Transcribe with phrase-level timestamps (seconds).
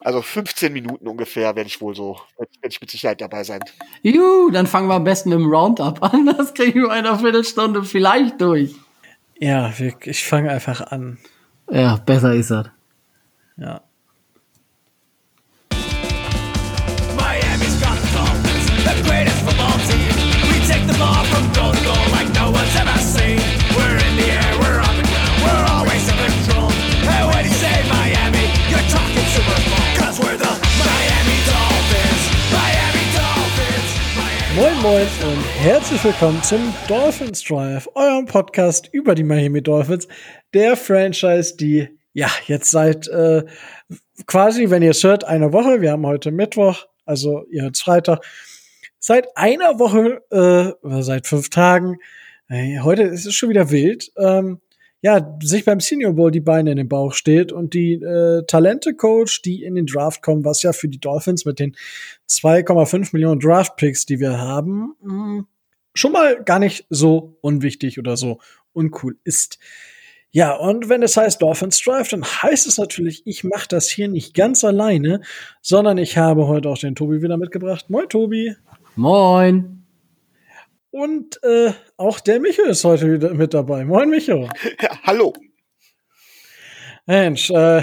[0.00, 3.60] Also 15 Minuten ungefähr werde ich wohl so, werde ich mit Sicherheit dabei sein.
[4.02, 6.26] Juhu, dann fangen wir am besten im Roundup an.
[6.26, 8.74] Das kriegen wir in einer Viertelstunde vielleicht durch.
[9.38, 9.72] Ja,
[10.04, 11.18] ich fange einfach an.
[11.70, 12.68] Ja, besser ist das.
[13.56, 13.82] Ja.
[34.82, 40.08] Moin und herzlich willkommen zum Dolphins Drive, eurem Podcast über die Miami Dolphins,
[40.54, 43.44] der Franchise, die ja jetzt seit äh,
[44.26, 48.24] quasi, wenn ihr es hört, einer Woche, wir haben heute Mittwoch, also ihr hört Freitag,
[48.98, 51.98] seit einer Woche äh, oder seit fünf Tagen,
[52.48, 54.60] äh, heute ist es schon wieder wild, ähm,
[55.02, 59.42] ja, sich beim Senior Bowl die Beine in den Bauch steht und die äh, Talente-Coach,
[59.42, 61.74] die in den Draft kommen, was ja für die Dolphins mit den
[62.28, 65.46] 2,5 Millionen Draft-Picks, die wir haben, mh, hm,
[65.94, 68.40] schon mal gar nicht so unwichtig oder so
[68.72, 69.58] uncool ist.
[70.32, 74.06] Ja, und wenn es heißt Dolphins Drive, dann heißt es natürlich, ich mache das hier
[74.06, 75.22] nicht ganz alleine,
[75.60, 77.90] sondern ich habe heute auch den Tobi wieder mitgebracht.
[77.90, 78.54] Moin, Tobi.
[78.94, 79.79] Moin.
[80.90, 83.84] Und äh, auch der Micho ist heute wieder mit dabei.
[83.84, 84.48] Moin, Micho.
[84.80, 85.32] Ja, hallo.
[87.06, 87.54] Mensch, äh,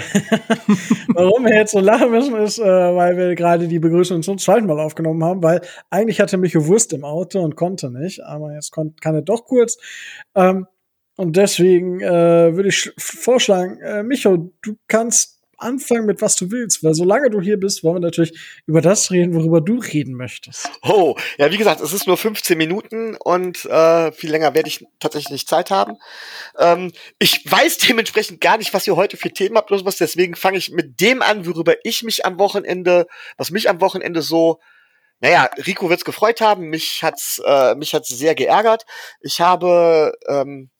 [1.14, 4.66] warum wir jetzt so lachen müssen, ist, äh, weil wir gerade die Begrüßung zum zweiten
[4.66, 8.72] Mal aufgenommen haben, weil eigentlich hatte Micho Wurst im Auto und konnte nicht, aber jetzt
[8.72, 9.78] kann er doch kurz.
[10.34, 10.66] Ähm,
[11.16, 16.82] und deswegen äh, würde ich vorschlagen, äh, Micho, du kannst anfangen mit was du willst,
[16.82, 20.70] weil solange du hier bist, wollen wir natürlich über das reden, worüber du reden möchtest.
[20.82, 24.86] Oh, ja, wie gesagt, es ist nur 15 Minuten und äh, viel länger werde ich
[25.00, 25.96] tatsächlich nicht Zeit haben.
[26.58, 30.34] Ähm, ich weiß dementsprechend gar nicht, was ihr heute für Themen habt oder sowas, deswegen
[30.34, 34.60] fange ich mit dem an, worüber ich mich am Wochenende, was mich am Wochenende so
[35.20, 38.86] naja, Rico wird's gefreut haben, mich hat's, äh, mich hat's sehr geärgert.
[39.20, 40.70] Ich habe ähm,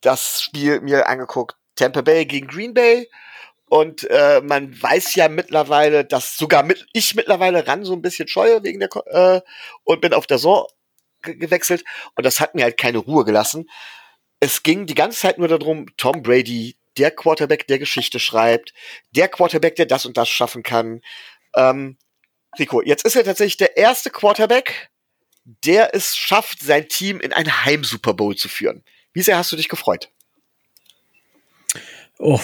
[0.00, 3.08] das Spiel mir angeguckt, Tampa Bay gegen Green Bay.
[3.68, 8.28] Und äh, man weiß ja mittlerweile, dass sogar mit, ich mittlerweile ran so ein bisschen
[8.28, 9.40] scheue wegen der äh,
[9.84, 10.66] und bin auf der Saison
[11.22, 11.84] gewechselt
[12.14, 13.68] und das hat mir halt keine Ruhe gelassen.
[14.40, 18.72] Es ging die ganze Zeit nur darum, Tom Brady, der Quarterback, der Geschichte schreibt,
[19.10, 21.00] der Quarterback, der das und das schaffen kann.
[21.54, 21.98] Ähm,
[22.58, 24.90] Rico, jetzt ist er tatsächlich der erste Quarterback,
[25.44, 28.84] der es schafft, sein Team in einen Heim-Super Bowl zu führen.
[29.12, 30.10] Wie sehr hast du dich gefreut?
[32.20, 32.40] Oh,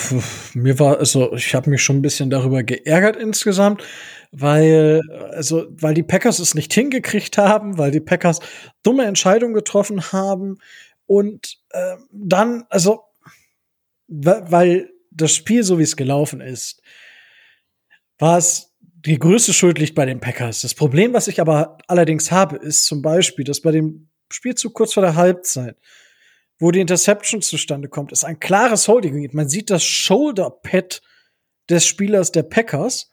[0.54, 3.82] mir war, also ich habe mich schon ein bisschen darüber geärgert insgesamt,
[4.30, 5.00] weil,
[5.32, 8.38] also, weil die Packers es nicht hingekriegt haben, weil die Packers
[8.84, 10.58] dumme Entscheidungen getroffen haben
[11.06, 13.02] und äh, dann, also,
[14.06, 16.80] weil das Spiel, so wie es gelaufen ist,
[18.18, 20.62] war es die größte Schuld liegt bei den Packers.
[20.62, 24.94] Das Problem, was ich aber allerdings habe, ist zum Beispiel, dass bei dem Spielzug kurz
[24.94, 25.76] vor der Halbzeit
[26.59, 29.28] wo die Interception zustande kommt, ist ein klares Holding.
[29.32, 31.03] Man sieht das Shoulder-Pad
[31.69, 33.10] des Spielers der Packers.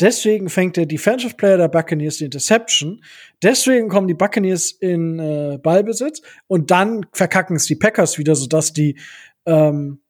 [0.00, 3.02] Deswegen fängt der Defensive Player der Buccaneers die Interception.
[3.42, 8.72] Deswegen kommen die Buccaneers in äh, Ballbesitz und dann verkacken es die Packers wieder, sodass
[8.72, 8.98] die
[9.44, 10.00] ähm,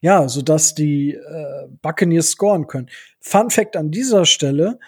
[0.00, 2.88] ja, sodass die äh, Buccaneers scoren können.
[3.20, 4.78] Fun Fact an dieser Stelle: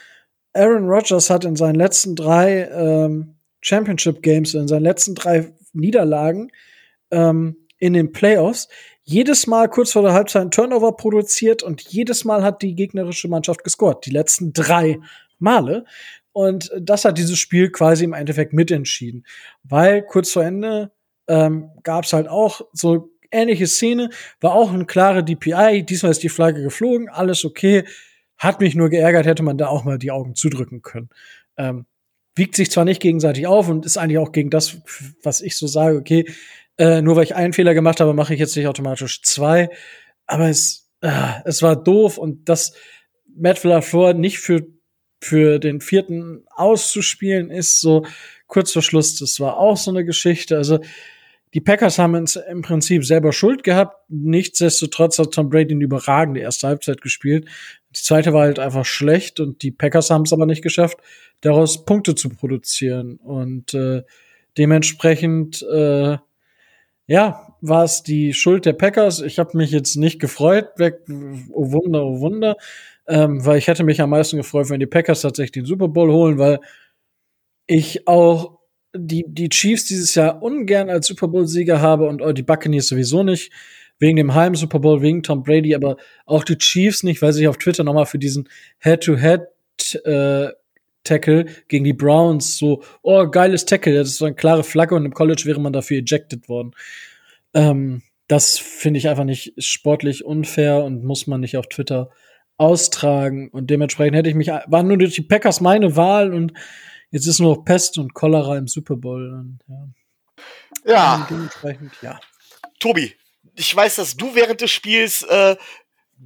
[0.53, 6.51] Aaron Rodgers hat in seinen letzten drei ähm, Championship Games, in seinen letzten drei Niederlagen
[7.11, 8.69] ähm, in den Playoffs
[9.03, 13.29] jedes Mal kurz vor der Halbzeit ein Turnover produziert und jedes Mal hat die gegnerische
[13.29, 14.05] Mannschaft gescored.
[14.05, 14.99] Die letzten drei
[15.39, 15.87] Male.
[16.33, 19.25] Und das hat dieses Spiel quasi im Endeffekt mitentschieden.
[19.63, 20.93] Weil kurz vor Ende
[21.27, 24.11] ähm, gab es halt auch so ähnliche Szene,
[24.41, 27.85] war auch eine klare DPI, diesmal ist die Flagge geflogen, alles okay.
[28.37, 31.09] Hat mich nur geärgert, hätte man da auch mal die Augen zudrücken können.
[31.57, 31.87] Ähm,
[32.35, 34.77] wiegt sich zwar nicht gegenseitig auf und ist eigentlich auch gegen das,
[35.23, 36.25] was ich so sage, okay,
[36.79, 39.69] äh, nur weil ich einen Fehler gemacht habe, mache ich jetzt nicht automatisch zwei.
[40.27, 41.11] Aber es, äh,
[41.45, 42.73] es war doof und das
[43.37, 44.67] Matt LaFleur nicht für,
[45.21, 48.05] für den vierten auszuspielen ist so
[48.47, 49.17] kurz vor Schluss.
[49.17, 50.57] Das war auch so eine Geschichte.
[50.57, 50.81] Also,
[51.55, 53.97] die Packers haben uns im Prinzip selber Schuld gehabt.
[54.09, 57.47] Nichtsdestotrotz hat Tom Brady eine überragende erste Halbzeit gespielt.
[57.91, 60.99] Die zweite war halt einfach schlecht und die Packers haben es aber nicht geschafft,
[61.41, 63.17] daraus Punkte zu produzieren.
[63.17, 64.03] Und äh,
[64.59, 66.19] dementsprechend äh,
[67.09, 69.21] ja, war es die Schuld der Packers.
[69.21, 72.57] Ich habe mich jetzt nicht gefreut, oh Wunder, oh Wunder,
[73.09, 76.13] ähm, weil ich hätte mich am meisten gefreut, wenn die Packers tatsächlich den Super Bowl
[76.13, 76.61] holen, weil
[77.67, 78.59] ich auch
[78.95, 83.53] die, die Chiefs dieses Jahr ungern als Super Bowl-Sieger habe und die Buccaneers sowieso nicht,
[83.99, 85.97] wegen dem Heim Super Bowl, wegen Tom Brady, aber
[86.27, 89.43] auch die Chiefs nicht, weil sich auf Twitter nochmal für diesen Head-to-Head
[90.05, 90.49] äh,
[91.09, 95.05] Tackle gegen die Browns so, oh, geiles Tackle, das ist so eine klare Flagge und
[95.05, 96.73] im College wäre man dafür ejected worden.
[97.55, 102.11] Ähm, das finde ich einfach nicht sportlich unfair und muss man nicht auf Twitter
[102.59, 103.49] austragen.
[103.49, 106.53] Und dementsprechend hätte ich mich, waren nur durch die Packers meine Wahl und
[107.11, 109.33] jetzt ist nur noch Pest und Cholera im Super Bowl.
[109.33, 109.89] Und, ja.
[110.85, 111.27] Ja.
[111.31, 112.21] Dementsprechend, ja.
[112.79, 113.15] Tobi,
[113.55, 115.57] ich weiß, dass du während des Spiels äh,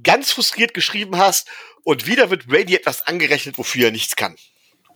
[0.03, 1.47] ganz frustriert geschrieben hast
[1.83, 4.35] und wieder wird Brady etwas angerechnet, wofür er nichts kann.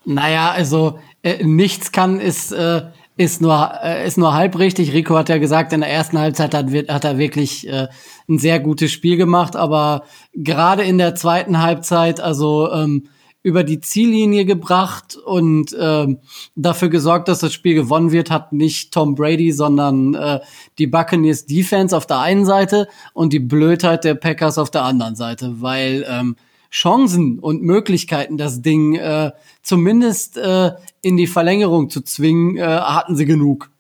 [0.10, 2.84] Naja, also äh, nichts kann ist, äh,
[3.18, 4.94] ist, nur, äh, ist nur halb richtig.
[4.94, 7.90] Rico hat ja gesagt, in der ersten Halbzeit hat, hat er wirklich äh,
[8.30, 13.10] ein sehr gutes Spiel gemacht, aber gerade in der zweiten Halbzeit, also ähm,
[13.44, 16.20] über die Ziellinie gebracht und ähm,
[16.56, 20.40] dafür gesorgt, dass das Spiel gewonnen wird, hat nicht Tom Brady, sondern äh,
[20.78, 25.18] die Buccaneers Defense auf der einen Seite und die Blödheit der Packers auf der anderen
[25.18, 26.38] Seite, weil ähm,
[26.72, 29.32] Chancen und Möglichkeiten, das Ding äh,
[29.62, 30.72] zumindest äh,
[31.02, 33.72] in die Verlängerung zu zwingen, äh, hatten sie genug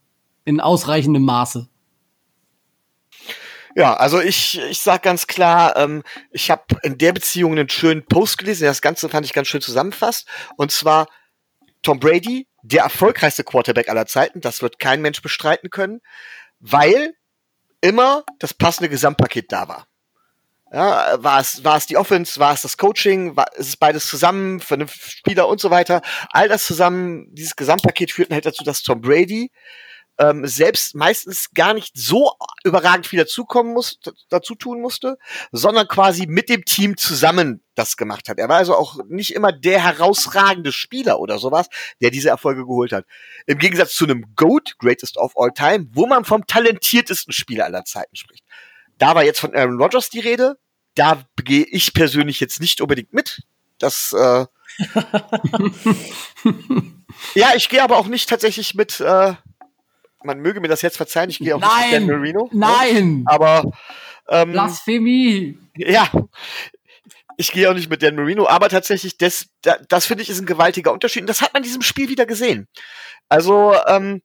[0.46, 1.68] in ausreichendem Maße.
[3.76, 6.02] Ja, also ich, ich sag ganz klar, ähm,
[6.32, 9.50] ich habe in der Beziehung einen schönen Post gelesen, der das Ganze fand ich ganz
[9.50, 10.28] schön zusammenfasst.
[10.56, 11.08] Und zwar
[11.84, 16.02] Tom Brady, der erfolgreichste Quarterback aller Zeiten, das wird kein Mensch bestreiten können,
[16.60, 17.14] weil
[17.82, 19.88] immer das passende Gesamtpaket da war.
[20.72, 24.08] Ja, war es, war es die Offense, war es das Coaching, war ist es beides
[24.08, 26.02] zusammen, einen Spieler und so weiter.
[26.32, 29.50] All das zusammen, dieses Gesamtpaket führten halt dazu, dass Tom Brady
[30.20, 32.32] ähm, selbst meistens gar nicht so
[32.64, 34.00] überragend viel dazukommen muss,
[34.30, 35.18] dazu tun musste,
[35.52, 38.40] sondern quasi mit dem Team zusammen das gemacht hat.
[38.40, 41.68] Er war also auch nicht immer der herausragende Spieler oder sowas,
[42.02, 43.06] der diese Erfolge geholt hat.
[43.46, 47.86] Im Gegensatz zu einem GOAT, Greatest of All Time, wo man vom talentiertesten Spieler aller
[47.86, 48.44] Zeiten spricht.
[48.98, 50.58] Da war jetzt von Aaron Rodgers die Rede.
[50.96, 53.44] Da gehe ich persönlich jetzt nicht unbedingt mit.
[53.80, 54.46] Das äh
[57.36, 59.34] ja, ich gehe aber auch nicht tatsächlich mit äh,
[60.24, 62.50] man möge mir das jetzt verzeihen, ich gehe auch nein, nicht mit Dan Marino.
[62.52, 62.60] Ne?
[62.60, 63.24] Nein!
[63.26, 63.64] Aber
[64.30, 65.58] ähm, Blasphemie!
[65.76, 66.10] Ja,
[67.38, 70.46] ich gehe auch nicht mit Dan Marino, aber tatsächlich, das, das finde ich ist ein
[70.46, 71.22] gewaltiger Unterschied.
[71.22, 72.68] Und das hat man in diesem Spiel wieder gesehen.
[73.30, 74.22] Also, ähm,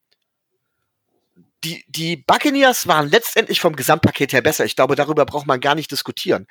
[1.64, 4.64] die, die Buccaneers waren letztendlich vom Gesamtpaket her besser.
[4.64, 6.46] Ich glaube, darüber braucht man gar nicht diskutieren.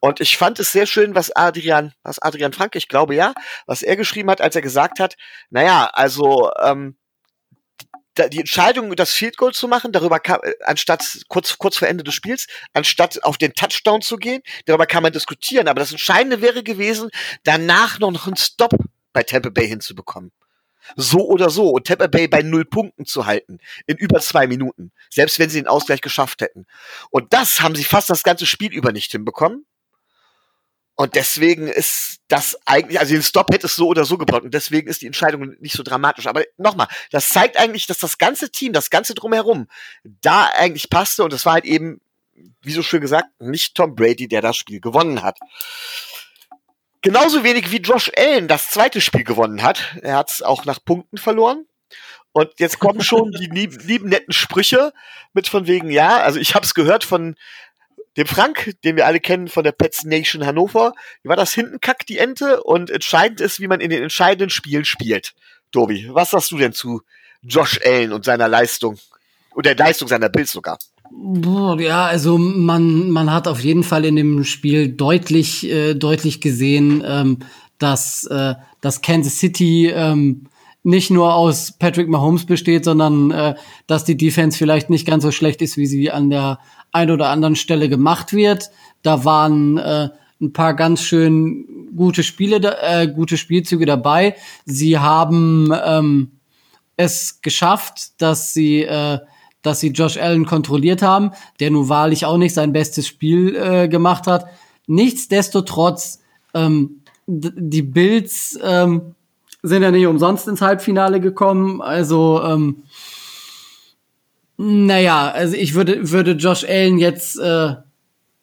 [0.00, 3.34] Und ich fand es sehr schön, was Adrian, was Adrian Frank, ich glaube ja,
[3.66, 5.16] was er geschrieben hat, als er gesagt hat,
[5.50, 6.96] naja, also, ähm,
[8.30, 12.04] die Entscheidung, das Field Goal zu machen, darüber kam, äh, anstatt kurz, kurz vor Ende
[12.04, 15.66] des Spiels, anstatt auf den Touchdown zu gehen, darüber kann man diskutieren.
[15.66, 17.10] Aber das Entscheidende wäre gewesen,
[17.42, 18.70] danach noch einen Stop
[19.12, 20.30] bei Tampa Bay hinzubekommen.
[20.96, 21.70] So oder so.
[21.70, 23.58] Und Tampa Bay bei null Punkten zu halten.
[23.86, 24.92] In über zwei Minuten.
[25.10, 26.66] Selbst wenn sie den Ausgleich geschafft hätten.
[27.10, 29.66] Und das haben sie fast das ganze Spiel über nicht hinbekommen.
[30.96, 34.44] Und deswegen ist das eigentlich, also den Stop hätte es so oder so gebraucht.
[34.44, 36.28] Und deswegen ist die Entscheidung nicht so dramatisch.
[36.28, 39.66] Aber nochmal, das zeigt eigentlich, dass das ganze Team, das ganze drumherum,
[40.04, 41.24] da eigentlich passte.
[41.24, 42.00] Und es war halt eben,
[42.62, 45.38] wie so schön gesagt, nicht Tom Brady, der das Spiel gewonnen hat.
[47.04, 49.94] Genauso wenig wie Josh Allen das zweite Spiel gewonnen hat.
[50.00, 51.66] Er hat es auch nach Punkten verloren.
[52.32, 54.90] Und jetzt kommen schon die lieben, lieben netten Sprüche
[55.34, 57.36] mit von wegen, ja, also ich habe es gehört von
[58.16, 61.78] dem Frank, den wir alle kennen von der Pets Nation Hannover, wie war das hinten
[61.78, 65.34] kackt die Ente und entscheidend ist, wie man in den entscheidenden Spielen spielt.
[65.72, 67.02] Tobi, was sagst du denn zu
[67.42, 68.98] Josh Allen und seiner Leistung
[69.54, 70.78] oder der Leistung seiner Bills sogar?
[71.10, 77.02] Ja, also man, man hat auf jeden Fall in dem Spiel deutlich, äh, deutlich gesehen,
[77.06, 77.38] ähm,
[77.78, 80.46] dass, äh, dass Kansas City ähm,
[80.82, 83.54] nicht nur aus Patrick Mahomes besteht, sondern äh,
[83.86, 86.58] dass die Defense vielleicht nicht ganz so schlecht ist, wie sie an der
[86.92, 88.70] ein oder anderen Stelle gemacht wird.
[89.02, 94.36] Da waren äh, ein paar ganz schön gute Spiele, äh, gute Spielzüge dabei.
[94.66, 96.32] Sie haben ähm,
[96.96, 99.18] es geschafft, dass sie, äh,
[99.64, 103.88] dass sie Josh Allen kontrolliert haben, der nun wahrlich auch nicht sein bestes Spiel äh,
[103.88, 104.46] gemacht hat.
[104.86, 106.20] Nichtsdestotrotz,
[106.52, 109.14] ähm, die Bills ähm,
[109.62, 111.80] sind ja nicht umsonst ins Halbfinale gekommen.
[111.80, 112.82] Also, ähm,
[114.58, 117.74] naja, also ich würde, würde Josh Allen jetzt äh,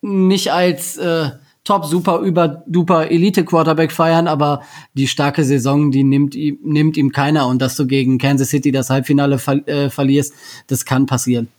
[0.02, 1.30] nicht als äh,
[1.64, 4.64] Top Super über Duper Elite Quarterback feiern, aber
[4.94, 8.72] die starke Saison, die nimmt ihm nimmt ihm keiner und dass du gegen Kansas City
[8.72, 10.34] das Halbfinale ver äh, verlierst,
[10.68, 11.50] das kann passieren.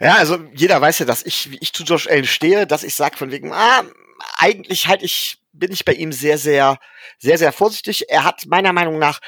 [0.00, 2.94] Ja, also jeder weiß ja, dass ich wie ich zu Josh Allen stehe, dass ich
[2.94, 3.82] sag von wegen ah,
[4.38, 6.78] eigentlich halt ich bin ich bei ihm sehr, sehr,
[7.18, 8.10] sehr, sehr vorsichtig.
[8.10, 9.20] Er hat meiner Meinung nach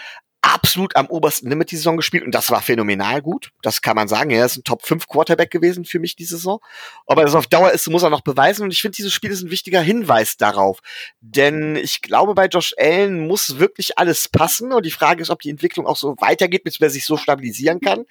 [0.47, 3.51] absolut am obersten Limit die Saison gespielt und das war phänomenal gut.
[3.63, 4.31] Das kann man sagen.
[4.31, 6.61] Er ist ein Top 5 Quarterback gewesen für mich diese Saison.
[7.07, 9.43] Aber das auf Dauer ist, muss er noch beweisen und ich finde, dieses Spiel ist
[9.43, 10.81] ein wichtiger Hinweis darauf.
[11.21, 15.41] Denn ich glaube, bei Josh Allen muss wirklich alles passen und die Frage ist, ob
[15.41, 18.05] die Entwicklung auch so weitergeht, bis er sich so stabilisieren kann.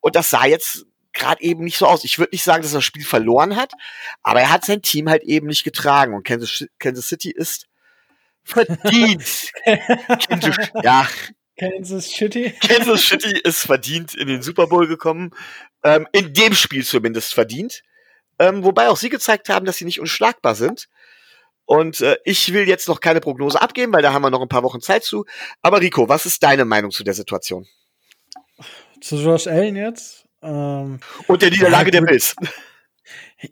[0.00, 2.04] Und das sah jetzt gerade eben nicht so aus.
[2.04, 3.72] Ich würde nicht sagen, dass er das Spiel verloren hat,
[4.22, 7.66] aber er hat sein Team halt eben nicht getragen und Kansas, Kansas City ist
[8.44, 9.52] verdient.
[10.82, 11.06] Ja.
[11.58, 12.54] Kansas City.
[12.60, 15.30] Kansas City ist verdient in den Super Bowl gekommen.
[15.84, 17.82] Ähm, in dem Spiel zumindest verdient.
[18.38, 20.88] Ähm, wobei auch sie gezeigt haben, dass sie nicht unschlagbar sind.
[21.64, 24.48] Und äh, ich will jetzt noch keine Prognose abgeben, weil da haben wir noch ein
[24.48, 25.24] paar Wochen Zeit zu.
[25.62, 27.66] Aber Rico, was ist deine Meinung zu der Situation?
[29.00, 30.26] Zu Josh Allen jetzt?
[30.42, 32.34] Ähm, Und der Niederlage ja, der Bills.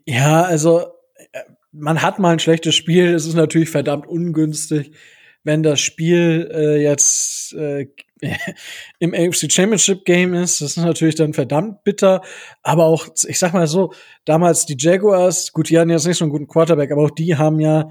[0.05, 0.93] Ja, also
[1.31, 1.39] äh,
[1.71, 3.13] man hat mal ein schlechtes Spiel.
[3.13, 4.91] Es ist natürlich verdammt ungünstig,
[5.43, 7.87] wenn das Spiel äh, jetzt äh,
[8.99, 10.61] im AFC Championship Game ist.
[10.61, 12.21] Das ist natürlich dann verdammt bitter.
[12.61, 13.93] Aber auch, ich sag mal so,
[14.25, 17.35] damals die Jaguars, gut, die hatten jetzt nicht so einen guten Quarterback, aber auch die
[17.35, 17.89] haben ja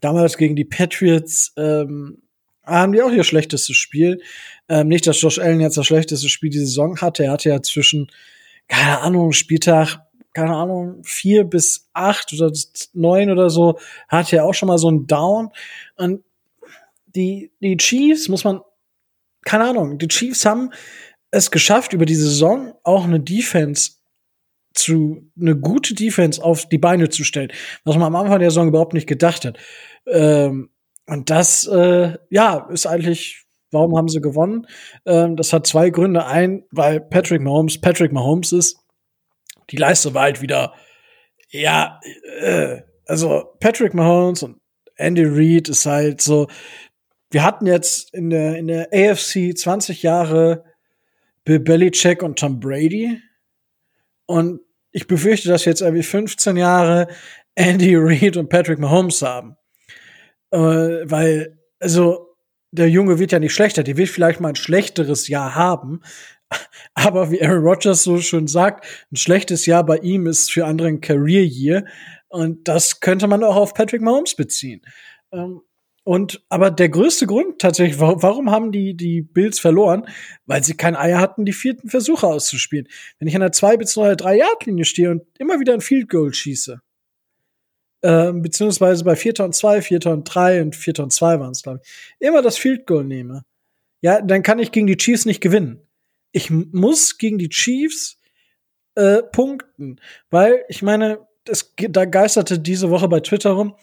[0.00, 2.18] damals gegen die Patriots ähm,
[2.64, 4.20] haben die auch ihr schlechtestes Spiel.
[4.68, 7.24] Ähm, nicht, dass Josh Allen jetzt das schlechteste Spiel die Saison hatte.
[7.24, 8.08] Er hatte ja zwischen,
[8.68, 10.00] keine Ahnung, Spieltag
[10.34, 12.50] keine Ahnung, vier bis acht oder
[12.94, 15.50] neun oder so, hat ja auch schon mal so einen Down.
[15.96, 16.24] Und
[17.14, 18.60] die, die Chiefs muss man,
[19.44, 20.70] keine Ahnung, die Chiefs haben
[21.30, 23.92] es geschafft, über die Saison auch eine Defense
[24.74, 27.52] zu, eine gute Defense auf die Beine zu stellen,
[27.84, 29.58] was man am Anfang der Saison überhaupt nicht gedacht hat.
[30.06, 30.70] Ähm,
[31.06, 34.66] und das, äh, ja, ist eigentlich, warum haben sie gewonnen?
[35.04, 36.26] Ähm, das hat zwei Gründe.
[36.26, 38.82] Ein, weil Patrick Mahomes Patrick Mahomes ist
[39.70, 40.74] die Leistung war halt wieder,
[41.50, 42.00] ja,
[42.40, 44.60] äh, also Patrick Mahomes und
[44.96, 46.48] Andy Reid ist halt so,
[47.32, 50.64] wir hatten jetzt in der, in der AFC 20 Jahre
[51.44, 53.20] Bill Belichick und Tom Brady
[54.26, 54.60] und
[54.92, 57.08] ich befürchte, dass wir jetzt irgendwie 15 Jahre
[57.54, 59.56] Andy Reid und Patrick Mahomes haben.
[60.50, 62.36] Äh, weil, also,
[62.70, 66.00] der Junge wird ja nicht schlechter, der wird vielleicht mal ein schlechteres Jahr haben,
[66.94, 70.88] aber wie Aaron Rodgers so schön sagt, ein schlechtes Jahr bei ihm ist für andere
[70.88, 71.84] ein Career Year.
[72.28, 74.82] Und das könnte man auch auf Patrick Mahomes beziehen.
[75.32, 75.60] Ähm,
[76.04, 80.06] und aber der größte Grund tatsächlich, warum haben die die Bills verloren?
[80.46, 82.88] Weil sie kein Eier hatten, die vierten Versuche auszuspielen.
[83.18, 84.16] Wenn ich an der zwei bzw.
[84.16, 86.80] drei Yard Linie stehe und immer wieder ein Field Goal schieße,
[88.02, 91.62] äh, beziehungsweise bei vierter und zwei, vierter und drei und vierter und zwei waren es
[91.62, 93.44] glaube ich, immer das Field Goal nehme,
[94.00, 95.86] ja, dann kann ich gegen die Chiefs nicht gewinnen
[96.32, 98.18] ich muss gegen die Chiefs
[98.94, 103.76] äh, punkten, weil ich meine, es, da geisterte diese Woche bei Twitter rum.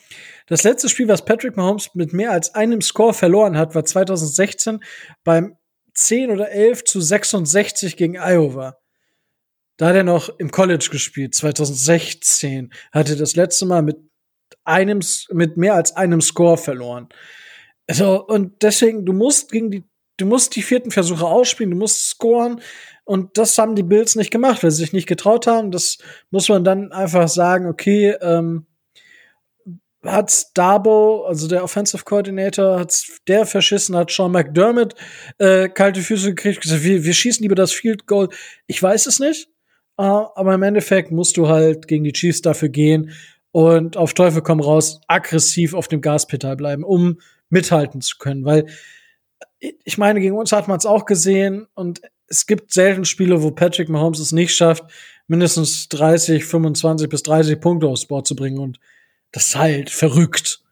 [0.50, 4.84] Das letzte Spiel, was Patrick Mahomes mit mehr als einem Score verloren hat, war 2016
[5.24, 5.56] beim
[5.94, 8.78] 10 oder 11 zu 66 gegen Iowa.
[9.78, 11.36] Da hat er noch im College gespielt.
[11.36, 13.98] 2016 hatte das letzte Mal mit
[14.66, 17.10] einem, mit mehr als einem Score verloren.
[17.88, 19.84] Also, und deswegen, du musst gegen die
[20.20, 22.62] du musst die vierten Versuche ausspielen, du musst scoren.
[23.06, 25.72] Und das haben die Bills nicht gemacht, weil sie sich nicht getraut haben.
[25.72, 25.98] Das
[26.30, 28.68] muss man dann einfach sagen, okay, ähm,
[30.04, 34.96] hat's Dabo, also der Offensive Coordinator, hat's der verschissen, hat Sean McDermott
[35.38, 38.30] äh, kalte Füße gekriegt, gesagt, wir, wir schießen lieber das Field Goal.
[38.68, 39.48] Ich weiß es nicht,
[39.98, 43.12] äh, aber im Endeffekt musst du halt gegen die Chiefs dafür gehen
[43.52, 48.66] und auf Teufel komm raus aggressiv auf dem Gaspedal bleiben, um mithalten zu können, weil
[49.84, 53.52] ich meine, gegen uns hat man es auch gesehen und es gibt selten Spiele, wo
[53.52, 54.84] Patrick Mahomes es nicht schafft,
[55.28, 58.80] mindestens 30, 25 bis 30 Punkte aufs Board zu bringen und
[59.32, 60.64] das ist halt verrückt.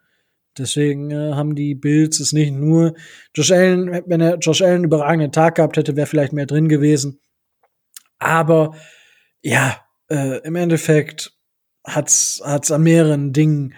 [0.57, 2.95] Deswegen äh, haben die Bills es nicht nur.
[3.35, 6.67] Josh Allen, wenn er Josh Allen einen überragenden Tag gehabt hätte, wäre vielleicht mehr drin
[6.67, 7.19] gewesen.
[8.17, 8.75] Aber
[9.41, 11.33] ja, äh, im Endeffekt
[11.85, 13.75] hat's hat's an mehreren Dingen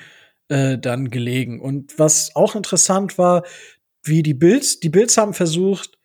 [0.48, 1.59] äh, dann gelegen.
[1.59, 3.43] Und was auch interessant war,
[4.03, 5.99] wie die Bills, die Bills haben versucht,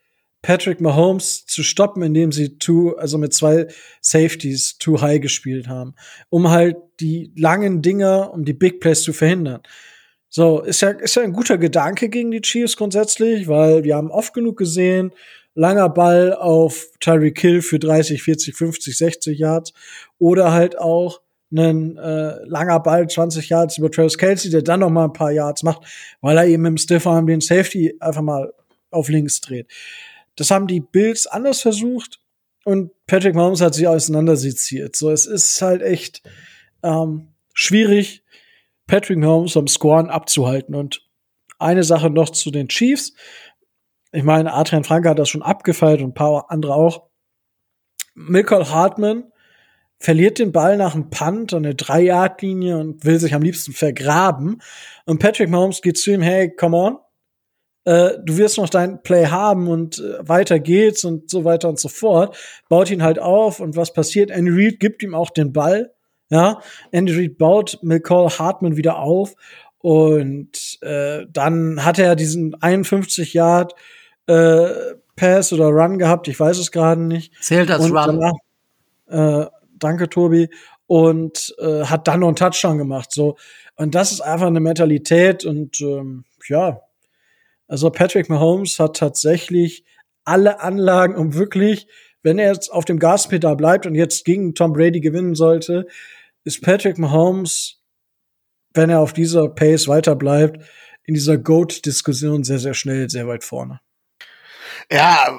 [0.44, 3.66] Patrick Mahomes zu stoppen, indem sie too, also mit zwei
[4.02, 5.94] Safeties too high gespielt haben,
[6.28, 9.62] um halt die langen Dinger, um die Big Plays zu verhindern.
[10.28, 14.10] So, ist ja, ist ja ein guter Gedanke gegen die Chiefs grundsätzlich, weil wir haben
[14.10, 15.12] oft genug gesehen,
[15.54, 19.72] langer Ball auf Tyreek Hill für 30, 40, 50, 60 Yards
[20.18, 21.22] oder halt auch
[21.56, 25.32] ein äh, langer Ball, 20 Yards über Travis Kelsey, der dann noch mal ein paar
[25.32, 25.86] Yards macht,
[26.20, 28.52] weil er eben im Stiffarm den Safety einfach mal
[28.90, 29.68] auf links dreht.
[30.36, 32.20] Das haben die Bills anders versucht
[32.64, 34.96] und Patrick Mahomes hat sich auseinanderseziert.
[34.96, 36.22] So, es ist halt echt
[36.82, 38.24] ähm, schwierig,
[38.86, 40.74] Patrick Mahomes am Scoren abzuhalten.
[40.74, 41.06] Und
[41.58, 43.14] eine Sache noch zu den Chiefs.
[44.12, 47.08] Ich meine, Adrian Franke hat das schon abgefeiert und ein paar andere auch.
[48.14, 49.24] Michael Hartman
[49.98, 54.60] verliert den Ball nach einem Punt an der Drei-Yard-Linie und will sich am liebsten vergraben.
[55.06, 56.98] Und Patrick Mahomes geht zu ihm, hey, come on,
[57.84, 61.78] äh, du wirst noch dein Play haben und äh, weiter geht's und so weiter und
[61.78, 62.36] so fort.
[62.68, 64.30] Baut ihn halt auf und was passiert?
[64.30, 65.92] Andy Reid gibt ihm auch den Ball.
[66.30, 66.60] Ja,
[66.90, 69.34] Andy Reid baut McCall Hartman wieder auf
[69.78, 73.74] und äh, dann hat er diesen 51 Yard
[74.26, 74.68] äh,
[75.16, 77.32] Pass oder Run gehabt, ich weiß es gerade nicht.
[77.42, 78.20] Zählt als und Run.
[79.06, 80.48] Danach, äh, danke, Tobi.
[80.86, 83.12] Und äh, hat dann noch einen Touchdown gemacht.
[83.12, 83.36] So.
[83.76, 86.80] Und das ist einfach eine Mentalität und ähm, ja,
[87.68, 89.84] also Patrick Mahomes hat tatsächlich
[90.24, 91.86] alle Anlagen, um wirklich,
[92.22, 95.86] wenn er jetzt auf dem Gaspedal bleibt und jetzt gegen Tom Brady gewinnen sollte,
[96.44, 97.80] ist Patrick Mahomes,
[98.72, 100.64] wenn er auf dieser Pace weiter bleibt,
[101.04, 103.80] in dieser GOAT-Diskussion sehr, sehr schnell, sehr weit vorne.
[104.90, 105.38] Ja,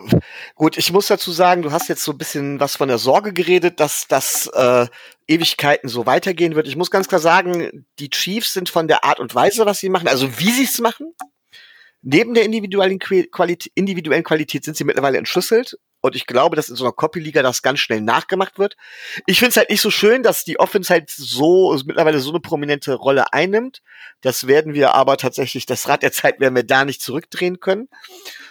[0.55, 3.33] gut, ich muss dazu sagen, du hast jetzt so ein bisschen was von der Sorge
[3.33, 4.87] geredet, dass das äh,
[5.27, 6.67] Ewigkeiten so weitergehen wird.
[6.67, 9.89] Ich muss ganz klar sagen, die Chiefs sind von der Art und Weise, was sie
[9.89, 11.13] machen, also wie sie es machen,
[12.05, 15.77] neben der individuellen Qualität, individuellen Qualität sind sie mittlerweile entschlüsselt.
[16.01, 18.77] Und ich glaube, dass in so einer Copy-Liga das ganz schnell nachgemacht wird.
[19.25, 22.39] Ich finde es halt nicht so schön, dass die Offense halt so mittlerweile so eine
[22.39, 23.81] prominente Rolle einnimmt.
[24.21, 27.89] Das werden wir aber tatsächlich, das Rad der Zeit werden wir da nicht zurückdrehen können.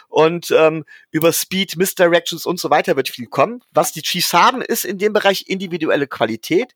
[0.09, 3.61] Und ähm, über Speed, Misdirections und so weiter wird viel kommen.
[3.71, 6.75] Was die Chiefs haben, ist in dem Bereich individuelle Qualität.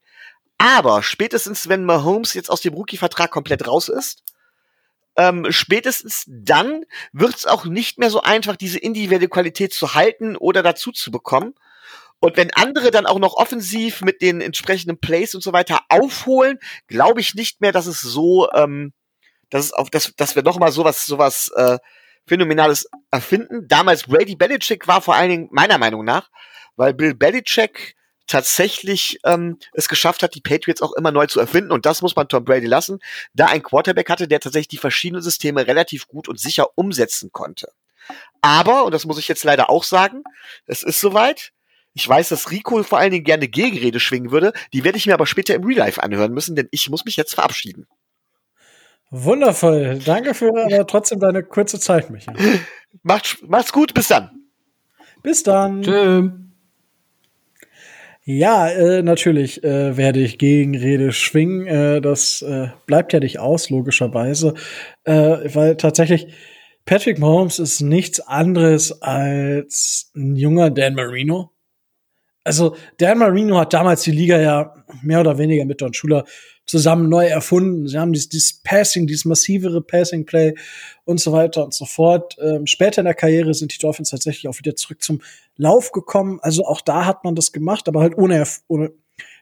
[0.58, 4.24] Aber spätestens, wenn Mahomes jetzt aus dem Rookie-Vertrag komplett raus ist,
[5.20, 10.38] ähm, spätestens dann wird es auch nicht mehr so einfach, diese individuelle Qualität zu halten
[10.38, 11.56] oder dazu zu bekommen.
[12.22, 16.58] Und wenn andere dann auch noch offensiv mit den entsprechenden Plays und so weiter aufholen,
[16.88, 18.94] glaube ich nicht mehr, dass es so, ähm,
[19.50, 21.78] dass es auf, dass, dass wir noch mal sowas, sowas äh,
[22.26, 23.68] phänomenales erfinden.
[23.68, 26.30] Damals Brady Belichick war vor allen Dingen meiner Meinung nach,
[26.78, 27.96] weil Bill Belichick
[28.30, 31.72] tatsächlich ähm, es geschafft hat, die Patriots auch immer neu zu erfinden.
[31.72, 33.00] Und das muss man Tom Brady lassen,
[33.34, 37.72] da ein Quarterback hatte, der tatsächlich die verschiedenen Systeme relativ gut und sicher umsetzen konnte.
[38.42, 40.24] Aber, und das muss ich jetzt leider auch sagen,
[40.66, 41.52] es ist soweit.
[41.94, 44.54] Ich weiß, dass Rico vor allen Dingen gerne Gegenrede schwingen würde.
[44.74, 47.18] Die werde ich mir aber später im Real Life anhören müssen, denn ich muss mich
[47.18, 47.88] jetzt verabschieden.
[49.10, 50.00] Wundervoll.
[50.06, 52.38] Danke für aber trotzdem deine kurze Zeit, Michael.
[53.04, 53.94] Macht, macht's gut.
[53.94, 54.32] Bis dann.
[55.24, 55.82] Bis dann.
[55.82, 56.30] Tschö.
[58.32, 61.66] Ja, äh, natürlich äh, werde ich Gegenrede schwingen.
[61.66, 64.54] Äh, das äh, bleibt ja nicht aus, logischerweise.
[65.04, 66.28] Äh, weil tatsächlich
[66.86, 71.50] Patrick Mahomes ist nichts anderes als ein junger Dan Marino.
[72.44, 76.26] Also Dan Marino hat damals die Liga ja mehr oder weniger mit Don Schuler
[76.70, 77.88] zusammen neu erfunden.
[77.88, 80.54] Sie haben dieses, dieses Passing, dieses massivere Passing Play
[81.04, 82.38] und so weiter und so fort.
[82.40, 85.22] Ähm, später in der Karriere sind die Dolphins tatsächlich auch wieder zurück zum
[85.58, 86.40] Lauf gekommen.
[86.42, 88.92] Also auch da hat man das gemacht, aber halt ohne, ohne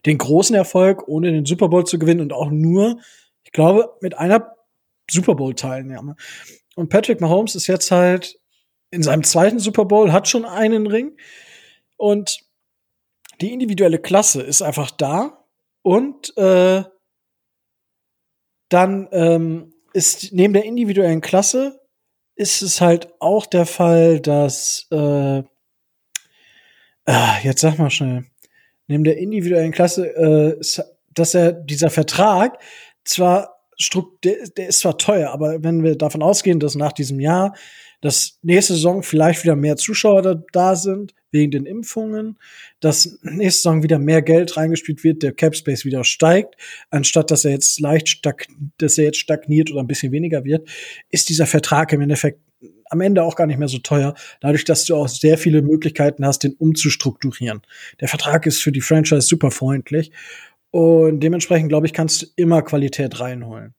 [0.06, 3.00] den großen Erfolg, ohne den Super Bowl zu gewinnen und auch nur,
[3.44, 4.56] ich glaube, mit einer
[5.12, 6.16] Super Bowl Teilnahme.
[6.76, 8.40] Und Patrick Mahomes ist jetzt halt
[8.90, 11.18] in seinem zweiten Super Bowl, hat schon einen Ring
[11.98, 12.40] und
[13.42, 15.44] die individuelle Klasse ist einfach da
[15.82, 16.84] und äh,
[18.70, 21.80] dann ähm, ist neben der individuellen Klasse
[22.36, 25.44] ist es halt auch der Fall, dass äh, äh,
[27.42, 28.26] jetzt sag mal schnell,
[28.88, 32.60] neben der individuellen Klasse, äh, dass er dieser Vertrag
[33.04, 33.56] zwar
[34.24, 37.54] der, der ist zwar teuer, aber wenn wir davon ausgehen, dass nach diesem Jahr
[38.02, 42.38] dass nächste Saison vielleicht wieder mehr Zuschauer da sind, wegen den Impfungen,
[42.80, 46.56] dass nächste Saison wieder mehr Geld reingespielt wird, der Cap Space wieder steigt,
[46.90, 48.22] anstatt dass er jetzt leicht
[48.78, 50.68] dass er jetzt stagniert oder ein bisschen weniger wird,
[51.10, 52.40] ist dieser Vertrag im Endeffekt
[52.90, 56.26] am Ende auch gar nicht mehr so teuer, dadurch, dass du auch sehr viele Möglichkeiten
[56.26, 57.62] hast, den umzustrukturieren.
[58.00, 60.12] Der Vertrag ist für die Franchise super freundlich
[60.72, 63.74] und dementsprechend, glaube ich, kannst du immer Qualität reinholen.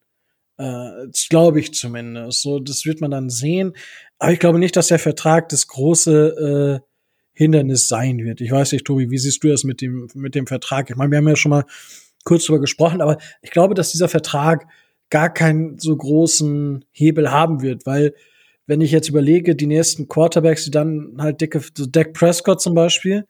[0.57, 2.41] Äh, glaube ich zumindest.
[2.41, 3.73] So, das wird man dann sehen.
[4.17, 6.88] Aber ich glaube nicht, dass der Vertrag das große äh,
[7.39, 8.41] Hindernis sein wird.
[8.41, 10.89] Ich weiß nicht, Tobi, wie siehst du das mit dem, mit dem Vertrag?
[10.89, 11.63] Ich meine, wir haben ja schon mal
[12.25, 14.67] kurz drüber gesprochen, aber ich glaube, dass dieser Vertrag
[15.09, 18.13] gar keinen so großen Hebel haben wird, weil
[18.67, 22.75] wenn ich jetzt überlege, die nächsten Quarterbacks, die dann halt dicke, so Dak Prescott zum
[22.75, 23.25] Beispiel,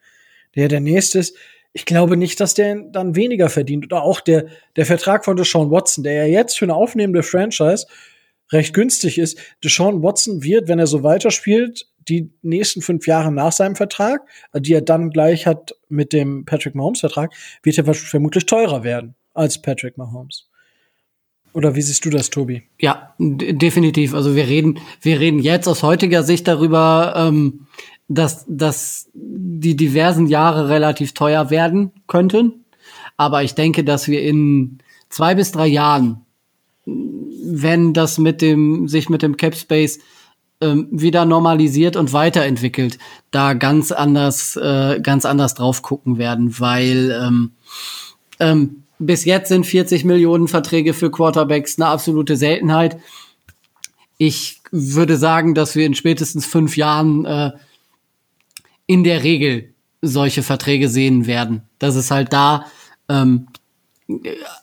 [0.56, 1.38] der der nächste ist,
[1.72, 3.86] ich glaube nicht, dass der dann weniger verdient.
[3.86, 7.86] Oder auch der, der Vertrag von Deshaun Watson, der ja jetzt für eine aufnehmende Franchise
[8.52, 9.38] recht günstig ist.
[9.64, 14.22] Deshaun Watson wird, wenn er so weiterspielt, die nächsten fünf Jahre nach seinem Vertrag,
[14.54, 19.16] die er dann gleich hat mit dem Patrick Mahomes Vertrag, wird er vermutlich teurer werden
[19.34, 20.50] als Patrick Mahomes.
[21.54, 22.64] Oder wie siehst du das, Tobi?
[22.80, 24.14] Ja, definitiv.
[24.14, 27.68] Also wir reden, wir reden jetzt aus heutiger Sicht darüber, ähm,
[28.08, 32.66] dass, dass die diversen Jahre relativ teuer werden könnten.
[33.18, 36.26] Aber ich denke, dass wir in zwei bis drei Jahren,
[36.86, 40.00] wenn das mit dem, sich mit dem Cap Space
[40.62, 42.98] ähm, wieder normalisiert und weiterentwickelt,
[43.32, 47.52] da ganz anders, äh, ganz anders drauf gucken werden, weil ähm,
[48.40, 53.00] ähm, bis jetzt sind 40 Millionen Verträge für Quarterbacks eine absolute Seltenheit.
[54.18, 57.52] Ich würde sagen, dass wir in spätestens fünf Jahren äh,
[58.86, 61.62] in der Regel solche Verträge sehen werden.
[61.80, 62.66] Dass es halt da
[63.08, 63.48] ähm,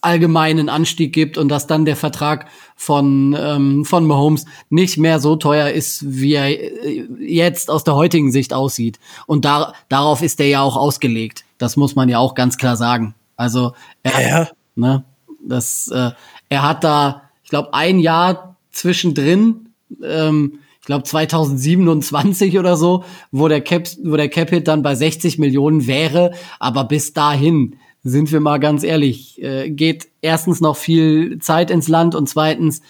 [0.01, 5.37] allgemeinen Anstieg gibt und dass dann der Vertrag von, ähm, von Mahomes nicht mehr so
[5.37, 8.99] teuer ist, wie er äh, jetzt aus der heutigen Sicht aussieht.
[9.27, 11.45] Und da, darauf ist er ja auch ausgelegt.
[11.59, 13.15] Das muss man ja auch ganz klar sagen.
[13.37, 14.49] Also er, ja.
[14.75, 15.05] ne,
[15.47, 16.11] das, äh,
[16.49, 19.71] er hat da, ich glaube, ein Jahr zwischendrin,
[20.03, 24.95] ähm, ich glaube 2027 oder so, wo der Cap, wo der Cap Hit dann bei
[24.95, 27.77] 60 Millionen wäre, aber bis dahin
[28.07, 32.81] sind wir mal ganz ehrlich, äh, geht erstens noch viel Zeit ins Land und zweitens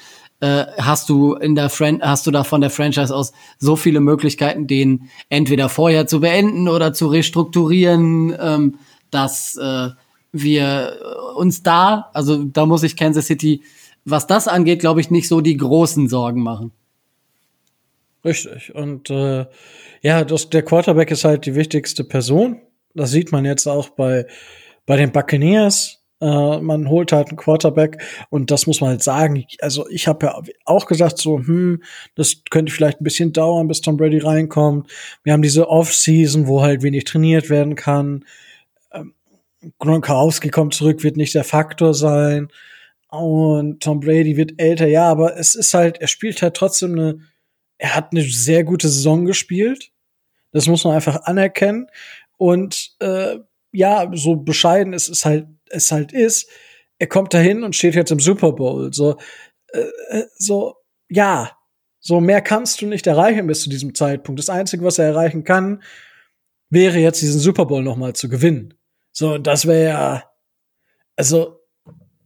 [0.40, 4.00] äh, hast du in der Fran hast du da von der Franchise aus so viele
[4.00, 8.78] Möglichkeiten, den entweder vorher zu beenden oder zu restrukturieren, ähm,
[9.10, 9.88] dass äh,
[10.32, 10.98] wir
[11.36, 13.62] uns da, also da muss ich Kansas City,
[14.04, 16.72] was das angeht, glaube ich, nicht so die großen Sorgen machen.
[18.22, 18.74] Richtig.
[18.74, 19.46] Und äh,
[20.02, 22.60] ja, das, der Quarterback ist halt die wichtigste Person.
[22.94, 24.26] Das sieht man jetzt auch bei
[24.86, 29.44] bei den Buccaneers, äh, man holt halt einen Quarterback und das muss man halt sagen.
[29.60, 31.82] Also ich habe ja auch gesagt so, hm,
[32.14, 34.90] das könnte vielleicht ein bisschen dauern, bis Tom Brady reinkommt.
[35.24, 38.24] Wir haben diese Off-Season, wo halt wenig trainiert werden kann.
[38.92, 39.14] Ähm,
[39.78, 42.48] Gronkowski kommt zurück, wird nicht der Faktor sein.
[43.08, 47.20] Und Tom Brady wird älter, ja, aber es ist halt, er spielt halt trotzdem eine,
[47.78, 49.90] er hat eine sehr gute Saison gespielt.
[50.52, 51.88] Das muss man einfach anerkennen.
[52.38, 53.36] Und äh,
[53.76, 56.48] ja, so bescheiden es ist halt, es halt ist,
[56.98, 58.92] er kommt dahin und steht jetzt im Super Bowl.
[58.92, 59.18] So,
[59.72, 60.76] äh, äh, so,
[61.08, 61.56] ja,
[62.00, 64.38] so mehr kannst du nicht erreichen bis zu diesem Zeitpunkt.
[64.38, 65.82] Das Einzige, was er erreichen kann,
[66.70, 68.74] wäre jetzt diesen Super Bowl noch mal zu gewinnen.
[69.12, 70.30] So, das wäre ja,
[71.16, 71.60] also,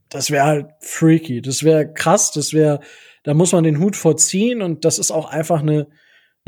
[0.09, 1.43] das wäre halt freaky.
[1.43, 2.31] Das wäre krass.
[2.33, 2.81] Das wäre,
[3.25, 5.89] da muss man den Hut vorziehen und das ist auch einfach eine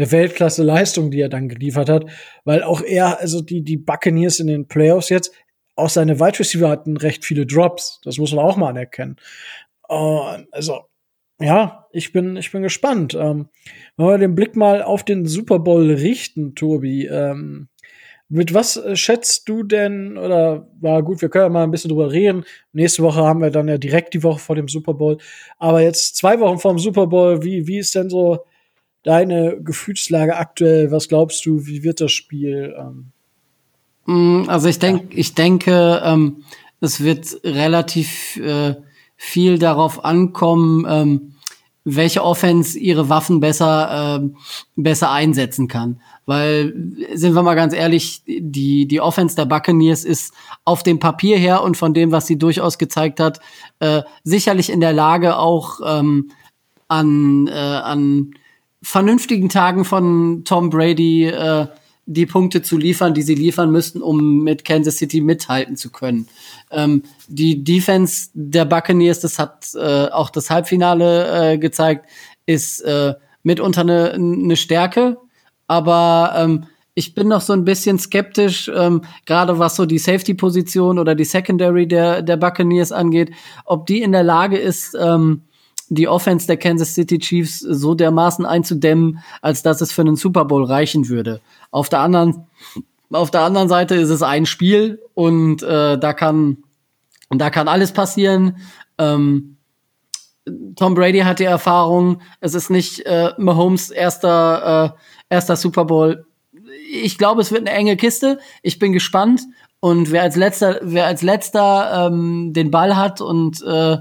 [0.03, 2.07] eine Weltklasse-Leistung, die er dann geliefert hat,
[2.45, 5.33] weil auch er, also die, die Buccaneers in den Playoffs jetzt,
[5.77, 8.01] auch seine Wide Receiver hatten recht viele Drops.
[8.05, 9.17] Das muss man auch mal anerkennen.
[9.89, 10.81] Uh, also,
[11.41, 13.15] ja, ich bin, ich bin gespannt.
[13.15, 13.49] Ähm,
[13.97, 17.69] wenn wir den Blick mal auf den Super Bowl richten, Tobi, ähm,
[18.29, 21.91] mit was äh, schätzt du denn, oder war gut, wir können ja mal ein bisschen
[21.91, 22.45] drüber reden.
[22.73, 25.19] Nächste Woche haben wir dann ja direkt die Woche vor dem Super Bowl.
[25.59, 28.45] Aber jetzt zwei Wochen vor dem Super Bowl, wie, wie ist denn so
[29.03, 30.91] deine Gefühlslage aktuell?
[30.91, 32.75] Was glaubst du, wie wird das Spiel?
[32.79, 33.13] Ähm?
[34.07, 35.19] Mm, also ich denke, ja.
[35.19, 36.45] ich denke, ähm,
[36.81, 38.75] es wird relativ äh,
[39.17, 41.33] viel darauf ankommen, ähm,
[41.85, 44.29] welche Offense ihre Waffen besser äh,
[44.77, 46.01] besser einsetzen kann.
[46.27, 46.75] Weil
[47.15, 50.33] sind wir mal ganz ehrlich, die die Offense der Buccaneers ist
[50.65, 53.41] auf dem Papier her und von dem, was sie durchaus gezeigt hat,
[53.81, 56.31] äh, sicherlich in der Lage auch ähm,
[56.87, 58.35] an äh, an
[58.83, 61.67] vernünftigen Tagen von Tom Brady äh,
[62.07, 66.29] die Punkte zu liefern, die sie liefern müssten, um mit Kansas City mithalten zu können.
[66.71, 72.07] Ähm, die Defense der Buccaneers, das hat äh, auch das Halbfinale äh, gezeigt,
[72.45, 73.15] ist äh,
[73.45, 75.19] mitunter eine, eine Stärke,
[75.69, 76.65] aber ähm,
[76.95, 81.25] ich bin noch so ein bisschen skeptisch, ähm, gerade was so die Safety-Position oder die
[81.25, 83.31] Secondary der, der Buccaneers angeht,
[83.65, 85.43] ob die in der Lage ist, ähm,
[85.95, 90.47] die Offense der Kansas City Chiefs so dermaßen einzudämmen, als dass es für einen Super
[90.47, 91.41] Bowl reichen würde.
[91.71, 92.47] Auf der anderen,
[93.11, 96.59] auf der anderen Seite ist es ein Spiel und äh, da kann,
[97.31, 98.57] da kann alles passieren.
[98.97, 99.57] Ähm,
[100.77, 106.25] Tom Brady hat die Erfahrung, es ist nicht äh, Mahomes erster, äh, erster Super Bowl.
[106.91, 108.39] Ich glaube, es wird eine enge Kiste.
[108.63, 109.43] Ich bin gespannt.
[109.79, 113.99] Und wer als letzter, wer als letzter ähm, den Ball hat und äh,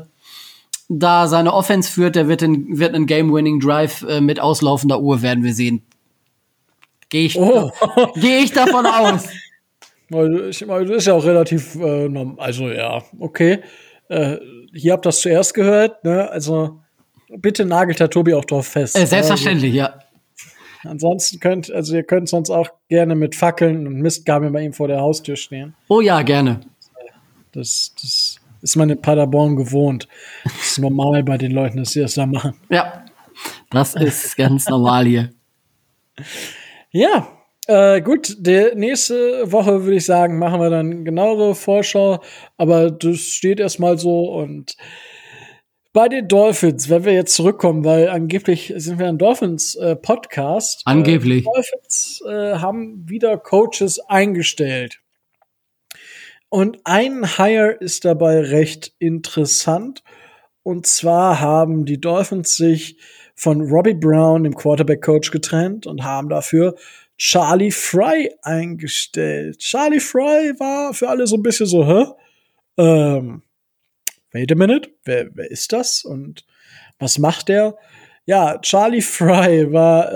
[1.00, 5.44] da seine Offense führt, der wird, in, wird einen Game-Winning-Drive äh, mit auslaufender Uhr, werden
[5.44, 5.84] wir sehen.
[7.10, 7.72] Gehe ich, oh.
[8.16, 9.28] geh ich davon aus.
[10.50, 13.60] Ich meine, das ist ja auch relativ, äh, also ja, okay.
[14.10, 14.38] Äh,
[14.74, 16.30] hier habt ihr das zuerst gehört, ne?
[16.30, 16.82] Also
[17.38, 18.98] bitte nagelt Herr Tobi auch drauf fest.
[18.98, 20.04] Äh, selbstverständlich, also, ja.
[20.84, 24.90] Ansonsten könnt, also ihr könnt sonst auch gerne mit Fackeln und Mistgabeln bei ihm vor
[24.90, 25.74] der Haustür stehen.
[25.88, 26.60] Oh ja, gerne.
[27.54, 28.31] Das, das
[28.62, 30.08] ist man in Paderborn gewohnt.
[30.44, 32.54] Das ist normal bei den Leuten, dass sie das da machen.
[32.70, 33.06] Ja,
[33.70, 35.30] das ist ganz normal hier.
[36.92, 37.28] Ja,
[37.68, 42.22] äh, gut, die nächste Woche würde ich sagen, machen wir dann genauere Vorschau,
[42.58, 44.76] aber das steht erstmal so und
[45.94, 50.80] bei den Dolphins, wenn wir jetzt zurückkommen, weil angeblich sind wir ein Dolphins-Podcast.
[50.80, 51.46] Äh, angeblich.
[51.46, 55.01] Äh, Dolphins äh, haben wieder Coaches eingestellt.
[56.52, 60.04] Und ein Hire ist dabei recht interessant.
[60.64, 62.98] Und zwar haben die Dolphins sich
[63.36, 66.76] von Robbie Brown, dem Quarterback-Coach, getrennt und haben dafür
[67.18, 69.60] Charlie Fry eingestellt.
[69.60, 72.06] Charlie Fry war für alle so ein bisschen so, hä?
[72.78, 73.44] Ähm,
[74.34, 76.46] wait a minute, wer, wer ist das und
[77.00, 77.78] was macht der?
[78.26, 80.14] Ja, Charlie Fry war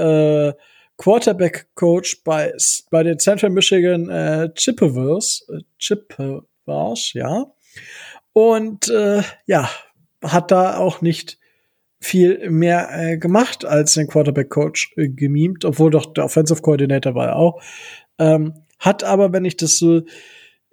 [0.49, 0.53] äh,
[0.97, 2.53] Quarterback-Coach bei,
[2.89, 7.45] bei den Central Michigan äh, Chippewas, äh, Chippewas, ja.
[8.33, 9.69] Und äh, ja,
[10.23, 11.37] hat da auch nicht
[11.99, 17.27] viel mehr äh, gemacht als den Quarterback-Coach äh, gemimt, obwohl doch der Offensive Coordinator war
[17.27, 17.61] er auch.
[18.19, 20.01] Ähm, hat aber, wenn ich das so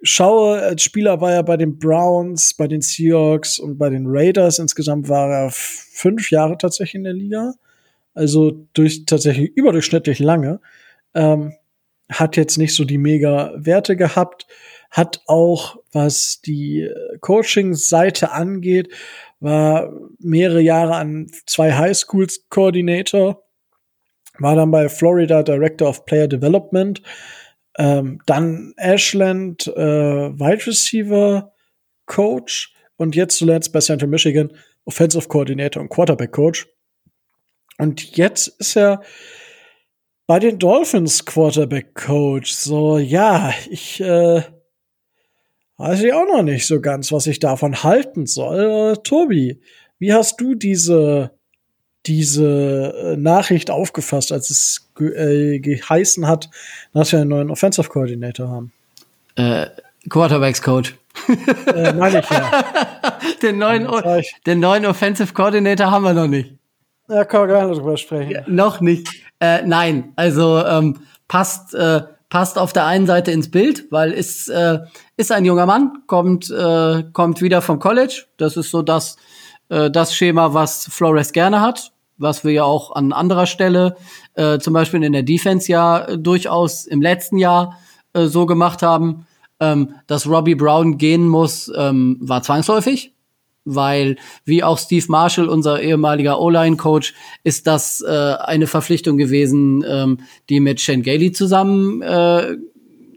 [0.01, 4.59] schaue, als Spieler war er bei den Browns, bei den Seahawks und bei den Raiders.
[4.59, 7.53] Insgesamt war er fünf Jahre tatsächlich in der Liga.
[8.13, 10.59] Also durch tatsächlich überdurchschnittlich lange.
[11.13, 11.53] Ähm,
[12.11, 14.45] hat jetzt nicht so die mega Werte gehabt.
[14.91, 16.89] Hat auch, was die
[17.21, 18.93] Coaching-Seite angeht,
[19.39, 23.43] war mehrere Jahre an zwei Highschools Coordinator,
[24.39, 27.01] war dann bei Florida Director of Player Development,
[27.77, 31.51] ähm, dann Ashland äh, Wide Receiver
[32.05, 34.53] Coach und jetzt zuletzt bei Central Michigan
[34.85, 36.67] Offensive Coordinator und Quarterback Coach.
[37.77, 39.01] Und jetzt ist er
[40.27, 42.51] bei den Dolphins Quarterback Coach.
[42.51, 44.43] So, ja, ich äh,
[45.77, 48.93] weiß ich auch noch nicht so ganz, was ich davon halten soll.
[48.93, 49.61] Äh, Tobi,
[49.99, 51.31] wie hast du diese
[52.05, 56.49] diese äh, Nachricht aufgefasst, als es ge äh, geheißen hat,
[56.93, 58.73] dass wir einen neuen Offensive Coordinator haben?
[59.35, 59.67] Äh,
[60.09, 60.95] Quarterbacks Coach.
[61.73, 62.65] äh, meine ich ja.
[63.41, 63.87] den, neuen,
[64.45, 66.53] den neuen Offensive Coordinator haben wir noch nicht.
[67.09, 68.31] Ja, man gar nicht drüber sprechen.
[68.31, 69.07] Ja, noch nicht.
[69.39, 74.47] Äh, nein, also ähm, passt, äh, passt auf der einen Seite ins Bild, weil ist,
[74.49, 74.79] äh,
[75.17, 78.23] ist ein junger Mann, kommt, äh, kommt wieder vom College.
[78.37, 79.17] Das ist so das,
[79.69, 83.95] äh, das Schema, was Flores gerne hat was wir ja auch an anderer Stelle,
[84.33, 87.77] äh, zum Beispiel in der Defense ja äh, durchaus im letzten Jahr
[88.13, 89.27] äh, so gemacht haben.
[89.59, 93.12] Ähm, dass Robbie Brown gehen muss, ähm, war zwangsläufig,
[93.65, 100.19] weil wie auch Steve Marshall, unser ehemaliger O-Line-Coach, ist das äh, eine Verpflichtung gewesen, ähm,
[100.49, 102.57] die mit Shane Gailey zusammen äh,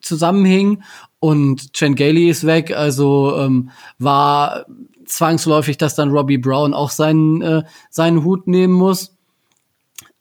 [0.07, 0.83] zusammenhing.
[1.19, 4.67] Und Chen Gailey ist weg, also ähm, war
[5.05, 9.17] zwangsläufig, dass dann Robbie Brown auch seinen, äh, seinen Hut nehmen muss.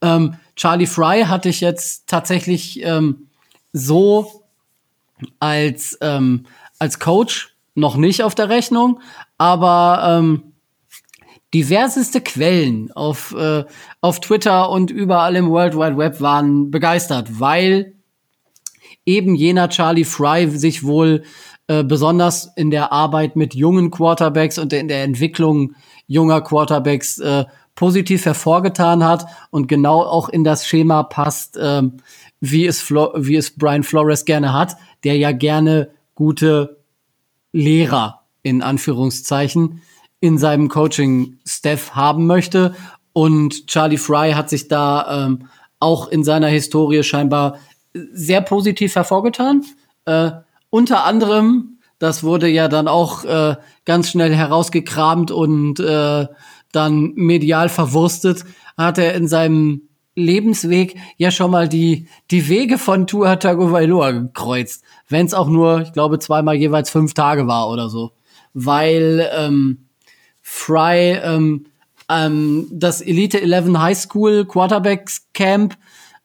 [0.01, 3.27] Ähm, Charlie Fry hatte ich jetzt tatsächlich ähm,
[3.73, 4.43] so
[5.39, 6.45] als, ähm,
[6.79, 9.01] als Coach noch nicht auf der Rechnung,
[9.37, 10.53] aber ähm,
[11.53, 13.63] diverseste Quellen auf, äh,
[14.01, 17.93] auf Twitter und überall im World Wide Web waren begeistert, weil
[19.05, 21.23] eben jener Charlie Fry sich wohl
[21.67, 25.75] äh, besonders in der Arbeit mit jungen Quarterbacks und in der Entwicklung
[26.07, 31.97] junger Quarterbacks äh, positiv hervorgetan hat und genau auch in das Schema passt, ähm,
[32.39, 36.83] wie, es Flo wie es Brian Flores gerne hat, der ja gerne gute
[37.51, 39.81] Lehrer in Anführungszeichen
[40.19, 42.75] in seinem Coaching-Staff haben möchte.
[43.11, 45.47] Und Charlie Fry hat sich da ähm,
[45.79, 47.57] auch in seiner Historie scheinbar
[48.13, 49.65] sehr positiv hervorgetan.
[50.05, 50.29] Äh,
[50.69, 56.27] unter anderem, das wurde ja dann auch äh, ganz schnell herausgekramt und äh,
[56.71, 58.45] dann medial verwurstet,
[58.77, 64.83] hat er in seinem Lebensweg ja schon mal die, die Wege von Tua Tagovailoa gekreuzt.
[65.09, 68.11] Wenn es auch nur, ich glaube, zweimal jeweils fünf Tage war oder so.
[68.55, 69.89] Weil ähm,
[70.41, 71.67] Fry ähm,
[72.09, 75.77] ähm, das Elite 11 High School Quarterbacks Camp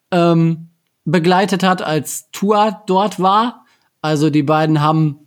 [0.09, 0.69] ähm,
[1.05, 3.61] begleitet hat, als Tua dort war
[4.01, 5.19] also die beiden haben,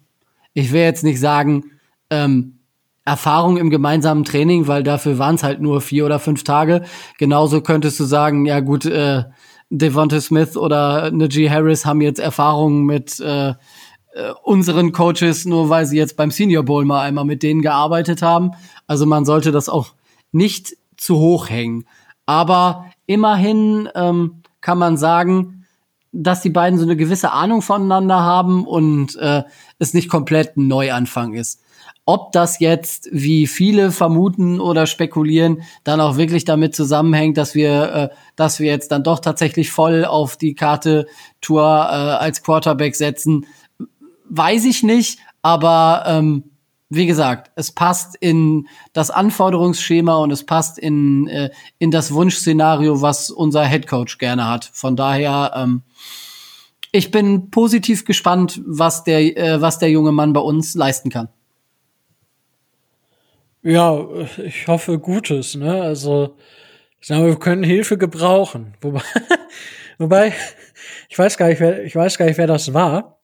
[0.53, 1.71] ich will jetzt nicht sagen,
[2.11, 2.59] ähm,
[3.05, 6.83] Erfahrung im gemeinsamen Training, weil dafür waren es halt nur vier oder fünf Tage.
[7.19, 9.25] Genauso könntest du sagen, ja gut, äh,
[9.71, 13.55] Devonta Smith oder Najee Harris haben jetzt Erfahrungen mit äh,
[14.15, 18.23] äh, unseren Coaches, nur weil sie jetzt beim Senior Bowl mal einmal mit denen gearbeitet
[18.23, 18.53] haben.
[18.87, 19.89] Also man sollte das auch
[20.31, 21.85] nicht zu hoch hängen.
[22.25, 25.67] Aber immerhin ähm, kann man sagen,
[26.13, 29.43] dass die beiden so eine gewisse Ahnung voneinander haben und äh,
[29.81, 31.61] es nicht komplett ein Neuanfang ist.
[32.07, 37.93] ob das jetzt, wie viele vermuten oder spekulieren, dann auch wirklich damit zusammenhängt, dass wir,
[37.95, 41.07] äh, dass wir jetzt dann doch tatsächlich voll auf die Karte
[41.41, 43.47] Tour äh, als Quarterback setzen,
[44.29, 46.45] weiß ich nicht, aber ähm,
[46.89, 53.01] wie gesagt, es passt in das Anforderungsschema und es passt in, äh, in das Wunschszenario,
[53.01, 54.71] was unser Headcoach gerne hat.
[54.73, 55.83] Von daher, ähm,
[56.93, 61.29] ich bin positiv gespannt, was der, äh, was der junge Mann bei uns leisten kann.
[63.63, 64.07] Ja,
[64.45, 65.83] ich hoffe Gutes, ne?
[65.83, 66.37] Also,
[67.01, 68.75] ich sage, wir können Hilfe gebrauchen.
[68.83, 69.01] Wobei,
[69.99, 70.33] wobei,
[71.09, 73.19] ich weiß gar nicht, wer, ich weiß gar nicht, wer das war.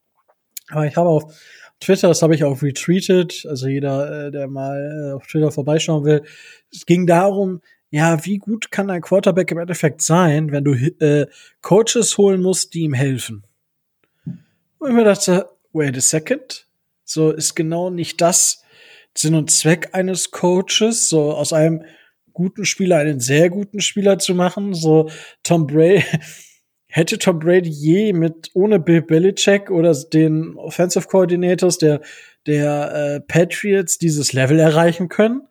[0.70, 1.34] Aber ich habe auf
[1.80, 6.04] Twitter, das habe ich auch retweetet, also jeder, äh, der mal äh, auf Twitter vorbeischauen
[6.04, 6.22] will.
[6.70, 11.26] Es ging darum, ja, wie gut kann ein Quarterback im Endeffekt sein, wenn du äh,
[11.62, 13.44] Coaches holen musst, die ihm helfen?
[14.78, 16.66] Und ich mir dachte, wait a second,
[17.04, 18.62] so ist genau nicht das
[19.16, 21.82] Sinn und Zweck eines Coaches, so aus einem
[22.32, 25.10] guten Spieler einen sehr guten Spieler zu machen, so
[25.42, 26.04] Tom Brady
[26.90, 32.00] hätte Tom Brady je mit ohne Bill Belichick oder den Offensive Coordinators der
[32.46, 35.42] der äh, Patriots dieses Level erreichen können?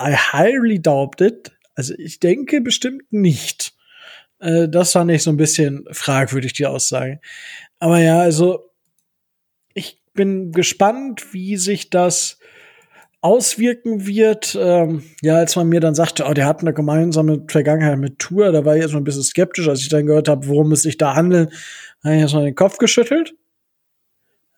[0.00, 1.52] I highly doubt it.
[1.74, 3.74] Also ich denke bestimmt nicht.
[4.38, 7.20] Äh, das fand ich so ein bisschen fragwürdig, die Aussage.
[7.78, 8.70] Aber ja, also
[9.72, 12.38] ich bin gespannt, wie sich das
[13.24, 14.56] auswirken wird.
[14.60, 18.52] Ähm, ja, als man mir dann sagte, oh, der hat eine gemeinsame Vergangenheit mit Tour,
[18.52, 20.98] da war ich erstmal ein bisschen skeptisch, als ich dann gehört habe, worum es sich
[20.98, 21.50] da handelt,
[22.04, 23.34] habe ich erstmal den Kopf geschüttelt.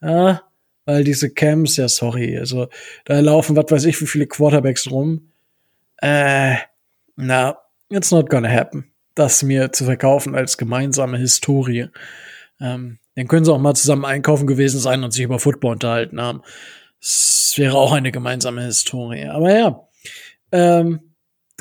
[0.03, 0.43] Ja,
[0.85, 2.67] weil diese Camps, ja, sorry, also
[3.05, 5.31] da laufen, was weiß ich, wie viele Quarterbacks rum.
[5.99, 6.57] Äh,
[7.15, 8.91] na, it's not gonna happen.
[9.15, 11.87] Das mir zu verkaufen als gemeinsame Historie.
[12.61, 16.21] Ähm, dann können sie auch mal zusammen einkaufen gewesen sein und sich über Football unterhalten
[16.21, 16.43] haben.
[17.01, 19.27] Es wäre auch eine gemeinsame Historie.
[19.27, 19.89] Aber ja,
[20.53, 21.01] ähm,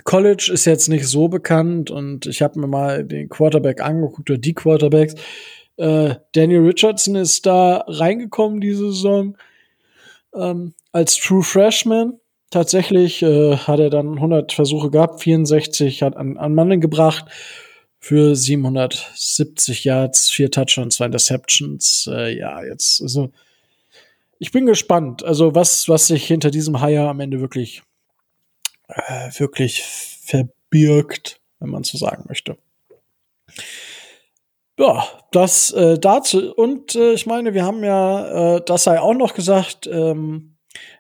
[0.04, 4.38] College ist jetzt nicht so bekannt und ich habe mir mal den Quarterback angeguckt oder
[4.38, 5.16] die Quarterbacks.
[5.78, 9.38] Äh, Daniel Richardson ist da reingekommen diese Saison
[10.34, 12.20] ähm, als True Freshman.
[12.52, 17.26] Tatsächlich äh, hat er dann 100 Versuche gehabt, 64 hat an, an Mann gebracht
[18.00, 22.08] für 770 Yards, vier Touchdowns, zwei Interceptions.
[22.12, 23.32] Äh, ja, jetzt also
[24.40, 27.84] ich bin gespannt, also was, was sich hinter diesem Hire am Ende wirklich,
[28.88, 32.58] äh, wirklich verbirgt, wenn man so sagen möchte.
[34.78, 36.54] Ja, das äh, dazu.
[36.54, 40.58] Und äh, ich meine, wir haben ja, äh, das sei auch noch gesagt, ähm,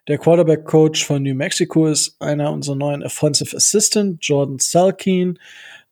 [0.07, 5.39] der Quarterback-Coach von New Mexico ist einer unserer neuen Offensive Assistant, Jordan Salkin.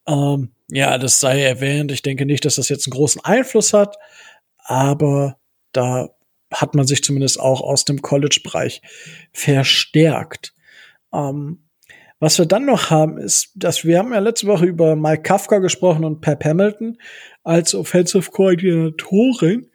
[0.07, 1.91] Ähm, ja, das sei erwähnt.
[1.91, 3.97] Ich denke nicht, dass das jetzt einen großen Einfluss hat,
[4.59, 5.37] aber
[5.73, 6.09] da
[6.53, 8.81] hat man sich zumindest auch aus dem College-Bereich
[9.31, 10.53] verstärkt.
[11.13, 11.59] Ähm,
[12.19, 15.57] was wir dann noch haben, ist, dass wir haben ja letzte Woche über Mike Kafka
[15.57, 16.97] gesprochen und Pep Hamilton
[17.43, 19.69] als Offensive Koordinatorin.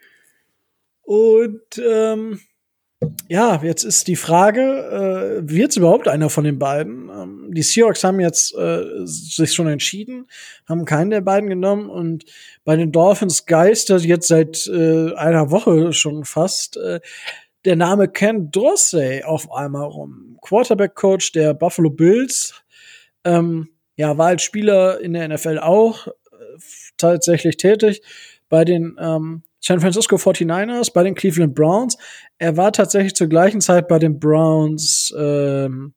[1.03, 2.41] Und ähm,
[3.29, 7.09] ja, jetzt ist die Frage, äh, wird es überhaupt einer von den beiden?
[7.09, 10.27] Ähm, die Seahawks haben jetzt äh, sich schon entschieden,
[10.69, 12.25] haben keinen der beiden genommen und
[12.65, 17.01] bei den Dolphins geistert jetzt seit äh, einer Woche schon fast äh,
[17.65, 20.39] der Name Ken Dorsey auf einmal rum.
[20.43, 22.63] Quarterback-Coach der Buffalo Bills,
[23.25, 26.13] ähm, ja, war als Spieler in der NFL auch äh,
[26.97, 28.03] tatsächlich tätig.
[28.49, 31.97] Bei den ähm, San Francisco 49ers, bei den Cleveland Browns.
[32.39, 35.95] Er war tatsächlich zur gleichen Zeit bei den Browns ähm,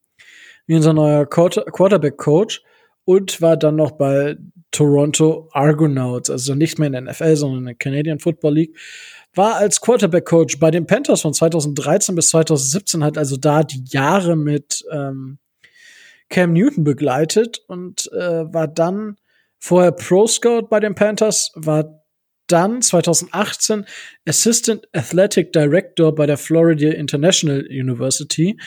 [0.66, 2.64] wie unser neuer Quarterback-Coach
[3.06, 4.38] und war dann noch bei
[4.72, 8.78] Toronto Argonauts, also nicht mehr in der NFL, sondern in der Canadian Football League.
[9.34, 14.36] War als Quarterback-Coach bei den Panthers von 2013 bis 2017, hat also da die Jahre
[14.36, 15.40] mit ähm,
[16.30, 19.18] Cam Newton begleitet und äh, war dann
[19.60, 22.01] vorher Pro Scout bei den Panthers, war
[22.52, 23.86] dann 2018
[24.28, 28.60] Assistant Athletic Director bei der Florida International University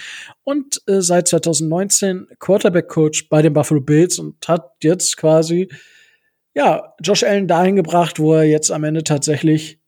[0.43, 5.69] und äh, seit 2019 Quarterback Coach bei den Buffalo Bills und hat jetzt quasi
[6.55, 9.81] ja Josh Allen dahin gebracht, wo er jetzt am Ende tatsächlich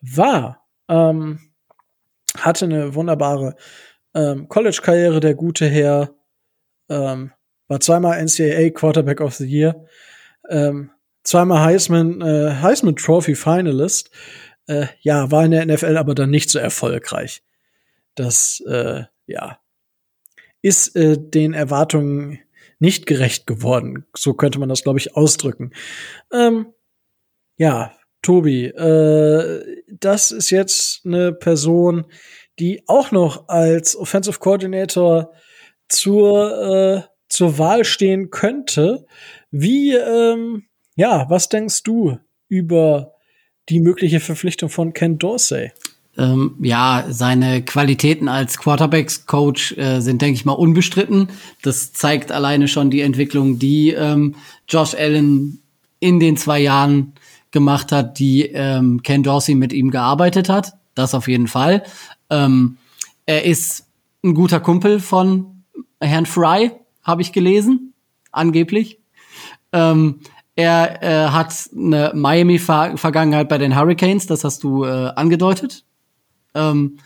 [0.00, 0.66] war.
[0.88, 1.40] Ähm,
[2.36, 3.56] hatte eine wunderbare
[4.14, 6.14] ähm, College-Karriere, der gute Herr.
[6.88, 7.32] Ähm,
[7.68, 9.84] war zweimal NCAA Quarterback of the Year.
[10.48, 10.90] Ähm,
[11.24, 14.10] zweimal Heisman, äh, Heisman Trophy Finalist.
[14.66, 17.42] Äh, ja, war in der NFL aber dann nicht so erfolgreich.
[18.14, 19.58] Das, äh, ja,
[20.62, 22.40] ist äh, den Erwartungen
[22.78, 24.06] nicht gerecht geworden.
[24.16, 25.72] So könnte man das, glaube ich, ausdrücken.
[26.32, 26.72] Ähm,
[27.56, 27.92] ja,
[28.22, 32.06] Tobi, äh, das ist jetzt eine Person,
[32.58, 35.32] die auch noch als Offensive Coordinator
[35.88, 39.06] zur, äh, zur Wahl stehen könnte.
[39.50, 40.66] Wie, ähm,
[40.96, 42.18] ja, was denkst du
[42.48, 43.12] über
[43.68, 45.72] die mögliche Verpflichtung von Ken Dorsey?
[46.18, 51.28] Ähm, ja, seine Qualitäten als Quarterbacks-Coach äh, sind, denke ich mal, unbestritten.
[51.62, 54.34] Das zeigt alleine schon die Entwicklung, die ähm,
[54.68, 55.62] Josh Allen
[56.00, 57.12] in den zwei Jahren
[57.52, 60.74] gemacht hat, die ähm, Ken Dorsey mit ihm gearbeitet hat.
[60.94, 61.84] Das auf jeden Fall.
[62.28, 62.76] Ähm,
[63.26, 63.86] er ist
[64.24, 65.64] ein guter Kumpel von
[66.00, 66.72] Herrn Fry,
[67.02, 67.94] habe ich gelesen,
[68.32, 68.98] angeblich.
[69.72, 70.20] Ähm,
[70.56, 75.84] er äh, hat eine Miami-Vergangenheit bei den Hurricanes, das hast du äh, angedeutet.
[76.54, 76.98] Ähm,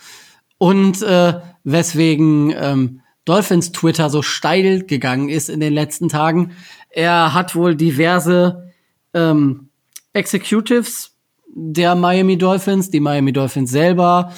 [0.59, 6.53] und äh, weswegen ähm, Dolphins Twitter so steil gegangen ist in den letzten Tagen.
[6.91, 8.73] Er hat wohl diverse
[9.13, 9.69] ähm,
[10.13, 11.13] Executives
[11.47, 14.33] der Miami Dolphins, die Miami Dolphins selber,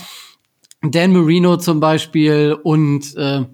[0.83, 3.45] Dan Marino zum Beispiel und äh,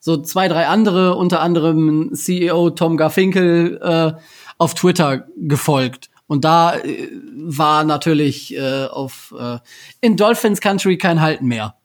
[0.00, 4.20] so zwei, drei andere, unter anderem CEO Tom Garfinkel, äh,
[4.58, 6.10] auf Twitter gefolgt.
[6.26, 9.58] Und da äh, war natürlich äh, auf äh,
[10.00, 11.76] in Dolphins Country kein Halten mehr.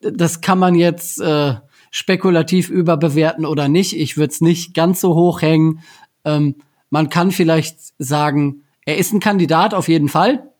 [0.00, 1.56] Das kann man jetzt äh,
[1.90, 3.96] spekulativ überbewerten oder nicht.
[3.96, 5.80] Ich würde es nicht ganz so hoch hängen.
[6.24, 6.56] Ähm,
[6.88, 10.50] man kann vielleicht sagen, er ist ein Kandidat auf jeden Fall,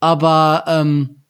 [0.00, 1.22] aber ähm,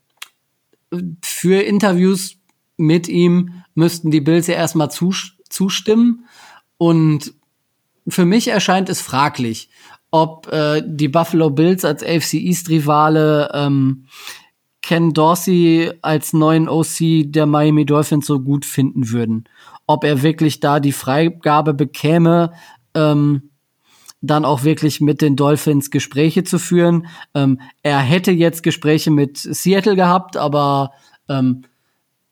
[1.22, 2.36] für Interviews
[2.76, 6.26] mit ihm müssten die Bills ja erstmal zustimmen.
[6.78, 7.34] Und
[8.08, 9.70] für mich erscheint es fraglich,
[10.10, 14.06] ob äh, die Buffalo Bills als AFC East Rivale ähm,
[14.82, 19.44] Ken Dorsey als neuen OC der Miami Dolphins so gut finden würden.
[19.86, 22.52] Ob er wirklich da die Freigabe bekäme,
[22.94, 23.50] ähm,
[24.20, 27.06] dann auch wirklich mit den Dolphins Gespräche zu führen.
[27.34, 30.92] Ähm, er hätte jetzt Gespräche mit Seattle gehabt, aber
[31.28, 31.62] ähm,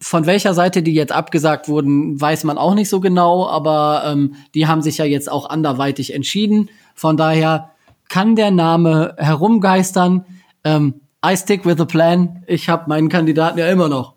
[0.02, 4.34] von welcher Seite die jetzt abgesagt wurden, weiß man auch nicht so genau, aber ähm,
[4.54, 6.70] die haben sich ja jetzt auch anderweitig entschieden.
[6.94, 7.70] Von daher
[8.08, 10.26] kann der Name herumgeistern.
[10.64, 12.42] Ähm, I stick with the plan.
[12.48, 14.14] Ich habe meinen Kandidaten ja immer noch.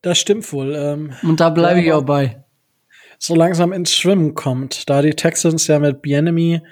[0.00, 0.74] Das stimmt wohl.
[0.74, 2.42] Ähm, Und da bleibe ich auch bei.
[3.18, 6.62] So langsam ins Schwimmen kommt, da die Texans ja mit Bienemy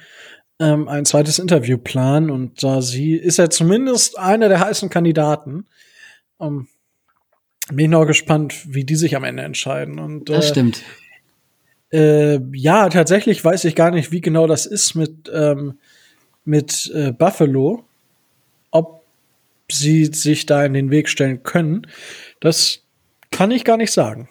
[0.61, 5.66] ähm, ein zweites Interview planen und da sie ist ja zumindest einer der heißen Kandidaten.
[6.38, 6.68] Um,
[7.68, 9.98] bin ich noch gespannt, wie die sich am Ende entscheiden.
[9.98, 10.82] Und, das äh, stimmt.
[11.92, 15.78] Äh, ja, tatsächlich weiß ich gar nicht, wie genau das ist mit, ähm,
[16.44, 17.84] mit äh, Buffalo.
[18.70, 19.04] Ob
[19.70, 21.86] sie sich da in den Weg stellen können.
[22.40, 22.80] Das
[23.30, 24.28] kann ich gar nicht sagen.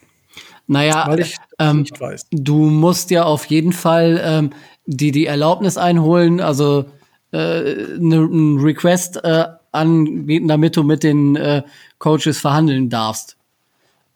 [0.67, 2.27] Naja, weil ich ähm, nicht weiß.
[2.31, 4.49] Du musst ja auf jeden Fall ähm,
[4.85, 6.85] die die Erlaubnis einholen, also
[7.31, 9.45] äh, ne, ein Request äh,
[9.75, 11.63] anbieten, damit du mit den äh,
[11.99, 13.37] Coaches verhandeln darfst.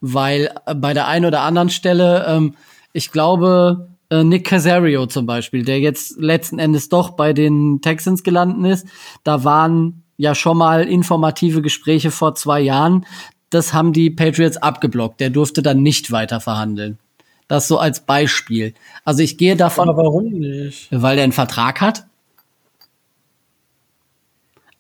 [0.02, 2.56] Weil äh, bei der einen oder anderen Stelle ähm,
[2.94, 8.24] ich glaube, äh, Nick Casario zum Beispiel, der jetzt letzten Endes doch bei den Texans
[8.24, 8.88] gelandet ist,
[9.24, 13.06] da waren ja schon mal informative Gespräche vor zwei Jahren.
[13.50, 15.20] Das haben die Patriots abgeblockt.
[15.20, 17.00] Der durfte dann nicht weiter verhandeln.
[17.48, 18.74] Das so als Beispiel.
[19.06, 19.90] Also ich gehe davon.
[19.90, 20.88] Aber warum nicht?
[20.92, 22.06] Weil der einen Vertrag hat.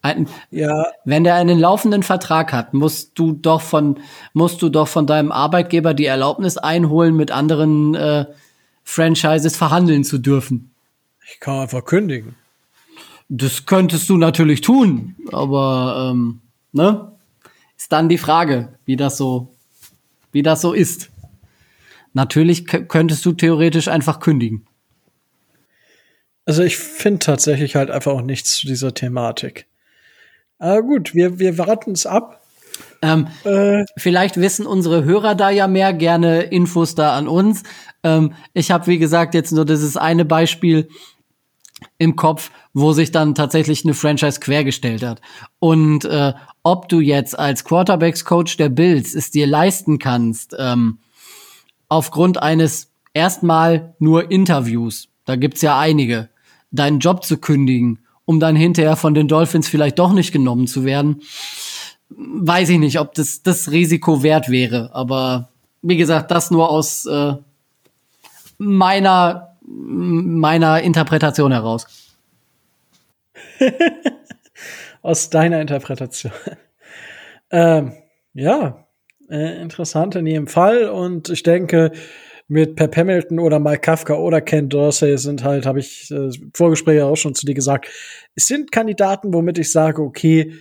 [0.01, 0.85] Ein, ja.
[1.03, 3.99] Wenn der einen laufenden Vertrag hat, musst du doch von,
[4.33, 8.25] musst du doch von deinem Arbeitgeber die Erlaubnis einholen, mit anderen äh,
[8.83, 10.71] Franchises verhandeln zu dürfen.
[11.31, 12.35] Ich kann einfach kündigen.
[13.27, 16.41] Das könntest du natürlich tun, aber ähm,
[16.71, 17.11] ne?
[17.77, 19.55] Ist dann die Frage, wie das so,
[20.31, 21.11] wie das so ist.
[22.13, 24.65] Natürlich könntest du theoretisch einfach kündigen.
[26.45, 29.68] Also ich finde tatsächlich halt einfach auch nichts zu dieser Thematik.
[30.59, 32.41] Aber gut, wir, wir warten es ab.
[33.01, 33.85] Ähm, äh.
[33.97, 37.63] Vielleicht wissen unsere Hörer da ja mehr, gerne Infos da an uns.
[38.03, 40.89] Ähm, ich habe, wie gesagt, jetzt nur dieses eine Beispiel
[41.97, 45.21] im Kopf, wo sich dann tatsächlich eine Franchise quergestellt hat.
[45.59, 46.33] Und äh,
[46.63, 50.99] ob du jetzt als Quarterbacks-Coach der Bills es dir leisten kannst, ähm,
[51.87, 56.29] aufgrund eines erstmal nur Interviews, da gibt's ja einige,
[56.71, 57.99] deinen Job zu kündigen
[58.29, 61.23] um dann hinterher von den Dolphins vielleicht doch nicht genommen zu werden.
[62.09, 64.91] Weiß ich nicht, ob das das Risiko wert wäre.
[64.93, 65.49] Aber
[65.81, 67.33] wie gesagt, das nur aus äh,
[68.59, 71.87] meiner meiner Interpretation heraus.
[75.01, 76.31] aus deiner Interpretation.
[77.49, 77.93] ähm,
[78.35, 78.85] ja,
[79.27, 80.87] äh, interessant in jedem Fall.
[80.87, 81.93] Und ich denke,
[82.49, 87.05] mit Pep Hamilton oder Mike Kafka oder Ken Dorsey sind halt, habe ich äh, Vorgespräche
[87.05, 87.87] auch schon zu dir gesagt,
[88.35, 90.53] es sind Kandidaten, womit ich sage, okay,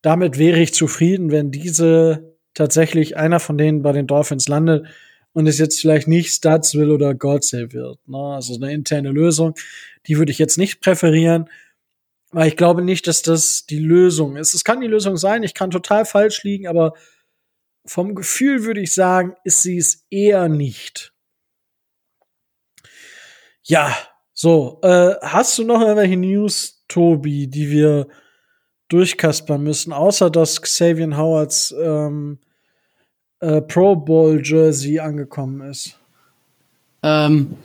[0.00, 4.86] damit wäre ich zufrieden, wenn diese tatsächlich einer von denen bei den Dolphins landet
[5.32, 7.98] und es jetzt vielleicht nicht Studsville oder Godsey wird.
[8.08, 8.18] Ne?
[8.18, 9.54] Also eine interne Lösung,
[10.06, 11.50] die würde ich jetzt nicht präferieren,
[12.30, 14.54] weil ich glaube nicht, dass das die Lösung ist.
[14.54, 16.94] Es kann die Lösung sein, ich kann total falsch liegen, aber
[17.84, 21.13] vom Gefühl würde ich sagen, ist sie es eher nicht.
[23.66, 23.96] Ja,
[24.34, 28.08] so, äh, hast du noch irgendwelche News, Tobi, die wir
[28.88, 32.38] durchkaspern müssen, außer dass Xavier Howards ähm,
[33.40, 35.98] äh, Pro Bowl Jersey angekommen ist?
[37.02, 37.56] Ähm,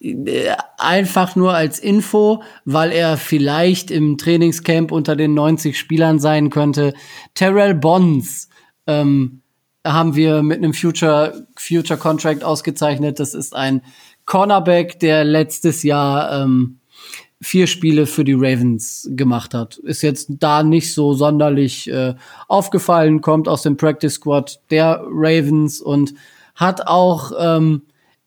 [0.00, 6.50] äh, einfach nur als Info, weil er vielleicht im Trainingscamp unter den 90 Spielern sein
[6.50, 6.94] könnte.
[7.34, 8.48] Terrell Bonds
[8.86, 9.42] ähm,
[9.84, 13.18] haben wir mit einem Future, Future Contract ausgezeichnet.
[13.18, 13.82] Das ist ein
[14.26, 16.78] Cornerback, der letztes Jahr ähm,
[17.40, 19.76] vier Spiele für die Ravens gemacht hat.
[19.78, 22.14] Ist jetzt da nicht so sonderlich äh,
[22.48, 26.14] aufgefallen, kommt aus dem Practice Squad der Ravens und
[26.54, 27.82] hat auch ähm,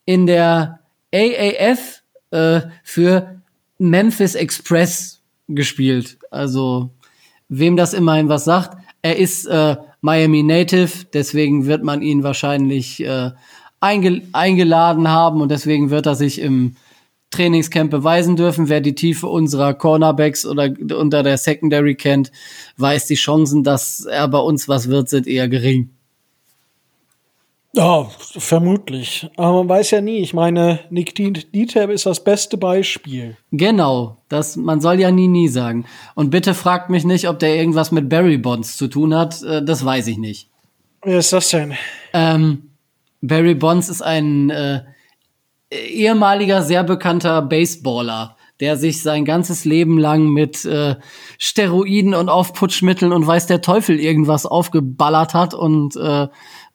[0.06, 0.80] in der
[1.14, 3.42] AAF äh, für
[3.80, 6.18] Memphis Express gespielt.
[6.30, 6.92] Also
[7.50, 8.78] wem das immerhin was sagt.
[9.02, 13.32] Er ist äh, Miami Native, deswegen wird man ihn wahrscheinlich äh,
[13.80, 16.76] einge eingeladen haben und deswegen wird er sich im
[17.30, 18.70] Trainingscamp beweisen dürfen.
[18.70, 22.32] Wer die Tiefe unserer Cornerbacks oder unter der Secondary kennt,
[22.78, 25.90] weiß die Chancen, dass er bei uns was wird, sind eher gering.
[27.74, 29.30] Ja, vermutlich.
[29.38, 30.18] Aber man weiß ja nie.
[30.18, 33.38] Ich meine, Nick Dieter ist das beste Beispiel.
[33.52, 34.18] Genau.
[34.30, 35.86] Das, man soll ja nie, nie sagen.
[36.16, 39.44] Und bitte fragt mich nicht, ob der irgendwas mit Barry Bonds zu tun hat.
[39.44, 40.50] Äh, das weiß ich nicht.
[41.04, 41.76] Wer ist das denn?
[42.14, 42.67] Ähm,
[43.28, 44.84] Barry Bonds ist ein äh,
[45.70, 50.96] ehemaliger, sehr bekannter Baseballer, der sich sein ganzes Leben lang mit äh,
[51.38, 56.28] Steroiden und Aufputschmitteln und weiß der Teufel irgendwas aufgeballert hat und äh,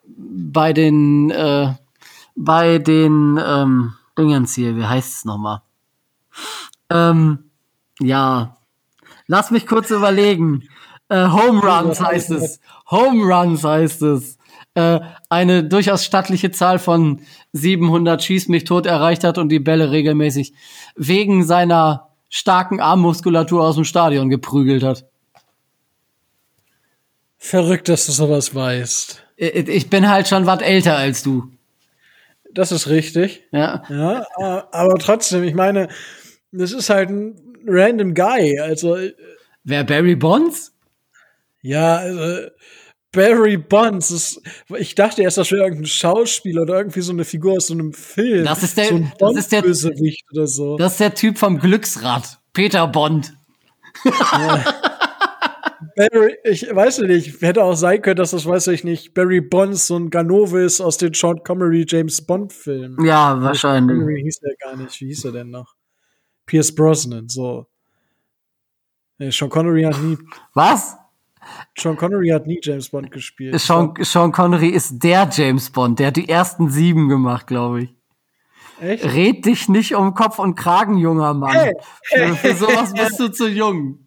[0.05, 1.75] bei den äh,
[2.35, 5.63] bei den ähm, Dingens hier, wie heißt es nochmal?
[6.91, 7.51] Ähm,
[8.01, 8.57] ja,
[9.27, 10.69] lass mich kurz überlegen.
[11.09, 12.61] Äh, Home Runs heißt es.
[12.91, 14.39] Home Runs heißt es
[14.75, 17.21] äh, eine durchaus stattliche Zahl von
[17.53, 20.55] 700 Schieß mich tot erreicht hat und die Bälle regelmäßig
[20.97, 25.05] wegen seiner starken Armmuskulatur aus dem Stadion geprügelt hat.
[27.37, 29.25] Verrückt, dass du sowas weißt.
[29.37, 31.51] Ich bin halt schon was älter als du.
[32.55, 33.45] Das ist richtig.
[33.51, 33.83] Ja.
[33.89, 34.27] Ja,
[34.71, 35.89] aber trotzdem, ich meine,
[36.53, 37.35] das ist halt ein
[37.67, 38.59] random Guy.
[38.61, 38.97] Also.
[38.97, 39.15] Äh,
[39.65, 40.73] Wer Barry Bonds?
[41.63, 42.49] Ja, also
[43.13, 44.11] Barry Bonds.
[44.11, 44.43] Ist,
[44.77, 47.93] ich dachte erst, das wäre irgendein Schauspieler oder irgendwie so eine Figur aus so einem
[47.93, 48.45] Film.
[48.45, 50.77] Das ist der, so ein das ist der, Bösewicht oder so.
[50.77, 52.39] Das ist der Typ vom Glücksrad.
[52.53, 53.35] Peter Bond.
[54.05, 54.65] Ja.
[55.97, 59.89] Barry, ich weiß nicht, hätte auch sein können, dass das, weiß ich nicht, Barry Bonds
[59.89, 63.05] so ein Ganovis aus den Sean Connery James Bond Filmen.
[63.05, 63.99] Ja, wahrscheinlich.
[63.99, 65.01] Connery hieß er gar nicht.
[65.01, 65.75] Wie hieß er denn noch?
[66.47, 67.67] Pierce Brosnan, so.
[69.19, 70.17] Nee, Sean Connery hat nie.
[70.55, 70.97] Was?
[71.77, 73.59] Sean Connery hat nie James Bond gespielt.
[73.61, 75.99] Sean, Sean Connery ist der James Bond.
[75.99, 77.95] Der hat die ersten sieben gemacht, glaube ich.
[78.81, 79.05] Echt?
[79.05, 81.53] Red dich nicht um Kopf und Kragen, junger Mann.
[81.53, 81.75] Hey.
[82.05, 83.99] Für, für sowas bist du zu jung.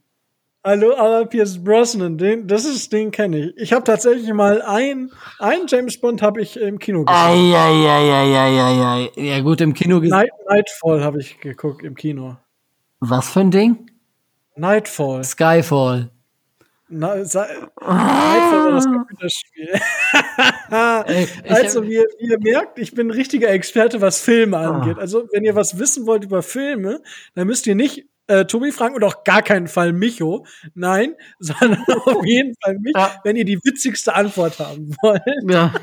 [0.66, 3.54] Hallo, aber Pierce Brosnan, den, das ist, den kenne ich.
[3.58, 7.16] Ich habe tatsächlich mal ein, ein James Bond habe ich im Kino gesehen.
[7.16, 9.12] Eieieiei.
[9.16, 10.18] Ja gut, im Kino gesehen.
[10.18, 12.38] Night, Nightfall habe ich geguckt im Kino.
[13.00, 13.92] Was für ein Ding?
[14.56, 15.24] Nightfall.
[15.24, 16.10] Skyfall.
[16.88, 17.48] Na, sei,
[17.82, 18.70] ah.
[18.72, 19.70] das Computerspiel.
[21.50, 24.98] also, wie, wie, ihr merkt, ich bin ein richtiger Experte, was Filme angeht.
[24.98, 25.02] Ah.
[25.02, 27.02] Also, wenn ihr was wissen wollt über Filme,
[27.34, 30.46] dann müsst ihr nicht äh, Tobi fragen und auch gar keinen Fall Micho.
[30.74, 33.12] Nein, sondern auf jeden Fall mich, ja.
[33.24, 35.22] wenn ihr die witzigste Antwort haben wollt.
[35.48, 35.74] Ja,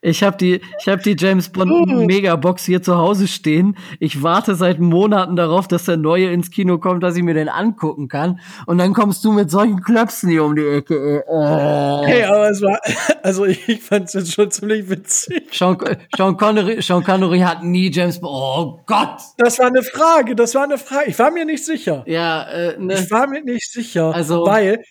[0.00, 2.04] ich habe die, ich habe die James Bond uh.
[2.04, 3.76] Megabox hier zu Hause stehen.
[4.00, 7.48] Ich warte seit Monaten darauf, dass der neue ins Kino kommt, dass ich mir den
[7.48, 8.40] angucken kann.
[8.66, 11.24] Und dann kommst du mit solchen Klöpsen hier um die Ecke.
[11.28, 12.02] Oh.
[12.04, 12.80] Hey, aber es war,
[13.22, 15.48] also ich fand es jetzt schon ziemlich witzig.
[15.52, 15.78] Sean,
[16.16, 18.32] Sean Connery, Sean Connery hat nie James Bond.
[18.32, 19.20] Oh Gott!
[19.38, 20.34] Das war eine Frage.
[20.34, 21.10] Das war eine Frage.
[21.10, 22.04] Ich war mir nicht sicher sicher.
[22.06, 22.94] Ja, äh, ne.
[22.94, 24.82] Ich war mir nicht sicher, also, weil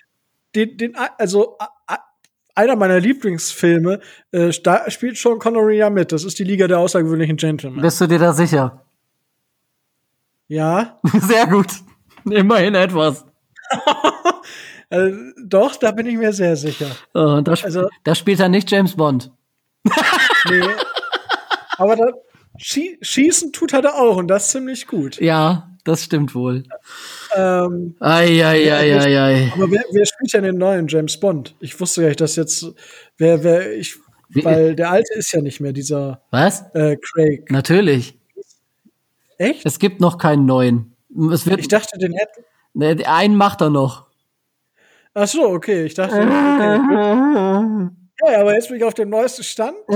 [0.56, 1.58] den, den, also
[2.56, 4.00] einer meiner Lieblingsfilme,
[4.32, 6.12] äh, spielt Sean Connery ja mit.
[6.12, 7.82] Das ist die Liga der außergewöhnlichen Gentlemen.
[7.82, 8.86] Bist du dir da sicher?
[10.48, 11.00] Ja.
[11.22, 11.68] Sehr gut.
[12.30, 13.26] Immerhin etwas.
[14.90, 16.88] also, doch, da bin ich mir sehr sicher.
[17.14, 19.32] Oh, da, sp also, da spielt er nicht James Bond.
[20.50, 20.62] nee.
[21.78, 22.06] Aber da,
[22.58, 25.20] Schießen tut er da auch und das ziemlich gut.
[25.20, 26.64] Ja, das stimmt wohl.
[27.36, 29.52] Ähm, ei, ei, ei, ei, ei.
[29.54, 31.56] aber wer, wer spielt denn den neuen James Bond?
[31.60, 32.66] Ich wusste ja nicht, dass jetzt
[33.18, 33.98] wer wer ich
[34.30, 36.64] Wie- weil der alte ist ja nicht mehr dieser Was?
[36.74, 37.50] äh, Craig.
[37.52, 38.18] Natürlich.
[39.38, 39.66] Echt?
[39.66, 40.96] Es gibt noch keinen neuen.
[41.34, 42.44] Es wird, Ich dachte, den hätten.
[42.74, 44.08] ne, einen macht er noch.
[45.14, 45.84] Ach so, okay.
[45.86, 46.16] Ich dachte.
[46.16, 46.24] Okay,
[48.34, 49.76] ja, aber jetzt bin ich auf dem neuesten Stand.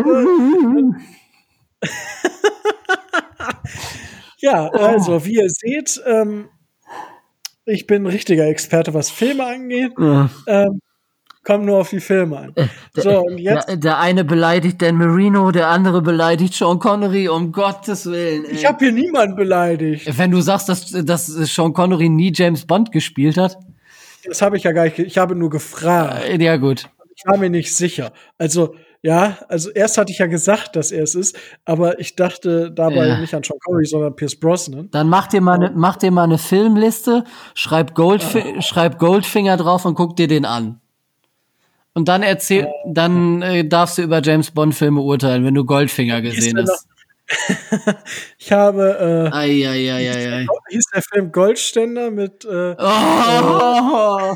[4.45, 6.49] Äh, ja, also wie ihr seht, ähm,
[7.65, 9.93] ich bin ein richtiger Experte, was Filme angeht.
[9.97, 10.29] Ja.
[10.47, 10.79] Ähm,
[11.43, 12.55] komm nur auf die Filme an.
[12.93, 13.67] So, und jetzt.
[13.67, 18.45] Der, der eine beleidigt Dan Marino, der andere beleidigt Sean Connery, um Gottes Willen.
[18.45, 18.51] Ey.
[18.51, 20.17] Ich habe hier niemanden beleidigt.
[20.17, 23.57] Wenn du sagst, dass, dass Sean Connery nie James Bond gespielt hat,
[24.27, 24.99] Das habe ich ja gar nicht.
[24.99, 26.25] Ich habe nur gefragt.
[26.25, 26.89] äh, ja gut.
[27.15, 28.11] Ich war mir nicht sicher.
[28.37, 28.75] Also,
[29.06, 33.08] ja, also erst hatte ich ja gesagt, dass er es ist, aber ich dachte dabei
[33.08, 33.18] Ja.
[33.20, 34.89] nicht an Sean Connery, sondern Pierce Brosnan.
[34.89, 39.86] Dann mach dir mal, ne, mach dir mal eine Filmliste, schreib, Goldfi schreib Goldfinger drauf
[39.86, 40.82] und guck dir den an.
[41.93, 46.22] Und dann erzähl, dann äh, darfst du über James Bond Filme urteilen, wenn du Goldfinger
[46.22, 46.88] gesehen hast.
[48.38, 50.45] Ich habe, äh, Eieieiei.
[50.70, 54.36] hieß der Film Goldständer mit, äh, Oh.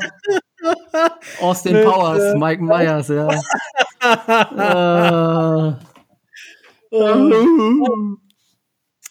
[1.41, 3.27] Austin Mit, Powers, äh, Mike Myers, ja.
[4.01, 5.73] äh,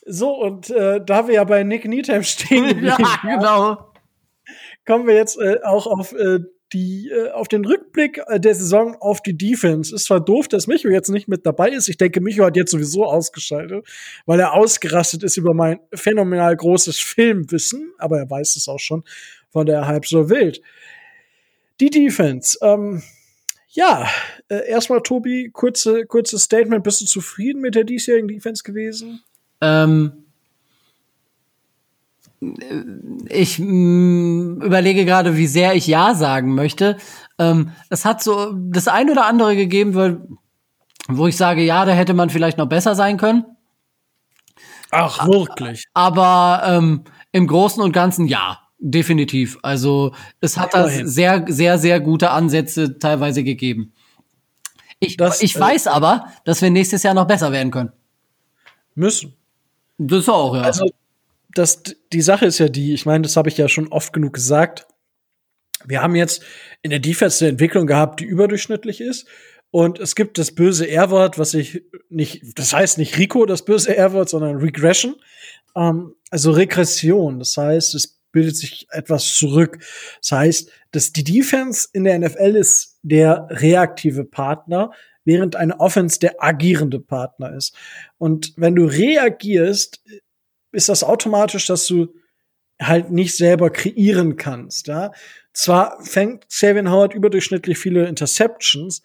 [0.07, 3.93] so, und äh, da wir ja bei Nick Needham stehen ja, genau.
[4.87, 6.41] kommen wir jetzt äh, auch auf äh,
[6.73, 9.95] die äh, auf den Rückblick äh, der Saison auf die Defense.
[9.95, 11.89] Ist zwar doof, dass Micho jetzt nicht mit dabei ist.
[11.89, 13.87] Ich denke, Micho hat jetzt sowieso ausgeschaltet,
[14.27, 19.05] weil er ausgerastet ist über mein phänomenal großes Filmwissen, aber er weiß es auch schon
[19.51, 20.61] von der halb so wild.
[21.81, 23.03] Die Defense, ähm,
[23.79, 24.09] ja,
[24.49, 26.83] äh, erstmal Tobi, kurze kurzes Statement.
[26.83, 29.23] Bist du zufrieden mit der diesjährigen Defense gewesen?
[29.61, 30.25] Ähm,
[33.29, 36.97] ich mh, überlege gerade, wie sehr ich Ja sagen möchte.
[37.39, 40.23] Ähm, es hat so das ein oder andere gegeben, weil,
[41.07, 43.45] wo ich sage, ja, da hätte man vielleicht noch besser sein können.
[44.91, 45.85] Ach, wirklich?
[45.95, 49.59] Aber ähm, im Großen und Ganzen ja, definitiv.
[49.63, 53.93] Also es hat da sehr, sehr, sehr gute Ansätze teilweise gegeben.
[55.01, 57.93] Ich, Das, ich äh, weiß aber, dass wir nächstes Jahr noch besser werden können.
[58.95, 59.35] Müssen.
[59.99, 60.63] Das auch, ja.
[60.63, 60.91] Also,
[61.55, 64.35] das, die Sache ist ja die, ich meine, das habe ich ja schon oft genug
[64.35, 64.87] gesagt.
[65.85, 66.43] Wir haben jetzt
[66.83, 69.27] in der Defense eine Entwicklung gehabt, die überdurchschnittlich ist.
[69.71, 73.97] Und es gibt das böse R-Wort, was ich nicht, das heißt nicht Rico, das böse
[73.97, 75.17] R-Wort, sondern Regression.
[75.77, 77.39] Ähm, also Regression.
[77.39, 79.79] Das heißt, es bildet sich etwas zurück.
[80.21, 84.91] Das heißt, dass die Defense in der NFL ist der reaktive Partner,
[85.25, 87.77] während eine Offense der agierende Partner ist.
[88.17, 90.03] Und wenn du reagierst,
[90.73, 92.15] ist das automatisch, dass du
[92.81, 94.87] halt nicht selber kreieren kannst.
[94.87, 95.13] Ja?
[95.53, 99.03] Zwar fängt Xavier Howard überdurchschnittlich viele Interceptions,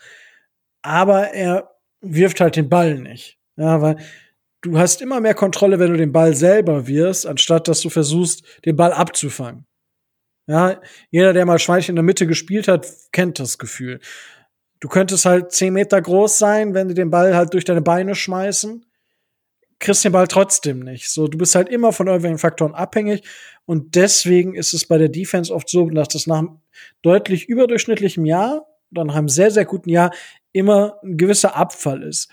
[0.81, 1.71] aber er
[2.01, 3.37] wirft halt den Ball nicht.
[3.55, 3.97] Ja, weil
[4.63, 8.43] du hast immer mehr Kontrolle, wenn du den Ball selber wirst, anstatt dass du versuchst,
[8.65, 9.65] den Ball abzufangen.
[10.47, 13.99] Ja, jeder, der mal Schweinchen in der Mitte gespielt hat, kennt das Gefühl.
[14.79, 18.15] Du könntest halt zehn Meter groß sein, wenn die den Ball halt durch deine Beine
[18.15, 18.85] schmeißen
[19.83, 21.09] kriegst den Ball trotzdem nicht.
[21.09, 23.23] So, du bist halt immer von irgendwelchen Faktoren abhängig
[23.65, 26.61] und deswegen ist es bei der Defense oft so, dass das nach einem
[27.01, 30.11] deutlich überdurchschnittlichem Jahr, dann nach einem sehr, sehr guten Jahr
[30.53, 32.29] immer ein gewisser Abfall ist.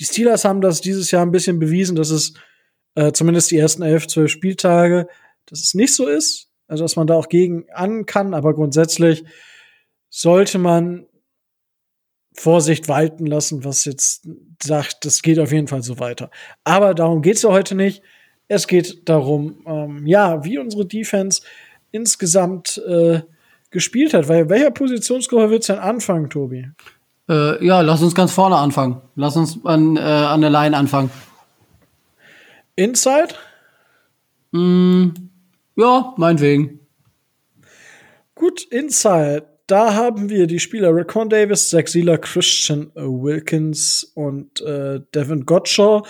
[0.00, 2.34] Die Steelers haben das dieses Jahr ein bisschen bewiesen, dass es
[2.94, 5.08] äh, zumindest die ersten elf, zwölf Spieltage,
[5.46, 6.48] dass es nicht so ist.
[6.66, 9.24] Also, dass man da auch gegen an kann, aber grundsätzlich
[10.08, 11.06] sollte man
[12.32, 14.26] Vorsicht walten lassen, was jetzt
[14.62, 16.30] sagt, das geht auf jeden Fall so weiter.
[16.64, 18.02] Aber darum geht's ja heute nicht.
[18.48, 21.42] Es geht darum, ähm, ja, wie unsere Defense
[21.92, 23.22] insgesamt äh,
[23.70, 24.28] gespielt hat.
[24.28, 26.68] Weil welcher Positionsgruppe wird's denn anfangen, Tobi?
[27.28, 29.00] Äh, ja, lass uns ganz vorne anfangen.
[29.14, 31.10] Lass uns an, äh, an der Line anfangen.
[32.76, 33.34] Inside?
[34.52, 35.10] Mm,
[35.76, 36.80] ja, meinetwegen.
[38.34, 39.46] Gut, Inside.
[39.66, 46.02] Da haben wir die Spieler Raquan Davis, Zach Sealer, Christian Wilkins und äh, Devin Gottschall.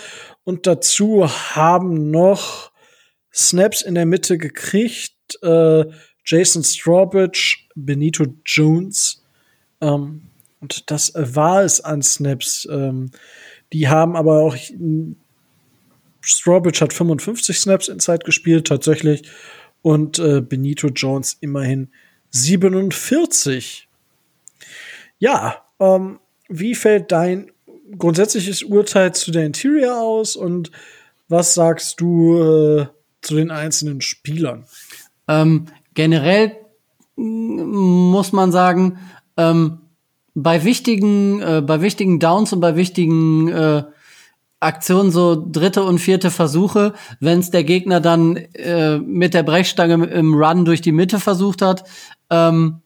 [0.43, 2.71] Und dazu haben noch
[3.33, 5.13] Snaps in der Mitte gekriegt.
[5.41, 5.85] Äh,
[6.25, 9.23] Jason Strawbridge, Benito Jones.
[9.79, 10.23] Ähm,
[10.65, 12.67] und das war es an Snaps.
[12.71, 13.11] Ähm,
[13.71, 14.57] die haben aber auch
[16.21, 19.29] Strawbridge hat 55 Snaps Inside gespielt, tatsächlich.
[19.83, 21.89] Und äh, Benito Jones immerhin
[22.31, 23.87] 47.
[25.19, 27.51] Ja, ähm, wie fällt dein
[27.95, 30.71] grundsätzliches Urteil zu der Interior aus und
[31.27, 32.87] was sagst du äh,
[33.21, 34.65] zu den einzelnen Spielern.
[35.27, 36.57] Ähm, generell
[37.15, 38.97] muss man sagen,
[39.37, 39.81] ähm,
[40.35, 43.83] bei wichtigen, äh, bei wichtigen Downs und bei wichtigen äh,
[44.59, 50.05] Aktionen, so dritte und vierte Versuche, wenn es der Gegner dann äh, mit der Brechstange
[50.05, 51.85] im Run durch die Mitte versucht hat,
[52.29, 52.81] ähm,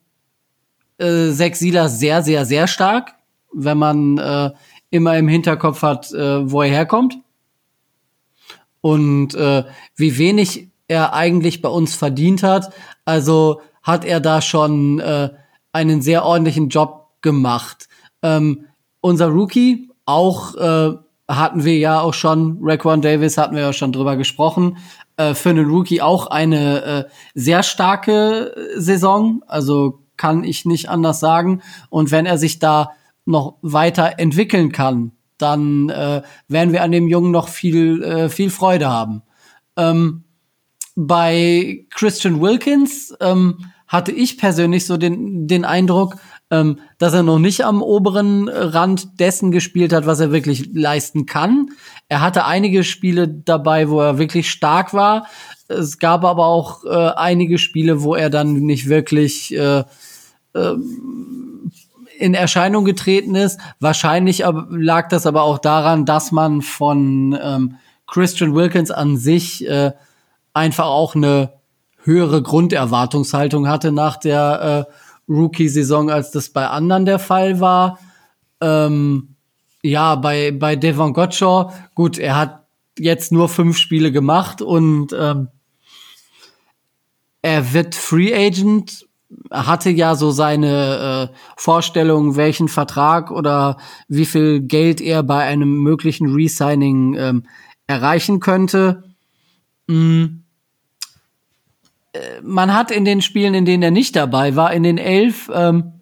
[0.98, 3.16] äh, Sechs Sieler sehr, sehr, sehr stark,
[3.54, 4.52] wenn man äh,
[4.90, 7.18] immer im Hinterkopf hat, äh, wo er herkommt.
[8.82, 9.64] Und äh,
[9.96, 12.74] wie wenig er eigentlich bei uns verdient hat.
[13.06, 15.30] Also hat er da schon äh,
[15.72, 17.88] einen sehr ordentlichen Job gemacht.
[18.22, 18.66] Ähm,
[19.02, 20.94] unser Rookie, auch äh,
[21.30, 24.78] hatten wir ja auch schon, Raquan Davis hatten wir ja schon drüber gesprochen,
[25.18, 27.04] äh, für einen Rookie auch eine äh,
[27.36, 31.62] sehr starke Saison, also kann ich nicht anders sagen.
[31.90, 32.92] Und wenn er sich da
[33.26, 38.50] noch weiter entwickeln kann, dann äh, werden wir an dem Jungen noch viel, äh, viel
[38.50, 39.22] Freude haben.
[39.78, 40.24] Ähm,
[40.96, 46.18] bei Christian Wilkins ähm, hatte ich persönlich so den, den Eindruck,
[46.52, 51.26] ähm, dass er noch nicht am oberen Rand dessen gespielt hat, was er wirklich leisten
[51.26, 51.70] kann.
[52.08, 55.28] Er hatte einige Spiele dabei, wo er wirklich stark war.
[55.68, 59.84] Es gab aber auch äh, einige Spiele, wo er dann nicht wirklich äh,
[60.54, 60.74] äh,
[62.18, 63.60] in Erscheinung getreten ist.
[63.80, 67.76] Wahrscheinlich lag das aber auch daran, dass man von ähm,
[68.08, 69.92] Christian Wilkins an sich äh,
[70.54, 71.54] einfach auch eine
[72.04, 74.94] höhere Grunderwartungshaltung hatte nach der äh,
[75.30, 78.00] Rookie-Saison, als das bei anderen der Fall war.
[78.60, 79.36] Ähm,
[79.84, 82.66] ja, bei, bei Devon Gottschall, gut, er hat
[82.98, 85.48] jetzt nur fünf Spiele gemacht und ähm,
[87.42, 89.08] er wird Free Agent,
[89.50, 93.78] hatte ja so seine äh, Vorstellung, welchen Vertrag oder
[94.10, 97.44] wie viel Geld er bei einem möglichen Resigning ähm,
[97.88, 99.04] erreichen könnte.
[99.88, 100.39] Mm
[102.42, 105.94] man hat in den Spielen, in denen er nicht dabei war, in den elf, ähm,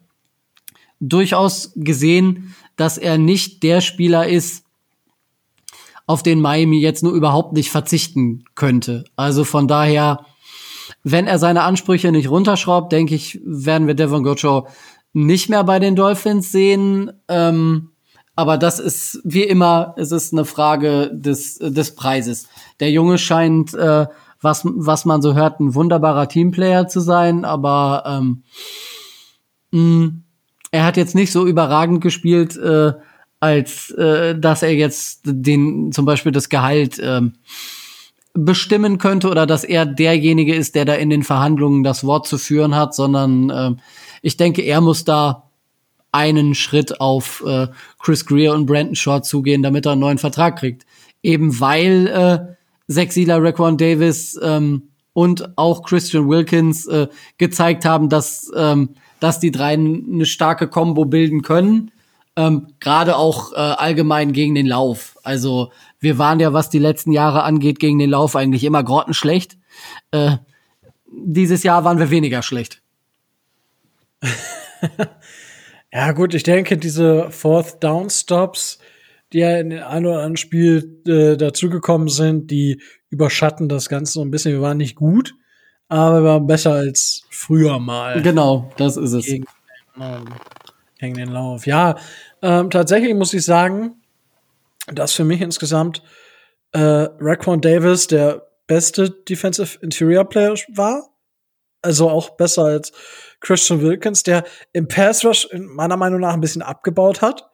[1.00, 4.64] durchaus gesehen, dass er nicht der Spieler ist,
[6.06, 9.04] auf den Miami jetzt nur überhaupt nicht verzichten könnte.
[9.18, 10.26] Also von daher,
[11.04, 14.68] wenn er seine Ansprüche nicht runterschraubt, denke ich, werden wir Devon Gocho
[15.12, 17.12] nicht mehr bei den Dolphins sehen.
[17.28, 17.90] Ähm,
[18.36, 22.48] aber das ist wie immer, es ist eine Frage des, des Preises.
[22.80, 24.06] Der Junge scheint äh,
[24.42, 28.44] was, was man so hört, ein wunderbarer Teamplayer zu sein, aber ähm,
[29.72, 30.12] mh,
[30.72, 32.94] er hat jetzt nicht so überragend gespielt, äh,
[33.40, 37.22] als äh, dass er jetzt den zum Beispiel das Gehalt äh,
[38.34, 42.38] bestimmen könnte oder dass er derjenige ist, der da in den Verhandlungen das Wort zu
[42.38, 43.72] führen hat, sondern äh,
[44.22, 45.50] ich denke, er muss da
[46.12, 47.68] einen Schritt auf äh,
[48.00, 50.86] Chris Greer und Brandon Short zugehen, damit er einen neuen Vertrag kriegt.
[51.22, 52.57] Eben weil äh,
[52.88, 57.08] Zach Sieler, Raquan Davis ähm, und auch Christian Wilkins äh,
[57.38, 61.92] gezeigt haben, dass, ähm, dass die drei eine starke Combo bilden können.
[62.36, 65.18] Ähm, Gerade auch äh, allgemein gegen den Lauf.
[65.24, 69.58] Also wir waren ja, was die letzten Jahre angeht, gegen den Lauf eigentlich immer grottenschlecht.
[70.12, 70.38] Äh,
[71.12, 72.82] dieses Jahr waren wir weniger schlecht.
[75.92, 78.80] ja gut, ich denke, diese Fourth Down Stops
[79.34, 84.14] die ja in den ein oder anderen Spiel äh, dazugekommen sind, die überschatten das Ganze
[84.14, 84.54] so ein bisschen.
[84.54, 85.34] Wir waren nicht gut,
[85.88, 88.22] aber wir waren besser als früher mal.
[88.22, 89.26] Genau, das ist es.
[89.26, 89.46] Gegen,
[90.00, 90.26] ähm,
[91.00, 91.66] gegen den Lauf.
[91.66, 91.98] Ja,
[92.42, 94.02] ähm, tatsächlich muss ich sagen,
[94.88, 96.02] dass für mich insgesamt
[96.72, 101.10] äh, Raquan Davis der beste Defensive Interior Player war.
[101.82, 102.92] Also auch besser als
[103.40, 107.50] Christian Wilkins, der im Pass Rush meiner Meinung nach ein bisschen abgebaut hat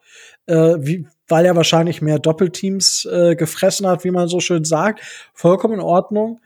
[0.46, 5.00] äh, wie, weil er wahrscheinlich mehr Doppelteams äh, gefressen hat, wie man so schön sagt.
[5.32, 6.40] Vollkommen in Ordnung.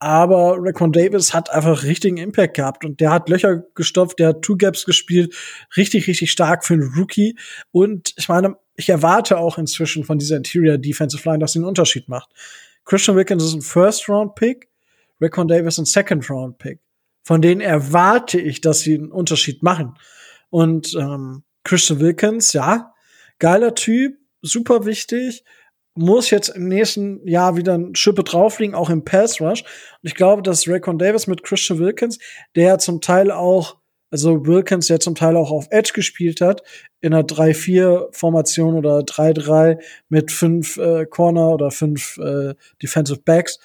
[0.00, 4.42] Aber Raquan Davis hat einfach richtigen Impact gehabt und der hat Löcher gestopft, der hat
[4.42, 5.34] Two Gaps gespielt,
[5.76, 7.36] richtig, richtig stark für einen Rookie.
[7.72, 11.66] Und ich meine, ich erwarte auch inzwischen von dieser Interior Defensive Line, dass sie einen
[11.66, 12.30] Unterschied macht.
[12.84, 14.68] Christian Wilkins ist ein First Round Pick,
[15.20, 16.78] Raquan Davis ein Second Round Pick.
[17.24, 19.98] Von denen erwarte ich, dass sie einen Unterschied machen.
[20.48, 22.94] Und ähm, Christian Wilkins, ja,
[23.38, 25.44] Geiler Typ, super wichtig,
[25.94, 29.62] muss jetzt im nächsten Jahr wieder ein Schippe drauflegen, auch im Pass Rush.
[29.62, 32.18] Und ich glaube, dass Raycon Davis mit Christian Wilkins,
[32.54, 33.78] der zum Teil auch,
[34.10, 36.62] also Wilkins, der zum Teil auch auf Edge gespielt hat,
[37.00, 43.58] in einer 3-4-Formation oder 3-3 mit fünf äh, Corner oder fünf äh, Defensive Backs,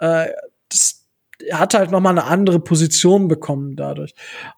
[0.00, 0.30] äh,
[0.68, 1.05] das
[1.52, 4.14] hat halt noch mal eine andere Position bekommen dadurch.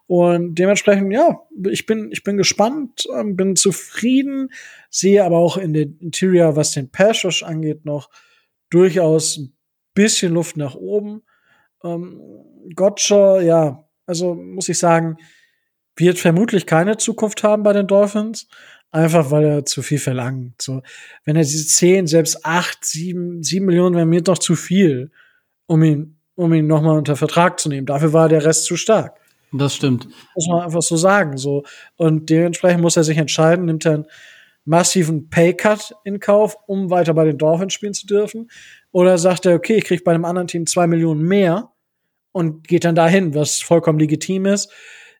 [0.07, 4.49] Und dementsprechend, ja, ich bin, ich bin gespannt, ähm, bin zufrieden,
[4.89, 8.09] sehe aber auch in den Interior, was den Pass angeht, noch
[8.69, 9.53] durchaus ein
[9.93, 11.23] bisschen Luft nach oben.
[11.83, 12.21] Ähm,
[12.75, 15.17] Gotcha, ja, also muss ich sagen,
[15.95, 18.47] wird vermutlich keine Zukunft haben bei den Dolphins.
[18.91, 20.61] Einfach weil er zu viel verlangt.
[20.61, 20.81] So,
[21.23, 25.11] wenn er diese 10, selbst 8, 7, 7 Millionen wären mir doch zu viel,
[25.67, 27.85] um ihn, um ihn nochmal unter Vertrag zu nehmen.
[27.85, 29.19] Dafür war der Rest zu stark.
[29.51, 30.07] Das stimmt.
[30.35, 31.35] Muss man einfach so sagen.
[31.37, 31.63] So.
[31.97, 34.05] Und dementsprechend muss er sich entscheiden, nimmt er einen
[34.63, 38.49] massiven Paycut in Kauf, um weiter bei den Dolphins spielen zu dürfen.
[38.91, 41.73] Oder sagt er, okay, ich kriege bei einem anderen Team zwei Millionen mehr
[42.31, 44.71] und geht dann dahin, was vollkommen legitim ist.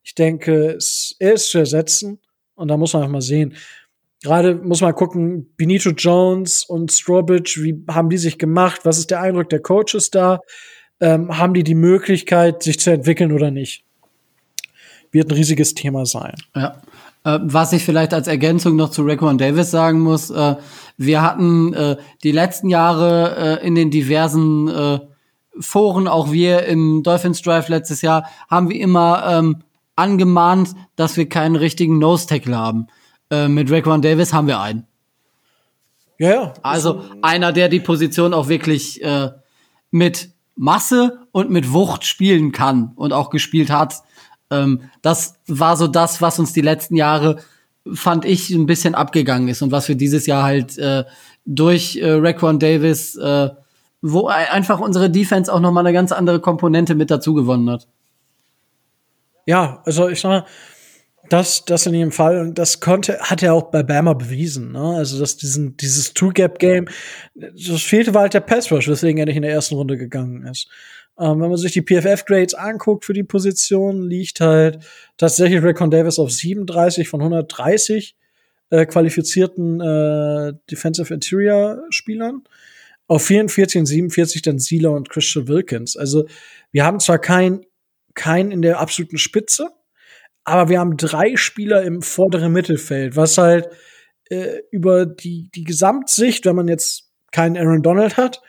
[0.03, 2.20] Ich denke, es ist zu ersetzen.
[2.55, 3.55] Und da muss man einfach mal sehen.
[4.24, 8.82] Gerade muss man gucken, Benito Jones und Strawbridge, wie haben die sich gemacht?
[8.86, 10.39] Was ist der Eindruck der Coaches da?
[11.02, 13.84] Ähm, haben die die Möglichkeit, sich zu entwickeln oder nicht?
[15.12, 16.36] Wird ein riesiges Thema sein.
[16.56, 16.82] Ja.
[17.24, 20.56] Äh, was ich vielleicht als Ergänzung noch zu Raquan Davis sagen muss, äh,
[20.97, 25.00] wir hatten äh, die letzten Jahre in den diversen
[25.60, 29.64] Foren, auch wir im Dolphins Drive letztes Jahr, haben wir immer ähm,
[29.95, 32.88] angemahnt, dass wir keinen richtigen Nose-Tackle haben.
[33.32, 34.88] Mit Raquan Davis haben wir einen.
[36.18, 36.54] Ja, ja.
[36.64, 39.02] Also einer, der die Position auch wirklich
[39.91, 43.95] mit Masse und mit Wucht spielen kann und auch gespielt hat.
[44.51, 47.38] Ähm, das war so das, was uns die letzten Jahre,
[47.93, 51.05] fand ich, ein bisschen abgegangen ist und was wir dieses Jahr halt äh,
[51.45, 53.49] durch äh, Raquan Davis, äh,
[54.01, 57.88] wo einfach unsere Defense auch noch mal eine ganz andere Komponente mit dazu gewonnen hat.
[59.45, 60.45] Ja, also ich sag mal,
[61.30, 64.95] das, das in jedem Fall, und das konnte, hat er auch bei Bama bewiesen, ne?
[64.97, 66.88] Also, dass diesen, dieses Two-Gap-Game,
[67.36, 70.67] das fehlte war halt der Pass-Rush, weswegen er nicht in der ersten Runde gegangen ist.
[71.19, 74.80] Ähm, wenn man sich die PFF-Grades anguckt für die Position, liegt halt
[75.17, 78.15] tatsächlich Recon Davis auf 37 von 130
[78.69, 82.43] äh, qualifizierten äh, Defensive Interior Spielern.
[83.07, 85.97] Auf 44 und 47 dann Sieler und Christian Wilkins.
[85.97, 86.25] Also,
[86.71, 87.65] wir haben zwar kein
[88.13, 89.69] keinen in der absoluten Spitze,
[90.50, 93.70] aber wir haben drei Spieler im vorderen Mittelfeld, was halt
[94.26, 98.41] äh, über die, die Gesamtsicht, wenn man jetzt keinen Aaron Donald hat,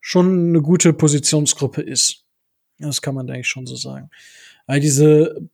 [0.00, 2.24] schon eine gute Positionsgruppe ist.
[2.78, 4.10] Das kann man, denke ich, schon so sagen.
[4.66, 5.48] Weil diese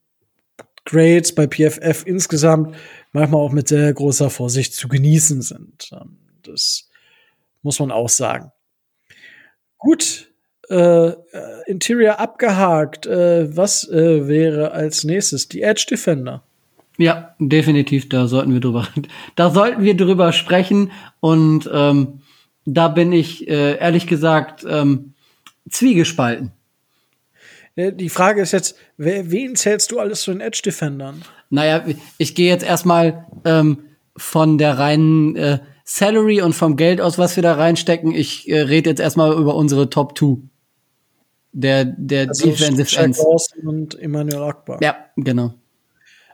[0.85, 2.75] Grades bei PFF insgesamt
[3.13, 5.91] manchmal auch mit sehr großer Vorsicht zu genießen sind.
[5.93, 6.89] Ähm, das
[7.63, 8.51] muss man auch sagen.
[9.79, 10.30] Gut,
[10.71, 11.13] äh,
[11.67, 13.07] Interior abgehakt.
[13.07, 15.49] Äh, was äh, wäre als nächstes?
[15.49, 16.43] Die Edge Defender.
[16.97, 18.09] Ja, definitiv.
[18.09, 18.87] Da sollten wir drüber,
[19.37, 20.93] da sollten wir drüber sprechen.
[21.21, 22.21] Und ähm,
[22.65, 25.15] da bin ich äh, ehrlich gesagt ähm,
[25.69, 26.53] zwiegespalten.
[27.75, 31.23] Äh, die Frage ist jetzt, wer, wen zählst du alles zu den Edge Defendern?
[31.49, 31.85] Naja,
[32.19, 33.79] ich gehe jetzt erstmal ähm,
[34.17, 38.15] von der reinen äh, Salary und vom Geld aus, was wir da reinstecken.
[38.15, 40.50] Ich äh, rede jetzt erstmal über unsere Top 2
[41.53, 43.21] der, der also Defensive Ends.
[43.65, 44.79] und Emmanuel Akbar.
[44.83, 45.55] Ja, genau.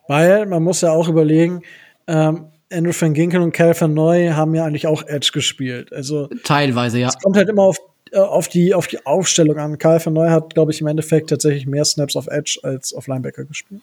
[0.08, 1.62] Weil man muss ja auch überlegen,
[2.06, 5.92] ähm, Andrew van Ginkel und Calvin Neu haben ja eigentlich auch Edge gespielt.
[5.92, 7.08] Also teilweise, ja.
[7.08, 7.76] Es kommt halt immer auf,
[8.12, 9.78] äh, auf, die, auf die Aufstellung an.
[9.78, 13.44] Calvin Neu hat, glaube ich, im Endeffekt tatsächlich mehr Snaps auf Edge als auf Linebacker
[13.44, 13.82] gespielt.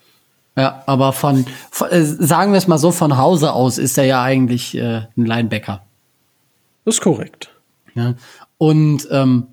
[0.56, 4.06] Ja, aber von, von äh, sagen wir es mal so, von Hause aus ist er
[4.06, 5.84] ja eigentlich äh, ein Linebacker.
[6.86, 7.50] Das ist korrekt.
[7.96, 8.16] Ja.
[8.58, 9.48] Und ähm,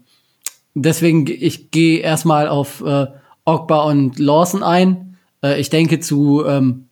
[0.74, 3.06] deswegen, ich gehe erstmal auf äh,
[3.44, 5.18] Ogba und Lawson ein.
[5.42, 6.88] Äh, ich denke zu ähm,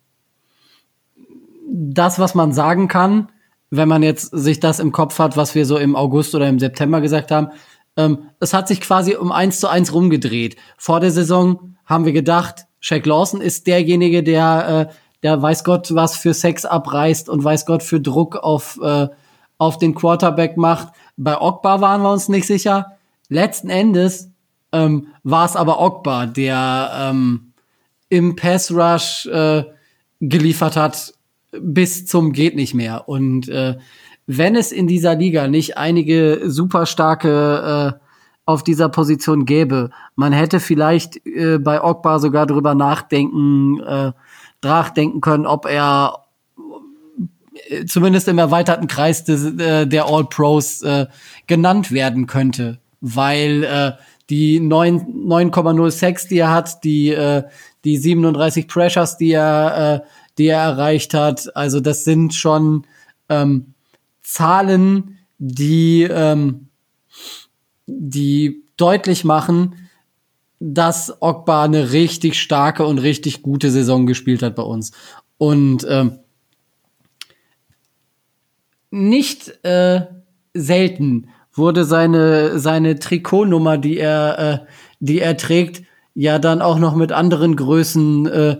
[1.70, 3.28] das, was man sagen kann,
[3.70, 6.58] wenn man jetzt sich das im Kopf hat, was wir so im August oder im
[6.58, 7.48] September gesagt haben,
[7.96, 10.56] ähm, es hat sich quasi um eins zu eins rumgedreht.
[10.78, 15.94] Vor der Saison haben wir gedacht, Shaq Lawson ist derjenige, der, äh, der weiß Gott
[15.94, 19.08] was für Sex abreißt und weiß Gott für Druck auf, äh,
[19.58, 20.88] auf den Quarterback macht.
[21.16, 22.97] Bei Ogba waren wir uns nicht sicher.
[23.28, 24.30] Letzten Endes
[24.72, 27.52] ähm, war es aber Ogba, der ähm,
[28.08, 29.64] im Pass Rush äh,
[30.20, 31.14] geliefert hat
[31.52, 33.08] bis zum geht nicht mehr.
[33.08, 33.76] Und äh,
[34.26, 38.04] wenn es in dieser Liga nicht einige super starke äh,
[38.44, 44.12] auf dieser Position gäbe, man hätte vielleicht äh, bei Ogba sogar drüber nachdenken, äh,
[44.62, 46.24] nachdenken können, ob er
[47.68, 51.06] äh, zumindest im erweiterten Kreis des, äh, der All-Pros äh,
[51.46, 53.92] genannt werden könnte weil äh,
[54.30, 57.44] die 9,06, die er hat, die, äh,
[57.84, 62.86] die 37 Pressures, die er, äh, die er erreicht hat, also das sind schon
[63.28, 63.74] ähm,
[64.22, 66.68] Zahlen, die, ähm,
[67.86, 69.88] die deutlich machen,
[70.60, 74.92] dass Ogba eine richtig starke und richtig gute Saison gespielt hat bei uns.
[75.38, 76.18] Und ähm,
[78.90, 80.06] nicht äh,
[80.54, 81.28] selten
[81.58, 84.66] wurde seine, seine Trikotnummer, die er, äh,
[85.00, 85.82] die er trägt,
[86.14, 88.56] ja dann auch noch mit anderen Größen äh,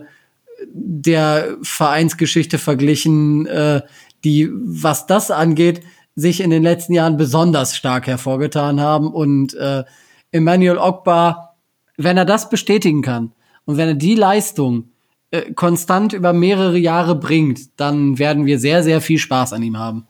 [0.71, 3.81] der Vereinsgeschichte verglichen, äh,
[4.23, 5.81] die, was das angeht,
[6.15, 9.11] sich in den letzten Jahren besonders stark hervorgetan haben.
[9.13, 9.83] Und äh,
[10.31, 11.55] Emmanuel Ogba,
[11.97, 13.31] wenn er das bestätigen kann
[13.65, 14.89] und wenn er die Leistung
[15.31, 19.77] äh, konstant über mehrere Jahre bringt, dann werden wir sehr, sehr viel Spaß an ihm
[19.77, 20.07] haben.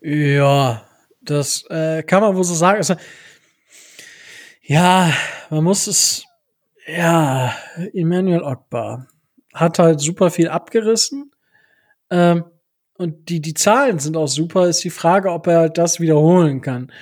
[0.00, 0.86] Ja,
[1.20, 2.78] das äh, kann man wohl so sagen.
[2.78, 2.94] Also,
[4.62, 5.12] ja,
[5.50, 6.24] man muss es,
[6.86, 7.54] ja,
[7.92, 9.06] Emmanuel Ogba
[9.54, 11.32] hat halt super viel abgerissen.
[12.10, 12.44] Ähm,
[12.96, 14.68] und die, die Zahlen sind auch super.
[14.68, 16.92] Ist die Frage, ob er halt das wiederholen kann.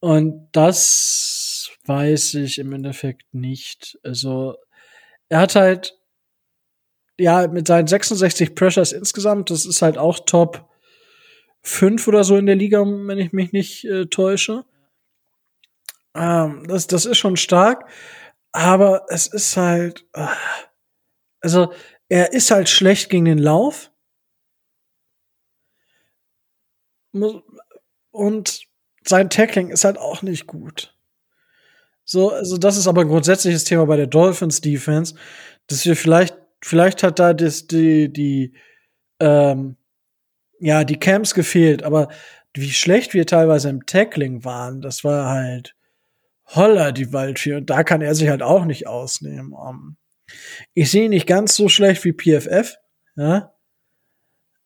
[0.00, 3.98] Und das weiß ich im Endeffekt nicht.
[4.04, 4.56] Also,
[5.28, 5.98] er hat halt,
[7.18, 10.67] ja, mit seinen 66 Pressures insgesamt, das ist halt auch Top
[11.62, 14.64] 5 oder so in der Liga, wenn ich mich nicht äh, täusche.
[16.14, 17.88] Ähm, das, das ist schon stark.
[18.52, 20.26] Aber es ist halt, äh,
[21.40, 21.72] also,
[22.08, 23.92] er ist halt schlecht gegen den Lauf.
[28.10, 28.66] Und
[29.06, 30.94] sein Tackling ist halt auch nicht gut.
[32.04, 35.14] So, also das ist aber ein grundsätzliches Thema bei der Dolphins Defense,
[35.66, 38.54] dass wir vielleicht, vielleicht hat da das, die, die,
[39.20, 39.76] ähm,
[40.60, 42.08] ja, die Camps gefehlt, aber
[42.54, 45.74] wie schlecht wir teilweise im Tackling waren, das war halt
[46.46, 49.52] holla die Waldfee und da kann er sich halt auch nicht ausnehmen.
[49.52, 49.96] Um,
[50.74, 52.76] ich sehe ihn nicht ganz so schlecht wie PFF,
[53.16, 53.52] ja,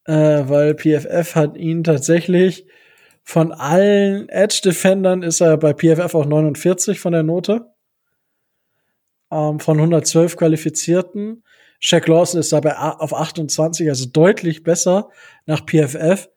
[0.05, 2.67] äh, weil PFF hat ihn tatsächlich
[3.25, 7.67] von allen Edge-Defendern ist er bei PFF auch 49 von der Note.
[9.31, 11.45] Ähm, von 112 Qualifizierten.
[11.85, 15.11] Shaq Lawson ist dabei auf 28, also deutlich besser
[15.47, 16.29] nach PFF.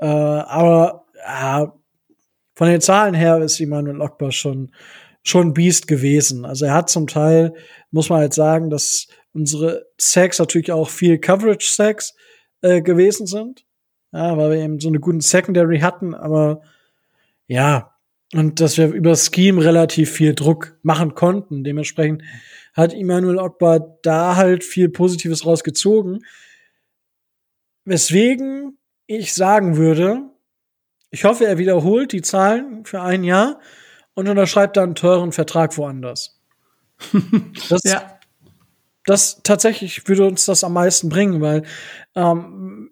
[0.00, 1.66] Äh, aber äh,
[2.54, 4.72] von den Zahlen her ist Immanuel Ogbar schon
[5.24, 6.46] schon Beast gewesen.
[6.46, 7.52] Also er hat zum Teil,
[7.90, 12.14] muss man halt sagen, dass unsere Sacks natürlich auch viel Coverage-Sacks
[12.62, 13.66] äh, gewesen sind
[14.12, 16.62] ja, weil wir eben so eine guten Secondary hatten, aber
[17.46, 17.94] ja,
[18.34, 21.64] und dass wir über Scheme relativ viel Druck machen konnten.
[21.64, 22.22] Dementsprechend
[22.78, 26.24] hat Immanuel Ogba da halt viel Positives rausgezogen.
[27.84, 30.30] Weswegen ich sagen würde,
[31.10, 33.58] ich hoffe, er wiederholt die Zahlen für ein Jahr
[34.14, 36.40] und unterschreibt dann einen teuren Vertrag woanders.
[37.68, 38.18] das, ja.
[39.06, 41.64] das tatsächlich würde uns das am meisten bringen, weil
[42.14, 42.90] ähm,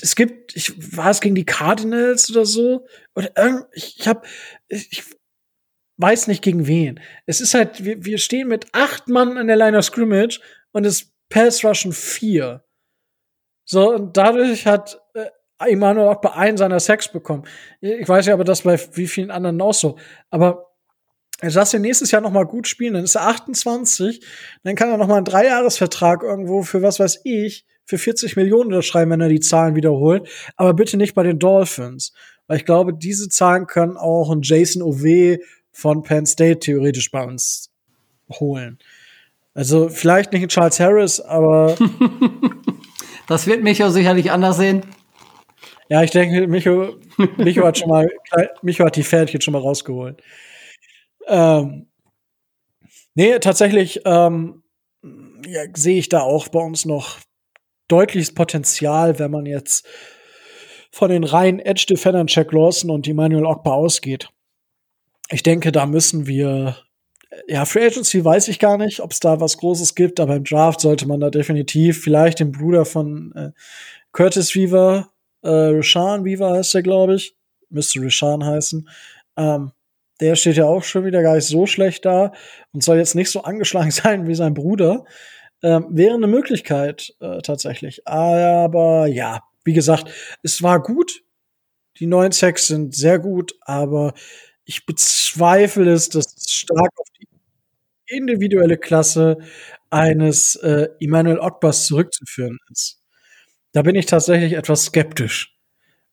[0.00, 4.22] es gibt, ich war es gegen die Cardinals oder so oder irgend, ich, ich habe,
[4.68, 5.17] ich
[5.98, 7.00] weiß nicht gegen wen.
[7.26, 10.40] Es ist halt, wir, wir stehen mit acht Mann an der Line of Scrimmage
[10.72, 12.64] und es Pass Rushen vier.
[13.64, 17.44] So und dadurch hat äh, Immanuel auch bei einem seiner Sex bekommen.
[17.80, 19.98] Ich weiß ja aber das bei wie vielen anderen auch so.
[20.30, 20.68] Aber
[21.40, 24.24] er darf ja nächstes Jahr noch mal gut spielen, dann ist er 28,
[24.64, 28.66] dann kann er noch mal einen Dreijahresvertrag irgendwo für was weiß ich für 40 Millionen
[28.66, 30.28] unterschreiben, wenn er die Zahlen wiederholt.
[30.56, 32.12] Aber bitte nicht bei den Dolphins.
[32.46, 35.38] Weil ich glaube, diese Zahlen können auch ein Jason Ove
[35.78, 37.70] von Penn State theoretisch bei uns
[38.28, 38.80] holen.
[39.54, 41.76] Also vielleicht nicht ein Charles Harris, aber.
[43.28, 44.82] das wird Micho sicherlich anders sehen.
[45.88, 46.96] Ja, ich denke, Micho,
[47.36, 48.08] Micho hat schon mal,
[48.60, 50.20] Micho hat die Pferdchen schon mal rausgeholt.
[51.28, 51.86] Ähm,
[53.14, 54.64] nee, tatsächlich ähm,
[55.46, 57.18] ja, sehe ich da auch bei uns noch
[57.86, 59.86] deutliches Potenzial, wenn man jetzt
[60.90, 64.28] von den reinen Edge-Defendern Jack Lawson und Emmanuel Ogba ausgeht.
[65.30, 66.76] Ich denke, da müssen wir,
[67.46, 70.44] ja, Free Agency weiß ich gar nicht, ob es da was Großes gibt, aber im
[70.44, 73.50] Draft sollte man da definitiv vielleicht den Bruder von äh,
[74.12, 75.10] Curtis Weaver,
[75.42, 77.36] äh, Rashan Weaver heißt der, glaube ich,
[77.68, 78.88] müsste Rashan heißen,
[79.36, 79.72] ähm,
[80.20, 82.32] der steht ja auch schon wieder gar nicht so schlecht da
[82.72, 85.04] und soll jetzt nicht so angeschlagen sein wie sein Bruder.
[85.62, 88.06] Ähm, wäre eine Möglichkeit äh, tatsächlich.
[88.06, 90.10] Aber ja, wie gesagt,
[90.42, 91.22] es war gut.
[91.98, 94.14] Die neuen Sacks sind sehr gut, aber
[94.68, 97.26] ich bezweifle es, dass es stark auf die
[98.06, 99.38] individuelle Klasse
[99.88, 103.00] eines äh, Emmanuel Ogbas zurückzuführen ist.
[103.72, 105.56] Da bin ich tatsächlich etwas skeptisch,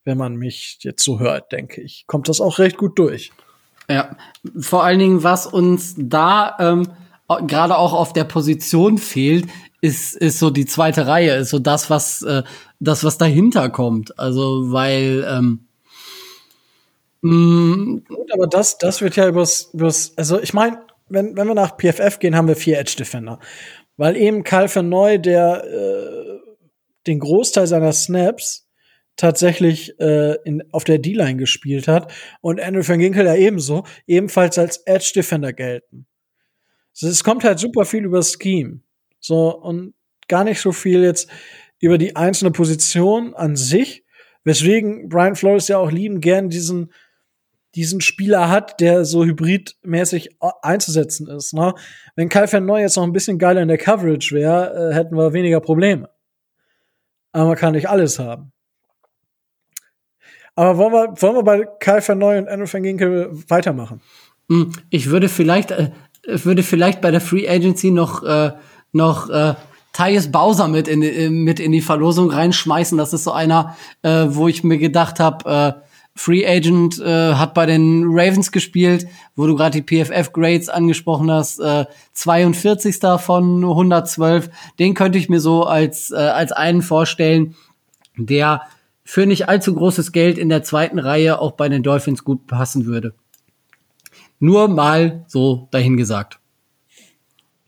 [0.06, 2.06] wenn man mich jetzt so hört, denke ich.
[2.08, 3.32] Kommt das auch recht gut durch.
[3.90, 4.16] Ja,
[4.58, 6.88] vor allen Dingen, was uns da ähm,
[7.48, 9.48] gerade auch auf der Position fehlt,
[9.82, 12.44] ist, ist so die zweite Reihe, ist so das, was, äh,
[12.80, 14.18] das, was dahinter kommt.
[14.18, 15.65] Also, weil, ähm,
[17.28, 21.56] mm, Gut, aber das, das wird ja übers, übers also ich meine, wenn, wenn wir
[21.56, 23.40] nach PFF gehen, haben wir vier Edge Defender.
[23.98, 26.40] Weil eben Kyle Neu, der äh,
[27.08, 28.68] den Großteil seiner Snaps
[29.16, 32.12] tatsächlich äh, in, auf der D-Line gespielt hat
[32.42, 36.06] und Andrew van Ginkel ja ebenso, ebenfalls als Edge Defender gelten.
[36.94, 38.82] Es kommt halt super viel über Scheme.
[39.20, 39.94] So, und
[40.28, 41.30] gar nicht so viel jetzt
[41.80, 44.04] über die einzelne Position an sich,
[44.44, 46.92] weswegen Brian Flores ja auch lieben gern diesen
[47.76, 51.54] diesen Spieler hat, der so hybridmäßig einzusetzen ist.
[51.54, 51.74] Ne?
[52.16, 55.16] Wenn Kyle Van Neu jetzt noch ein bisschen geiler in der Coverage wäre, äh, hätten
[55.16, 56.10] wir weniger Probleme.
[57.34, 58.54] Aber man kann nicht alles haben.
[60.56, 64.02] Aber wollen wir, wollen wir bei Kyle Van Neu und Andrew Van Ginkel weitermachen?
[64.50, 65.92] Hm, ich würde vielleicht, äh,
[66.26, 68.54] würde vielleicht bei der Free Agency noch, äh,
[68.94, 69.56] noch äh,
[69.92, 72.98] Thais Bowser mit in, äh, mit in die Verlosung reinschmeißen.
[72.98, 75.85] Das ist so einer, äh, wo ich mir gedacht habe, äh,
[76.18, 79.06] Free Agent äh, hat bei den Ravens gespielt,
[79.36, 83.20] wo du gerade die PFF Grades angesprochen hast, äh, 42.
[83.20, 84.50] von 112.
[84.80, 87.56] Den könnte ich mir so als äh, als einen vorstellen,
[88.18, 88.62] der
[89.04, 92.86] für nicht allzu großes Geld in der zweiten Reihe auch bei den Dolphins gut passen
[92.86, 93.14] würde.
[94.40, 96.40] Nur mal so dahingesagt.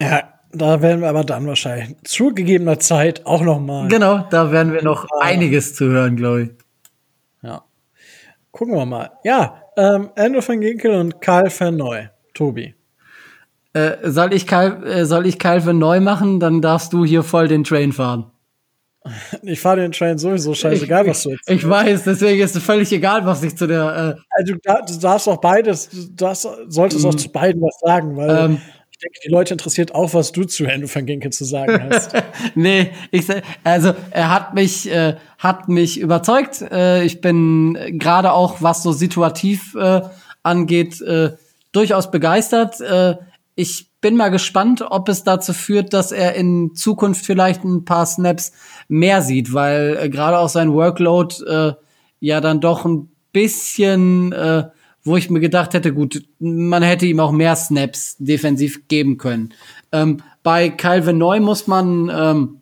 [0.01, 0.23] Ja,
[0.53, 3.89] da werden wir aber dann wahrscheinlich zu gegebener Zeit auch noch mal.
[3.89, 6.49] Genau, da werden wir noch einiges zu hören, glaube ich.
[8.57, 9.11] Gucken wir mal.
[9.23, 12.07] Ja, ähm, Andrew van Ginkel und Karl van Neu.
[12.33, 12.73] Tobi.
[13.73, 16.39] Äh, soll ich Karl, äh, soll ich Karl van Neu machen?
[16.39, 18.31] Dann darfst du hier voll den Train fahren.
[19.43, 21.49] Ich fahre den Train sowieso scheißegal, ich, was du jetzt.
[21.49, 24.17] Ich weiß, deswegen ist es völlig egal, was ich zu der.
[24.17, 27.17] Äh also, du, darfst auch beides, du darfst, solltest auch mhm.
[27.17, 28.61] zu beiden was sagen, weil ähm,
[28.97, 32.13] ich denke, die Leute interessiert auch, was du zu Andrew van Ginkel zu sagen hast.
[32.55, 33.27] nee, ich
[33.63, 36.63] also er hat mich äh, hat mich überzeugt.
[36.63, 40.01] Äh, ich bin gerade auch was so situativ äh,
[40.41, 41.33] angeht äh,
[41.73, 42.81] durchaus begeistert.
[42.81, 43.17] Äh,
[43.53, 48.07] ich bin mal gespannt, ob es dazu führt, dass er in Zukunft vielleicht ein paar
[48.07, 48.51] Snaps
[48.87, 51.75] mehr sieht, weil äh, gerade auch sein Workload
[52.19, 54.33] ja dann doch ein bisschen
[55.07, 59.53] wo ich mir gedacht hätte, gut, man hätte ihm auch mehr Snaps defensiv geben können.
[59.91, 62.61] Ähm, bei Calvin Neu muss man ähm,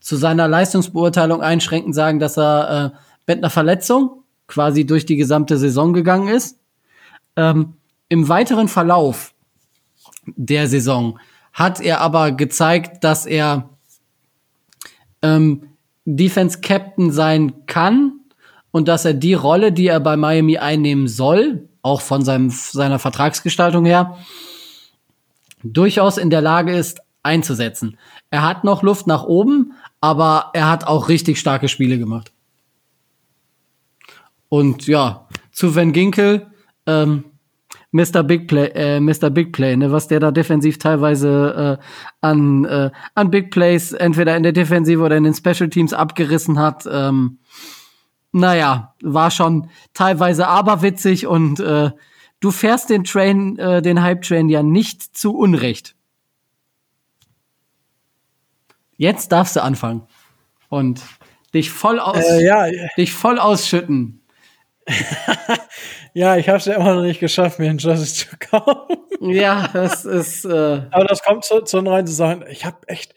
[0.00, 5.58] zu seiner Leistungsbeurteilung einschränkend sagen, dass er äh, mit einer Verletzung quasi durch die gesamte
[5.58, 6.58] Saison gegangen ist.
[7.36, 7.74] Ähm,
[8.08, 9.34] Im weiteren Verlauf
[10.26, 11.18] der Saison
[11.52, 13.68] hat er aber gezeigt, dass er
[15.22, 15.68] ähm,
[16.06, 18.13] Defense Captain sein kann
[18.74, 22.98] und dass er die Rolle, die er bei Miami einnehmen soll, auch von seinem, seiner
[22.98, 24.18] Vertragsgestaltung her,
[25.62, 27.96] durchaus in der Lage ist, einzusetzen.
[28.30, 32.32] Er hat noch Luft nach oben, aber er hat auch richtig starke Spiele gemacht.
[34.48, 36.48] Und ja, zu Van Ginkel,
[36.86, 37.26] ähm,
[37.92, 38.24] Mr.
[38.24, 39.30] Big Play, äh, Mr.
[39.30, 41.84] Big Play, ne, was der da defensiv teilweise äh,
[42.22, 46.58] an, äh, an Big Plays entweder in der Defensive oder in den Special Teams abgerissen
[46.58, 46.88] hat.
[46.90, 47.38] Ähm,
[48.34, 51.92] naja, war schon teilweise aberwitzig und äh,
[52.40, 55.94] du fährst den Train, äh, den Hype-Train ja nicht zu Unrecht.
[58.96, 60.06] Jetzt darfst du anfangen
[60.68, 61.00] und
[61.54, 62.66] dich voll aus, äh, ja.
[62.96, 64.20] dich voll ausschütten.
[66.12, 68.96] ja, ich habe es ja immer noch nicht geschafft, mir ein Jersey zu kaufen.
[69.20, 70.44] ja, das ist.
[70.44, 72.44] Äh Aber das kommt zu, zur neuen Saison.
[72.50, 73.14] Ich habe echt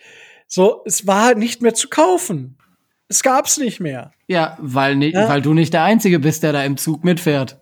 [0.48, 2.58] so, es war nicht mehr zu kaufen.
[3.10, 4.12] Es gab's nicht mehr.
[4.28, 5.30] Ja, weil, nicht, ja.
[5.30, 7.58] weil du nicht der Einzige bist, der da im Zug mitfährt.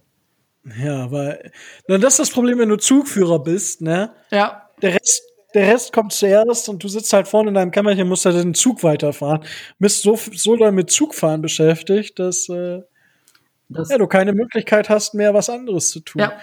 [0.80, 1.52] Ja, weil
[1.88, 4.12] na, das ist das Problem, wenn du Zugführer bist, ne?
[4.32, 4.70] Ja.
[4.82, 5.22] Der Rest,
[5.54, 8.56] der Rest kommt zuerst und du sitzt halt vorne in deinem Kämmerchen, musst halt den
[8.56, 9.43] Zug weiterfahren.
[9.78, 12.82] Bist so, so doll mit Zugfahren beschäftigt, dass äh,
[13.70, 16.22] das ja, du keine Möglichkeit hast, mehr was anderes zu tun.
[16.22, 16.34] Ja.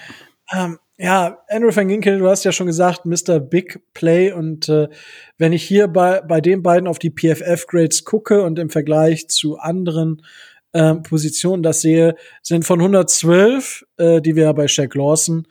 [0.52, 3.40] Ähm, ja, Andrew van Ginkel, du hast ja schon gesagt, Mr.
[3.40, 4.30] Big Play.
[4.30, 4.88] Und äh,
[5.36, 9.58] wenn ich hier bei, bei den beiden auf die PFF-Grades gucke und im Vergleich zu
[9.58, 10.24] anderen
[10.72, 15.48] äh, Positionen das sehe, sind von 112, äh, die wir ja bei Shaq Lawson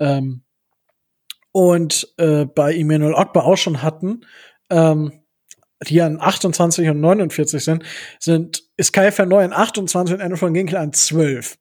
[0.00, 0.42] ähm,
[1.50, 4.26] und äh, bei Emmanuel Ogba auch schon hatten,
[4.68, 5.12] ähm,
[5.88, 7.84] die an 28 und 49 sind,
[8.18, 11.56] sind ist Kai Verneu an 28 und Andrew van Ginkel an 12.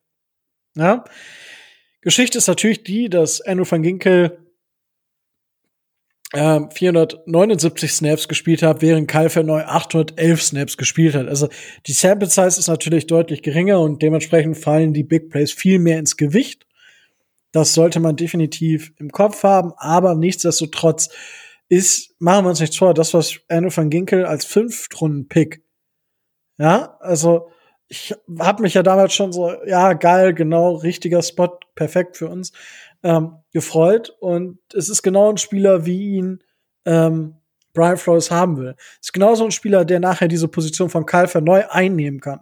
[0.76, 1.06] Ja,
[2.02, 4.38] Geschichte ist natürlich die, dass Andrew van Ginkel
[6.34, 11.28] äh, 479 Snaps gespielt hat, während Kyle Verneu 811 Snaps gespielt hat.
[11.28, 11.50] Also
[11.88, 16.00] die Sample Size ist natürlich deutlich geringer und dementsprechend fallen die Big Plays viel mehr
[16.00, 16.66] ins Gewicht.
[17.52, 21.10] Das sollte man definitiv im Kopf haben, aber nichtsdestotrotz
[21.68, 25.64] ist, machen wir uns nichts vor, das, was Andrew van Ginkel als Fünftrunden-Pick,
[26.58, 27.52] ja, also
[27.90, 32.52] ich habe mich ja damals schon so, ja, geil, genau, richtiger Spot, perfekt für uns,
[33.03, 34.16] ähm, gefreut.
[34.20, 36.44] Und es ist genau ein Spieler, wie ihn
[36.86, 37.36] ähm,
[37.74, 38.76] Brian Flores haben will.
[39.02, 42.41] Es ist genau so ein Spieler, der nachher diese Position von Kyle neu einnehmen kann.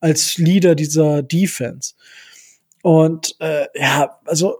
[0.00, 1.94] als Leader dieser Defense.
[2.82, 4.58] Und äh, ja, also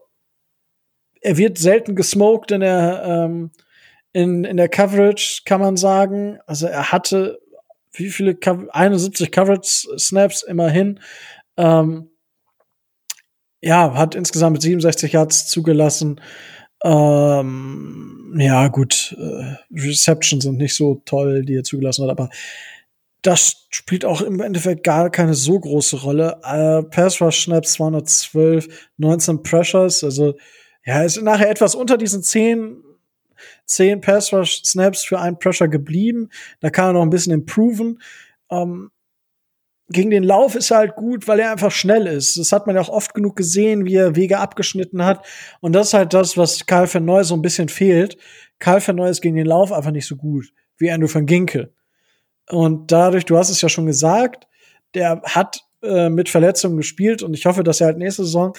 [1.21, 3.51] er wird selten gesmoked in der ähm,
[4.13, 6.39] in, in der Coverage, kann man sagen.
[6.47, 7.39] Also er hatte
[7.97, 8.37] wie viele
[8.71, 11.01] 71 Coverage Snaps immerhin.
[11.57, 12.11] Ähm,
[13.61, 16.21] ja, hat insgesamt 67 Yards zugelassen.
[16.85, 22.29] Ähm, ja, gut, äh, Receptions sind nicht so toll, die er zugelassen hat, aber
[23.23, 26.39] das spielt auch im Endeffekt gar keine so große Rolle.
[26.45, 28.69] Äh, Pass Rush Snaps 212,
[28.99, 30.35] 19 Pressures, also
[30.85, 32.85] ja, ist nachher etwas unter diesen 10,
[33.67, 36.31] 10 Pass Rush Snaps für einen Pressure geblieben.
[36.61, 38.01] Da kann er noch ein bisschen improven.
[38.51, 38.91] Ähm,
[39.89, 42.37] gegen den Lauf ist er halt gut, weil er einfach schnell ist.
[42.37, 45.25] Das hat man ja auch oft genug gesehen, wie er Wege abgeschnitten hat.
[45.61, 48.17] Und das ist halt das, was Karl Verneu so ein bisschen fehlt.
[48.59, 51.73] Karl Verneu ist gegen den Lauf einfach nicht so gut wie Andrew van Ginkel.
[52.49, 54.47] Und dadurch, du hast es ja schon gesagt,
[54.95, 58.55] der hat äh, mit Verletzungen gespielt und ich hoffe, dass er halt nächste Saison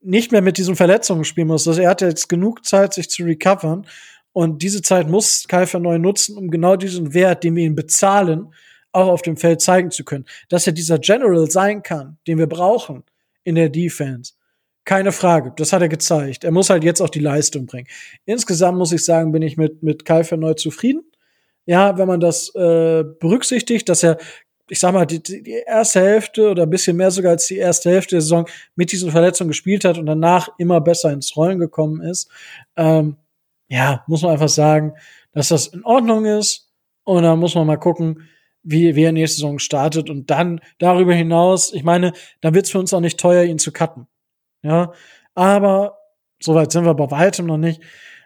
[0.00, 1.66] nicht mehr mit diesen Verletzungen spielen muss.
[1.66, 3.86] Also er hat jetzt genug Zeit, sich zu recovern.
[4.32, 8.52] Und diese Zeit muss Kai Verneu nutzen, um genau diesen Wert, den wir ihm bezahlen,
[8.92, 10.26] auch auf dem Feld zeigen zu können.
[10.48, 13.04] Dass er dieser General sein kann, den wir brauchen
[13.44, 14.34] in der Defense.
[14.84, 15.52] Keine Frage.
[15.56, 16.44] Das hat er gezeigt.
[16.44, 17.88] Er muss halt jetzt auch die Leistung bringen.
[18.24, 21.02] Insgesamt muss ich sagen, bin ich mit, mit Kai Verneu zufrieden.
[21.66, 24.16] Ja, wenn man das äh, berücksichtigt, dass er,
[24.68, 27.90] ich sag mal, die, die erste Hälfte oder ein bisschen mehr sogar als die erste
[27.90, 32.02] Hälfte der Saison mit diesen Verletzungen gespielt hat und danach immer besser ins Rollen gekommen
[32.02, 32.30] ist,
[32.76, 33.16] ähm,
[33.68, 34.94] ja, muss man einfach sagen,
[35.32, 36.70] dass das in Ordnung ist.
[37.04, 38.28] Und dann muss man mal gucken,
[38.62, 40.10] wie, wie er nächste Saison startet.
[40.10, 43.58] Und dann darüber hinaus, ich meine, dann wird es für uns auch nicht teuer, ihn
[43.58, 44.06] zu cutten.
[44.62, 44.92] Ja,
[45.34, 45.98] aber
[46.40, 47.80] soweit sind wir bei weitem noch nicht.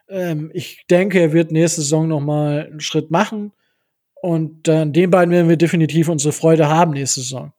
[0.09, 3.52] Ähm, ich denke, er wird nächste Saison noch mal einen Schritt machen.
[4.23, 7.53] Und an den beiden werden wir definitiv unsere Freude haben nächste Saison.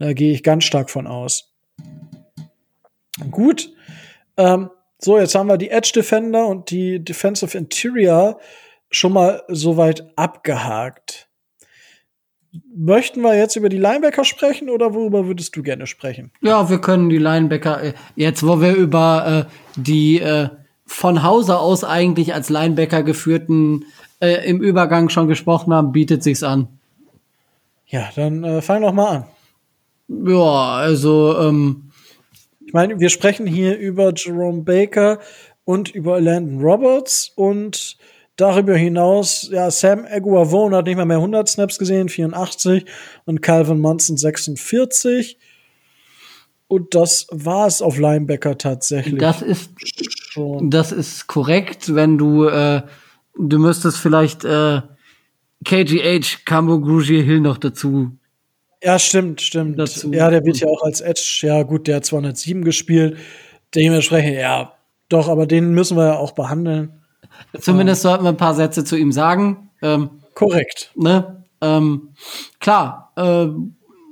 [0.00, 1.54] Da gehe ich ganz stark von aus.
[3.30, 3.72] Gut.
[4.36, 4.68] Ähm,
[4.98, 8.40] so, jetzt haben wir die Edge Defender und die Defensive Interior
[8.90, 11.28] schon mal soweit abgehakt.
[12.74, 16.32] Möchten wir jetzt über die Linebacker sprechen oder worüber würdest du gerne sprechen?
[16.40, 20.48] Ja, wir können die Linebacker, äh, jetzt wo wir über äh, die äh,
[20.84, 23.84] von Hause aus eigentlich als Linebacker geführten
[24.20, 26.68] äh, im Übergang schon gesprochen haben, bietet sich's an.
[27.86, 29.24] Ja, dann äh, fang doch mal an.
[30.08, 31.90] Ja, also ähm,
[32.64, 35.18] ich meine, wir sprechen hier über Jerome Baker
[35.64, 37.96] und über Landon Roberts und
[38.36, 42.84] darüber hinaus, ja, Sam Aguavon hat nicht mal mehr 100 Snaps gesehen, 84
[43.24, 45.38] und Calvin Munson 46.
[46.68, 49.20] Und das war es auf Linebacker tatsächlich.
[49.20, 49.70] Das ist
[50.32, 50.70] schon.
[50.70, 52.82] Das ist korrekt, wenn du äh,
[53.38, 54.82] du müsstest vielleicht äh,
[55.64, 58.18] KGH Cambo Grugier Hill noch dazu
[58.82, 59.78] ja, stimmt, stimmt.
[59.78, 60.12] Dazu.
[60.12, 63.16] Ja, der wird ja auch als Edge, ja gut, der hat 207 gespielt.
[63.74, 64.74] Dementsprechend, ja,
[65.08, 67.02] doch, aber den müssen wir ja auch behandeln.
[67.60, 69.70] Zumindest sollten wir ein paar Sätze zu ihm sagen.
[69.82, 70.92] Ähm, Korrekt.
[70.94, 71.44] Ne?
[71.60, 72.10] Ähm,
[72.60, 73.48] klar, äh,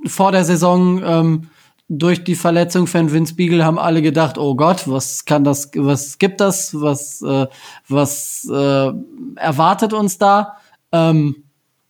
[0.09, 1.51] vor der Saison ähm,
[1.89, 6.19] durch die Verletzung von Vince Beagle haben alle gedacht, oh Gott, was kann das, was
[6.19, 7.47] gibt das, was, äh,
[7.89, 8.93] was äh,
[9.37, 10.57] erwartet uns da?
[10.93, 11.45] Ähm,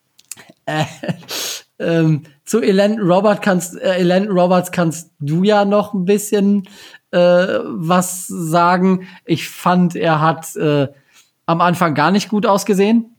[0.66, 0.84] äh,
[1.78, 6.68] ähm, zu Elen Robert kannst, äh, Elen Roberts kannst du ja noch ein bisschen
[7.10, 7.18] äh,
[7.64, 9.06] was sagen.
[9.24, 10.88] Ich fand, er hat äh,
[11.46, 13.14] am Anfang gar nicht gut ausgesehen.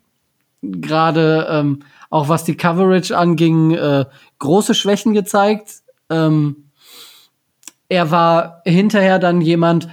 [0.62, 4.06] Gerade ähm, auch was die Coverage anging, äh,
[4.40, 5.84] große Schwächen gezeigt.
[6.10, 6.65] Ähm,
[7.90, 9.88] er war hinterher dann jemand,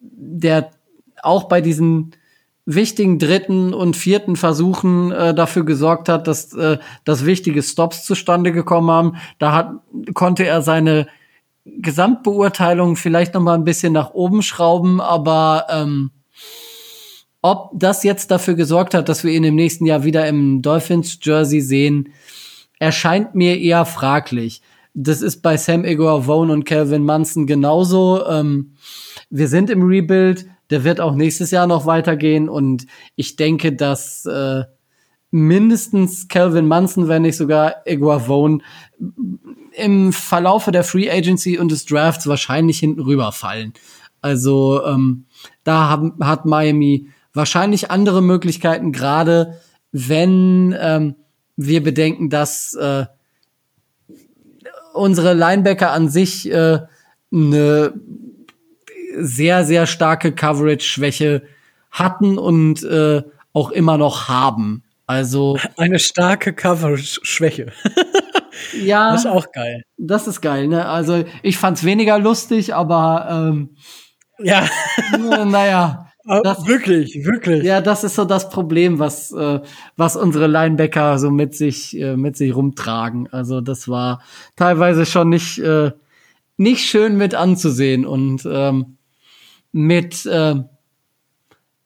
[0.00, 0.70] der
[1.22, 2.12] auch bei diesen
[2.64, 8.52] wichtigen dritten und vierten Versuchen äh, dafür gesorgt hat, dass, äh, dass wichtige Stops zustande
[8.52, 9.16] gekommen haben.
[9.38, 9.70] Da hat,
[10.12, 11.08] konnte er seine
[11.64, 16.10] Gesamtbeurteilung vielleicht noch mal ein bisschen nach oben schrauben, aber ähm,
[17.40, 21.18] ob das jetzt dafür gesorgt hat, dass wir ihn im nächsten Jahr wieder im Dolphins
[21.22, 22.12] Jersey sehen,
[22.78, 24.60] erscheint mir eher fraglich.
[24.94, 28.26] Das ist bei Sam Vaughn und Calvin Munson genauso.
[28.26, 28.74] Ähm,
[29.30, 32.86] wir sind im Rebuild der wird auch nächstes Jahr noch weitergehen und
[33.16, 34.64] ich denke, dass äh,
[35.30, 38.58] mindestens Calvin Munson, wenn nicht sogar Iguavone,
[39.72, 43.72] im Verlaufe der Free Agency und des Drafts wahrscheinlich hinten rüberfallen.
[44.20, 45.26] Also ähm,
[45.64, 49.60] da haben, hat Miami wahrscheinlich andere Möglichkeiten, gerade
[49.92, 51.14] wenn ähm,
[51.56, 53.06] wir bedenken, dass äh,
[54.98, 56.80] unsere Linebacker an sich äh,
[57.32, 57.92] eine
[59.16, 61.42] sehr, sehr starke Coverage-Schwäche
[61.90, 63.22] hatten und äh,
[63.52, 64.82] auch immer noch haben.
[65.06, 67.72] Also eine starke Coverage-Schwäche.
[68.72, 69.12] Ja.
[69.12, 69.82] Das ist auch geil.
[69.96, 70.86] Das ist geil, ne?
[70.86, 73.76] Also ich fand's weniger lustig, aber ähm,
[74.38, 74.68] Ja,
[75.46, 76.07] naja.
[76.28, 77.64] Das, wirklich, wirklich.
[77.64, 79.60] Ja, das ist so das Problem, was, äh,
[79.96, 83.28] was unsere Linebacker so mit sich, äh, mit sich rumtragen.
[83.32, 84.20] Also das war
[84.54, 85.92] teilweise schon nicht, äh,
[86.58, 88.98] nicht schön mit anzusehen und ähm,
[89.72, 90.56] mit, äh,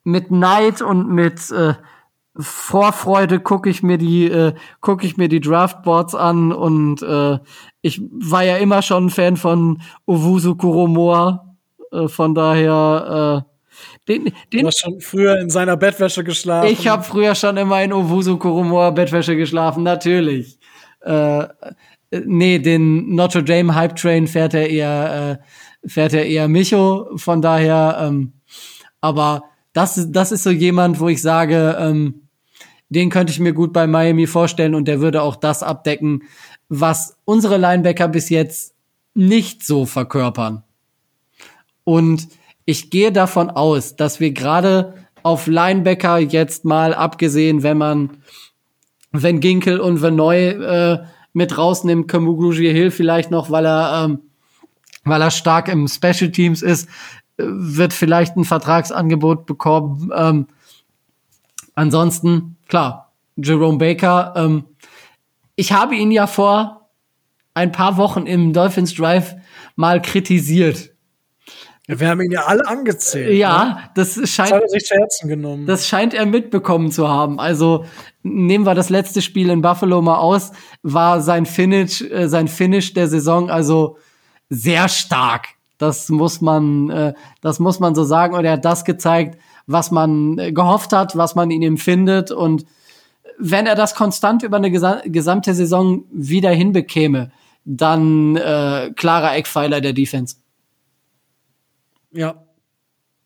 [0.03, 1.75] mit Neid und mit äh,
[2.35, 7.37] Vorfreude gucke ich mir die äh, gucke ich mir die Draftboards an und äh,
[7.81, 11.55] ich war ja immer schon ein Fan von Owusu Kuromoa
[11.91, 13.52] äh, von daher äh,
[14.07, 16.69] den, den, du hast schon früher in seiner Bettwäsche geschlafen.
[16.69, 20.59] Ich habe früher schon immer in Owusu Kuromoa Bettwäsche geschlafen, natürlich.
[21.01, 21.47] Äh,
[22.25, 25.39] nee, den Notre Dame Hype Train fährt er eher
[25.83, 28.33] äh, fährt er eher Micho, von daher ähm,
[29.01, 29.43] aber
[29.73, 32.27] das das ist so jemand, wo ich sage, ähm,
[32.89, 36.23] den könnte ich mir gut bei Miami vorstellen und der würde auch das abdecken,
[36.69, 38.75] was unsere Linebacker bis jetzt
[39.13, 40.63] nicht so verkörpern.
[41.83, 42.27] Und
[42.65, 48.17] ich gehe davon aus, dass wir gerade auf Linebacker jetzt mal abgesehen, wenn man,
[49.11, 50.99] wenn Ginkel und Venoy äh,
[51.33, 54.19] mit rausnimmt, Kamuguji Hill vielleicht noch, weil er, ähm,
[55.03, 56.87] weil er stark im Special Teams ist,
[57.37, 60.11] wird vielleicht ein Vertragsangebot bekommen.
[60.15, 60.47] Ähm,
[61.73, 64.65] ansonsten, klar, Jerome Baker, ähm,
[65.55, 66.89] ich habe ihn ja vor
[67.53, 69.35] ein paar Wochen im Dolphins Drive
[69.75, 70.92] mal kritisiert
[71.87, 73.37] wir haben ihn ja alle angezählt.
[73.37, 73.89] Ja, ne?
[73.95, 74.51] das scheint.
[74.51, 75.65] Das hat er sich zu Herzen genommen.
[75.65, 77.39] Das scheint er mitbekommen zu haben.
[77.39, 77.85] Also
[78.21, 80.51] nehmen wir das letzte Spiel in Buffalo mal aus,
[80.81, 83.97] war sein Finish, äh, sein Finish der Saison also
[84.49, 85.47] sehr stark.
[85.77, 88.33] Das muss man, äh, das muss man so sagen.
[88.33, 89.37] Und er hat das gezeigt,
[89.67, 92.31] was man äh, gehofft hat, was man in ihm findet.
[92.31, 92.65] Und
[93.37, 97.31] wenn er das konstant über eine gesa gesamte Saison wieder hinbekäme,
[97.65, 100.37] dann äh, klarer Eckpfeiler der Defense.
[102.13, 102.43] Ja.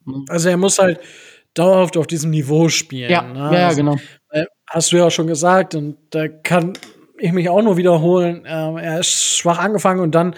[0.05, 0.25] Hm.
[0.29, 0.99] Also er muss halt
[1.53, 3.11] dauerhaft auf diesem Niveau spielen.
[3.11, 3.57] Ja, ne?
[3.57, 3.97] ja, also, genau.
[4.31, 6.73] Äh, hast du ja auch schon gesagt und da kann
[7.17, 8.43] ich mich auch nur wiederholen.
[8.45, 10.35] Ähm, er ist schwach angefangen und dann,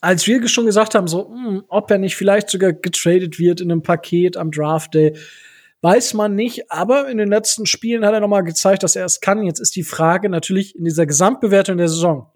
[0.00, 3.60] als wir schon gesagt haben, so, mh, hm, ob er nicht vielleicht sogar getradet wird
[3.60, 5.16] in einem Paket am Draft Day,
[5.80, 6.70] weiß man nicht.
[6.70, 9.42] Aber in den letzten Spielen hat er noch mal gezeigt, dass er es kann.
[9.42, 12.31] Jetzt ist die Frage natürlich in dieser Gesamtbewertung der Saison.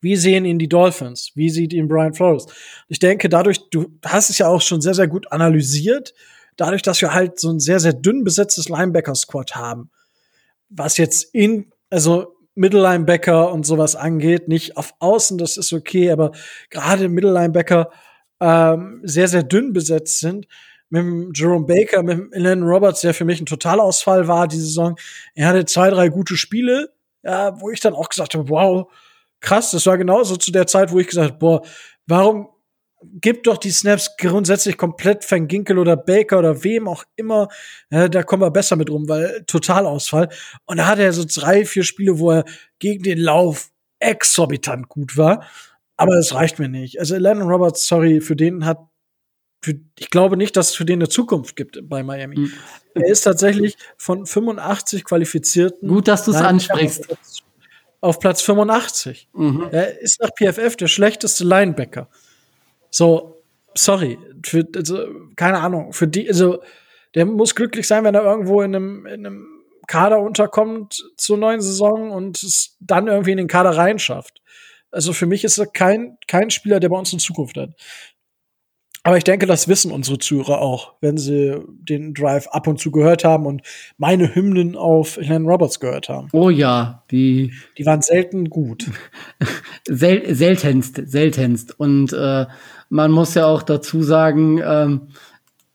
[0.00, 1.32] Wie sehen ihn die Dolphins?
[1.34, 2.46] Wie sieht ihn Brian Flores?
[2.88, 6.14] Ich denke, dadurch, du hast es ja auch schon sehr, sehr gut analysiert,
[6.56, 9.90] dadurch, dass wir halt so ein sehr, sehr dünn besetztes Linebacker-Squad haben,
[10.68, 16.32] was jetzt in, also Mittellinebacker und sowas angeht, nicht auf Außen, das ist okay, aber
[16.68, 17.90] gerade Mittellinebacker
[18.40, 20.46] ähm, sehr, sehr dünn besetzt sind.
[20.92, 24.96] Mit Jerome Baker, mit dem Roberts, der für mich ein Totalausfall war diese Saison.
[25.36, 28.90] Er hatte zwei, drei gute Spiele, ja, wo ich dann auch gesagt habe, wow,
[29.40, 29.70] krass.
[29.70, 31.62] Das war genauso zu der Zeit, wo ich gesagt habe, boah,
[32.06, 32.48] warum
[33.02, 37.48] gibt doch die Snaps grundsätzlich komplett Van Ginkel oder Baker oder wem auch immer.
[37.90, 40.28] Ja, da kommen wir besser mit rum, weil Totalausfall.
[40.66, 42.44] Und da hatte er so drei, vier Spiele, wo er
[42.78, 45.46] gegen den Lauf exorbitant gut war.
[45.96, 46.98] Aber das reicht mir nicht.
[46.98, 48.78] Also Landon Roberts, sorry, für den hat
[49.62, 52.38] für, ich glaube nicht, dass es für den eine Zukunft gibt bei Miami.
[52.38, 52.52] Mhm.
[52.94, 55.86] Er ist tatsächlich von 85 qualifizierten.
[55.86, 57.14] Gut, dass du es ansprichst
[58.00, 59.28] auf Platz 85.
[59.32, 59.68] Mhm.
[59.70, 62.08] Er ist nach PFF der schlechteste Linebacker.
[62.90, 63.42] So,
[63.74, 65.06] sorry, für, also,
[65.36, 66.62] keine Ahnung, für die, also,
[67.14, 69.46] der muss glücklich sein, wenn er irgendwo in einem, in einem
[69.86, 74.40] Kader unterkommt zur neuen Saison und es dann irgendwie in den Kader reinschafft.
[74.92, 77.70] Also für mich ist er kein, kein Spieler, der bei uns eine Zukunft hat.
[79.02, 82.90] Aber ich denke, das wissen unsere Zuhörer auch, wenn sie den Drive ab und zu
[82.90, 83.62] gehört haben und
[83.96, 86.28] meine Hymnen auf Helen Roberts gehört haben.
[86.32, 87.54] Oh ja, die.
[87.78, 88.90] Die waren selten gut.
[89.88, 91.78] Sel seltenst, seltenst.
[91.80, 92.46] Und äh,
[92.90, 95.08] man muss ja auch dazu sagen, ähm,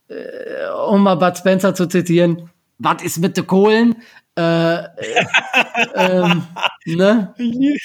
[0.07, 3.95] äh, um mal Bud Spencer zu zitieren, was ist mit den Kohlen?
[4.37, 5.25] Äh, äh,
[5.95, 6.43] ähm,
[6.85, 7.33] ne?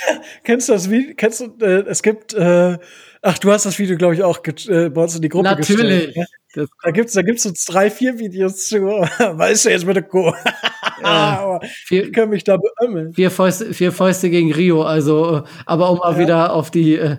[0.44, 1.14] Kennst du das wie?
[1.14, 2.78] Kennst du, äh, es gibt äh,
[3.22, 6.06] Ach, du hast das Video, glaube ich, auch äh, bei uns in die Gruppe Natürlich.
[6.14, 6.16] gestellt.
[6.54, 6.66] Ne?
[6.82, 8.78] Da gibt's, da gibt's so drei, vier Videos zu.
[8.80, 10.34] weißt du jetzt mit der Co.
[11.02, 13.12] ja, vier, ich kann mich da beömmeln.
[13.12, 16.18] Vier Fäuste, vier Fäuste gegen Rio, also, aber um mal ja.
[16.18, 17.18] wieder auf die, äh,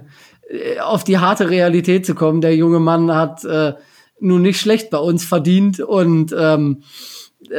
[0.81, 3.73] auf die harte Realität zu kommen, der junge Mann hat äh,
[4.19, 6.83] nun nicht schlecht bei uns verdient und ähm,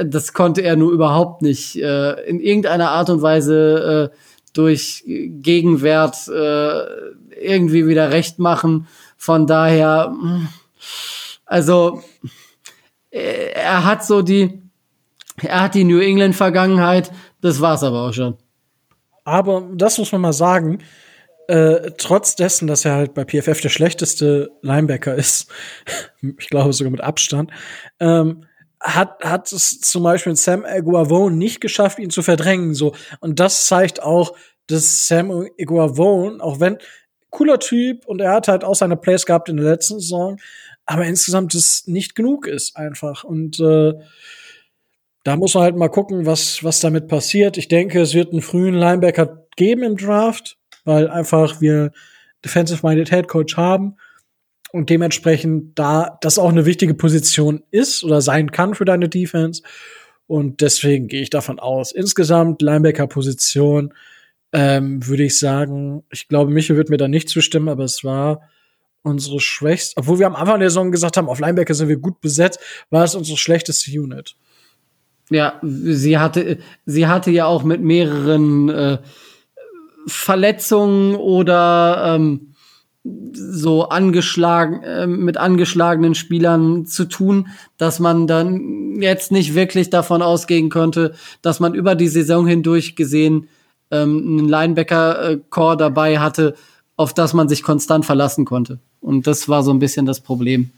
[0.05, 4.17] das konnte er nur überhaupt nicht äh, in irgendeiner Art und Weise äh,
[4.53, 6.85] durch Gegenwert äh,
[7.41, 8.87] irgendwie wieder recht machen.
[9.17, 10.15] Von daher,
[11.47, 12.03] also
[13.11, 14.63] er hat so die,
[15.41, 17.11] er hat die New England Vergangenheit.
[17.41, 18.37] Das war's aber auch schon.
[19.25, 20.79] aber das muss man mal sagen.
[21.49, 25.51] Äh, trotz dessen, dass er halt bei PFF der schlechteste Linebacker ist,
[26.39, 27.51] ich glaube sogar mit Abstand,
[27.99, 28.47] ähm,
[28.83, 32.75] hat, hat es zum Beispiel Sam Aguavone nicht geschafft, ihn zu verdrängen.
[32.75, 32.95] So.
[33.21, 34.35] Und das zeigt auch,
[34.67, 36.79] dass Sam Aguavone, auch wenn
[37.31, 40.39] cooler Typ und er hat halt auch seine Plays gehabt in der letzten Saison,
[40.85, 43.25] aber insgesamt das nicht genug ist einfach.
[43.25, 43.95] Und äh,
[45.25, 47.57] da muss man halt mal gucken, was, was damit passiert.
[47.57, 51.93] Ich denke, es wird einen frühen Linebacker geben im Draft, weil einfach wir
[52.45, 53.97] Defensive-Minded Head Coach haben
[54.73, 59.63] und dementsprechend da das auch eine wichtige Position ist oder sein kann für deine Defense.
[60.27, 61.93] Und deswegen gehe ich davon aus.
[61.93, 63.93] Insgesamt Linebacker-Position
[64.53, 68.49] ähm, würde ich sagen, ich glaube, Michael wird mir da nicht zustimmen, aber es war
[69.03, 72.21] unsere schwächste, obwohl wir am Anfang der Saison gesagt haben, auf Linebacker sind wir gut
[72.21, 72.59] besetzt,
[72.89, 74.37] war es unsere schlechteste Unit.
[75.29, 78.99] Ja, sie hatte, sie hatte ja auch mit mehreren äh,
[80.07, 82.52] Verletzungen oder ähm,
[83.05, 90.23] so angeschlagen, äh, mit angeschlagenen Spielern zu tun, dass man dann jetzt nicht wirklich davon
[90.23, 93.49] ausgehen könnte, dass man über die Saison hindurch gesehen
[93.91, 96.55] ähm, einen Linebacker-Core dabei hatte,
[96.97, 98.79] auf das man sich konstant verlassen konnte.
[99.01, 100.71] Und das war so ein bisschen das Problem.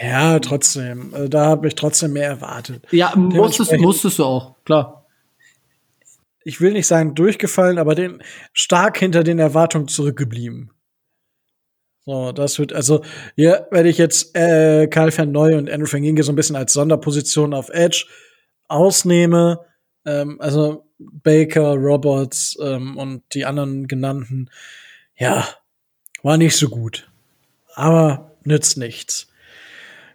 [0.00, 1.12] Ja, trotzdem.
[1.12, 2.86] Also da habe ich trotzdem mehr erwartet.
[2.90, 5.04] Ja, musstest, musstest du auch, klar.
[6.42, 8.22] Ich will nicht sagen durchgefallen, aber den
[8.54, 10.70] stark hinter den Erwartungen zurückgeblieben.
[12.10, 13.04] So, das wird, also,
[13.36, 16.56] hier werde ich jetzt äh, Karl van Neu und Andrew van Ginge so ein bisschen
[16.56, 18.06] als Sonderposition auf Edge
[18.66, 19.60] ausnehme.
[20.04, 24.50] Ähm, also Baker, Roberts ähm, und die anderen genannten,
[25.18, 25.46] ja,
[26.24, 27.08] war nicht so gut.
[27.76, 29.28] Aber nützt nichts.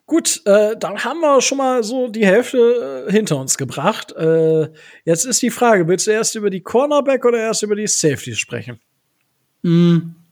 [0.05, 4.11] Gut, äh, dann haben wir schon mal so die Hälfte äh, hinter uns gebracht.
[4.17, 4.67] Äh,
[5.05, 8.35] jetzt ist die Frage, willst du erst über die Cornerback oder erst über die Safety
[8.35, 8.81] sprechen?
[9.61, 10.24] Mm,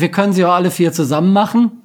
[0.00, 1.82] wir können sie auch alle vier zusammen machen.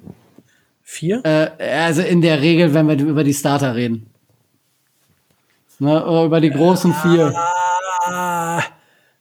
[0.82, 1.20] Vier?
[1.24, 4.10] Äh, also in der Regel, wenn wir über die Starter reden.
[5.78, 7.32] Ne, oder über die großen vier.
[7.36, 8.62] Ah,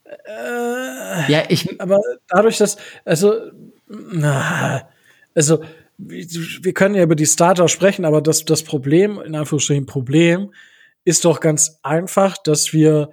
[0.05, 1.79] äh, ja, ich.
[1.79, 3.51] Aber dadurch, dass, also,
[3.87, 4.89] na,
[5.35, 5.61] also,
[5.97, 10.51] wir können ja über die Starter sprechen, aber das, das Problem, in Anführungsstrichen Problem,
[11.05, 13.11] ist doch ganz einfach, dass wir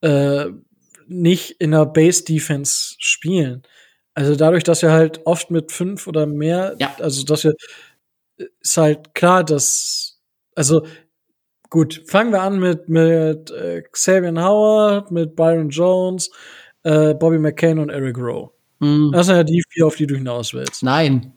[0.00, 0.46] äh,
[1.06, 3.62] nicht in der Base Defense spielen.
[4.16, 6.94] Also dadurch, dass wir halt oft mit fünf oder mehr, ja.
[6.98, 7.54] also dass wir,
[8.60, 10.18] ist halt klar, dass,
[10.54, 10.86] also
[11.68, 16.30] gut, fangen wir an mit, mit äh, Xavier Howard, mit Byron Jones,
[16.82, 18.50] äh, Bobby McCain und Eric Rowe.
[18.78, 19.12] Mm.
[19.12, 20.82] Das sind ja die vier, auf die du hinaus willst.
[20.82, 21.34] Nein,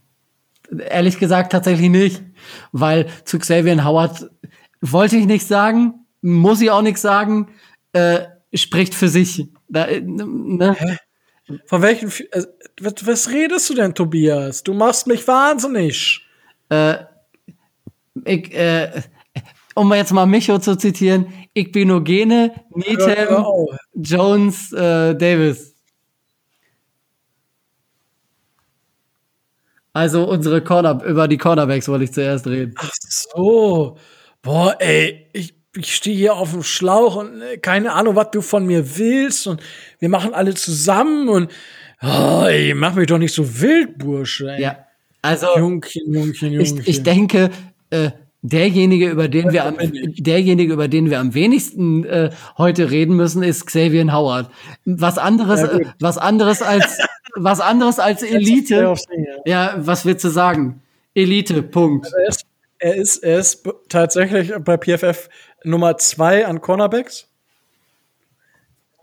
[0.78, 2.22] Ehrlich gesagt tatsächlich nicht,
[2.72, 4.30] weil zu Xavier Howard
[4.82, 7.50] wollte ich nichts sagen, muss ich auch nichts sagen,
[7.94, 8.20] äh,
[8.54, 9.48] spricht für sich.
[9.68, 10.76] Da, äh, ne?
[10.78, 10.98] Hä?
[11.66, 12.44] Von welchen, äh,
[12.82, 14.64] was, was, redest du denn, Tobias?
[14.64, 16.26] Du machst mich wahnsinnig.
[16.70, 16.98] Äh,
[18.26, 19.02] ich, äh,
[19.76, 23.46] um jetzt mal Micho zu zitieren, ich bin nur Gene, Needham,
[23.96, 25.76] Jones, äh, Davis.
[29.94, 32.74] Also unsere Corner, über die Cornerbacks wollte ich zuerst reden.
[32.78, 33.98] Ach so.
[34.42, 38.42] Boah, ey, ich, ich stehe hier auf dem Schlauch und äh, keine Ahnung, was du
[38.42, 39.48] von mir willst.
[39.48, 39.62] Und
[40.00, 41.52] wir machen alle zusammen und
[42.02, 44.50] oh, ey, mach mich doch nicht so wild, Bursche.
[44.50, 44.62] Ey.
[44.62, 44.86] Ja,
[45.22, 46.80] also Jungchen, Jungchen, Jungchen.
[46.80, 47.52] Ich, ich denke,
[47.90, 53.16] äh, derjenige, über den wir am, derjenige, über den wir am wenigsten äh, heute reden
[53.16, 54.50] müssen, ist Xavier Howard.
[54.86, 56.98] Was anderes, ja, äh, was anderes als
[57.36, 58.96] was anderes als Elite.
[59.46, 60.82] Ja, was willst du sagen?
[61.14, 62.06] Elite, Punkt.
[62.06, 62.46] Also er, ist,
[62.80, 65.30] er, ist, er ist tatsächlich bei PFF
[65.64, 67.28] Nummer zwei an Cornerbacks,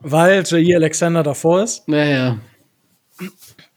[0.00, 1.84] weil Jair Alexander davor ist.
[1.86, 2.38] Ja, ja.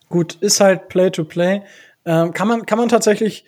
[0.09, 1.61] Gut, ist halt Play-to-Play.
[2.05, 3.45] Ähm, kann, man, kann man tatsächlich,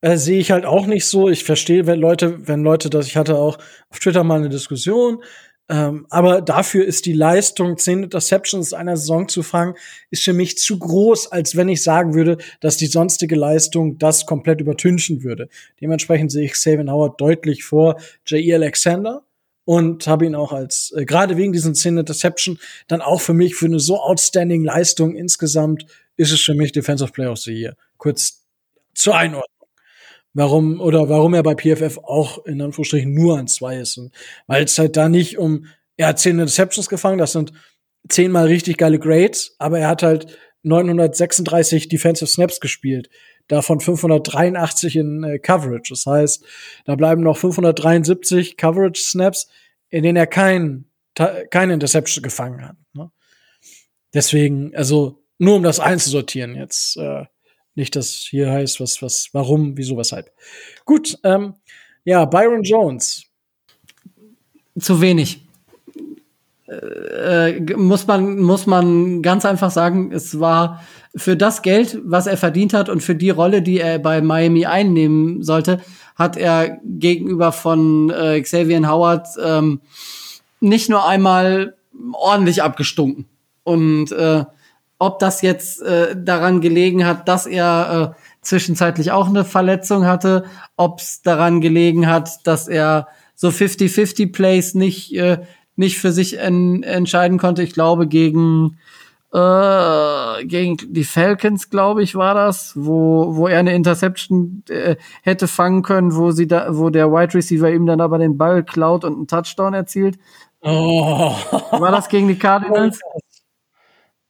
[0.00, 1.28] äh, sehe ich halt auch nicht so.
[1.28, 3.58] Ich verstehe, wenn Leute, wenn Leute das, ich hatte auch
[3.90, 5.22] auf Twitter mal eine Diskussion,
[5.68, 9.74] ähm, aber dafür ist die Leistung, 10 Interceptions einer Saison zu fangen,
[10.10, 14.26] ist für mich zu groß, als wenn ich sagen würde, dass die sonstige Leistung das
[14.26, 15.48] komplett übertünchen würde.
[15.80, 18.54] Dementsprechend sehe ich Savin Howard deutlich vor J.E.
[18.54, 19.24] Alexander
[19.64, 23.56] und habe ihn auch als, äh, gerade wegen diesen 10 Interception, dann auch für mich
[23.56, 25.86] für eine so outstanding Leistung insgesamt
[26.16, 27.76] ist es für mich Defensive Player of the Year.
[27.98, 28.44] Kurz
[28.94, 29.55] zur Einordnung
[30.36, 33.98] warum oder warum er bei PFF auch in Anführungsstrichen nur an zwei ist.
[34.46, 35.64] weil es halt da nicht um,
[35.96, 37.52] er hat zehn Interceptions gefangen, das sind
[38.08, 43.08] zehnmal richtig geile Grades, aber er hat halt 936 Defensive Snaps gespielt,
[43.48, 45.90] davon 583 in äh, Coverage.
[45.90, 46.44] Das heißt,
[46.84, 49.48] da bleiben noch 573 Coverage Snaps,
[49.88, 50.90] in denen er keinen
[51.50, 52.76] keine Interception gefangen hat.
[52.92, 53.10] Ne?
[54.12, 56.98] Deswegen, also nur um das einzusortieren jetzt.
[56.98, 57.24] Äh,
[57.76, 60.30] nicht, dass hier heißt, was, was, warum, wieso, weshalb.
[60.84, 61.54] Gut, ähm,
[62.04, 63.24] ja, Byron Jones.
[64.78, 65.46] Zu wenig.
[66.68, 70.82] Äh, muss man muss man ganz einfach sagen, es war
[71.14, 74.66] für das Geld, was er verdient hat und für die Rolle, die er bei Miami
[74.66, 75.80] einnehmen sollte,
[76.16, 79.80] hat er gegenüber von äh, Xavier Howard ähm,
[80.60, 81.76] nicht nur einmal
[82.12, 83.26] ordentlich abgestunken.
[83.62, 84.44] Und äh,
[84.98, 90.44] ob das jetzt äh, daran gelegen hat, dass er äh, zwischenzeitlich auch eine Verletzung hatte,
[90.76, 95.38] ob es daran gelegen hat, dass er so 50-50 Plays nicht, äh,
[95.76, 97.62] nicht für sich en entscheiden konnte.
[97.62, 98.78] Ich glaube, gegen,
[99.34, 105.48] äh, gegen die Falcons, glaube ich, war das, wo, wo er eine Interception äh, hätte
[105.48, 109.04] fangen können, wo sie da, wo der Wide Receiver ihm dann aber den Ball klaut
[109.04, 110.18] und einen Touchdown erzielt.
[110.62, 111.34] Oh.
[111.70, 113.00] War das gegen die Cardinals?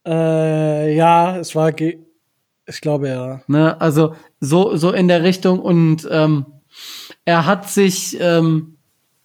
[0.07, 3.43] Äh, ja, es war, ich glaube ja.
[3.49, 6.47] Ne, also so so in der Richtung und ähm,
[7.25, 8.77] er hat sich ähm,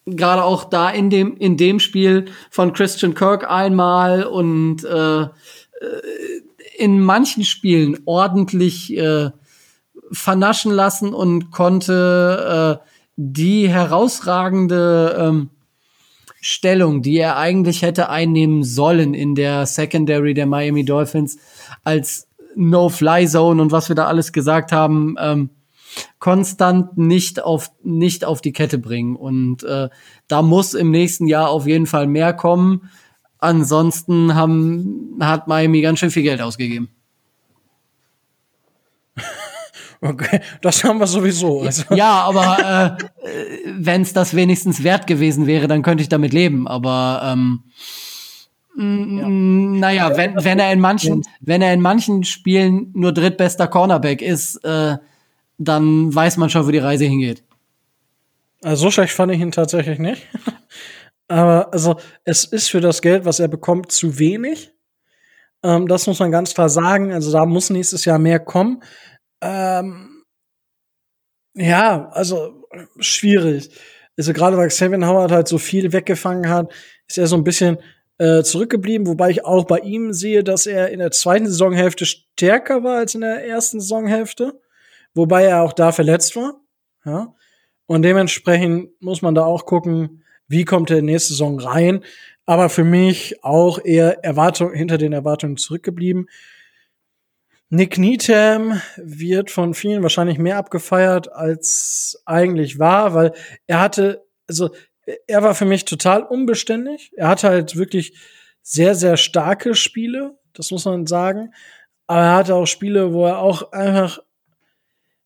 [0.05, 5.27] gerade auch da in dem in dem Spiel von Christian Kirk einmal und äh, äh
[6.77, 9.29] in manchen Spielen ordentlich äh,
[10.11, 15.49] vernaschen lassen und konnte äh, die herausragende ähm,
[16.41, 21.37] Stellung, die er eigentlich hätte einnehmen sollen in der Secondary der Miami Dolphins
[21.83, 25.51] als No-Fly-Zone und was wir da alles gesagt haben, ähm,
[26.19, 29.89] konstant nicht auf nicht auf die Kette bringen und äh,
[30.27, 32.89] da muss im nächsten Jahr auf jeden Fall mehr kommen.
[33.37, 36.89] Ansonsten haben, hat Miami ganz schön viel Geld ausgegeben.
[40.03, 41.61] Okay, das haben wir sowieso.
[41.61, 41.83] Also.
[41.93, 43.27] Ja, aber äh,
[43.67, 46.67] wenn es das wenigstens wert gewesen wäre, dann könnte ich damit leben.
[46.67, 47.63] Aber ähm,
[48.75, 49.29] ja.
[49.29, 54.63] naja, wenn, wenn er in manchen, wenn er in manchen Spielen nur drittbester Cornerback ist,
[54.63, 54.97] äh,
[55.59, 57.43] dann weiß man schon, wo die Reise hingeht.
[58.63, 60.27] Also so schlecht fand ich ihn tatsächlich nicht.
[61.27, 64.71] Aber also es ist für das Geld, was er bekommt, zu wenig.
[65.63, 67.13] Ähm, das muss man ganz klar sagen.
[67.13, 68.81] Also da muss nächstes Jahr mehr kommen.
[69.41, 70.23] Ähm,
[71.53, 72.67] ja, also
[72.99, 73.69] schwierig.
[74.17, 76.71] Also gerade weil Xavier Howard halt so viel weggefangen hat,
[77.07, 77.77] ist er so ein bisschen
[78.17, 82.83] äh, zurückgeblieben, wobei ich auch bei ihm sehe, dass er in der zweiten Saisonhälfte stärker
[82.83, 84.61] war als in der ersten Saisonhälfte,
[85.13, 86.61] wobei er auch da verletzt war.
[87.03, 87.33] Ja.
[87.87, 92.03] Und dementsprechend muss man da auch gucken, wie kommt er in nächste Saison rein.
[92.45, 96.27] Aber für mich auch eher Erwartung, hinter den Erwartungen zurückgeblieben.
[97.73, 103.31] Nick Needham wird von vielen wahrscheinlich mehr abgefeiert als eigentlich war, weil
[103.65, 104.71] er hatte, also
[105.25, 107.13] er war für mich total unbeständig.
[107.15, 108.19] Er hatte halt wirklich
[108.61, 111.53] sehr, sehr starke Spiele, das muss man sagen.
[112.07, 114.19] Aber er hatte auch Spiele, wo er auch einfach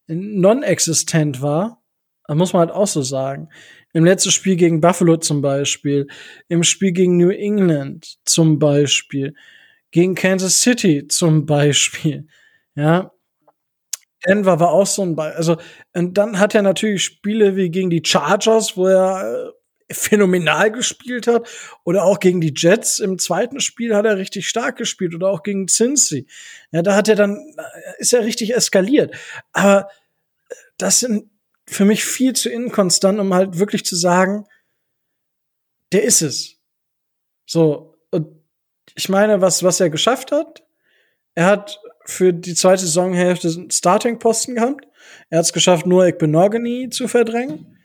[0.06, 1.82] non-existent war.
[2.28, 3.50] Das muss man halt auch so sagen.
[3.92, 6.06] Im letzten Spiel gegen Buffalo zum Beispiel,
[6.48, 9.34] im Spiel gegen New England zum Beispiel,
[9.96, 12.28] gegen Kansas City zum Beispiel.
[12.76, 13.14] Ja.
[14.28, 15.56] Denver war auch so ein Be also
[15.94, 19.54] und dann hat er natürlich Spiele wie gegen die Chargers, wo er
[19.88, 21.48] äh, phänomenal gespielt hat
[21.86, 25.44] oder auch gegen die Jets im zweiten Spiel hat er richtig stark gespielt oder auch
[25.44, 26.28] gegen Cincy.
[26.72, 29.16] Ja, da hat er dann äh, ist er richtig eskaliert.
[29.54, 29.88] Aber
[30.50, 31.30] äh, das sind
[31.66, 34.46] für mich viel zu inkonstant, um halt wirklich zu sagen,
[35.94, 36.58] der ist es.
[37.46, 37.95] So
[38.96, 40.64] ich meine, was, was er geschafft hat,
[41.34, 44.88] er hat für die zweite Saisonhälfte einen Starting-Posten gehabt.
[45.30, 47.78] Er hat es geschafft, nur Ekbenogany zu verdrängen.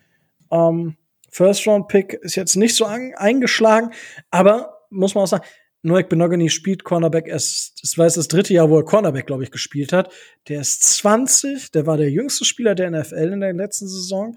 [0.52, 0.96] Ähm,
[1.30, 3.92] First-Round-Pick ist jetzt nicht so eingeschlagen,
[4.30, 5.44] aber muss man auch sagen,
[5.82, 9.44] Noek Benogany spielt Cornerback erst, es war jetzt das dritte Jahr, wo er Cornerback, glaube
[9.44, 10.12] ich, gespielt hat.
[10.48, 14.36] Der ist 20, der war der jüngste Spieler der NFL in der letzten Saison.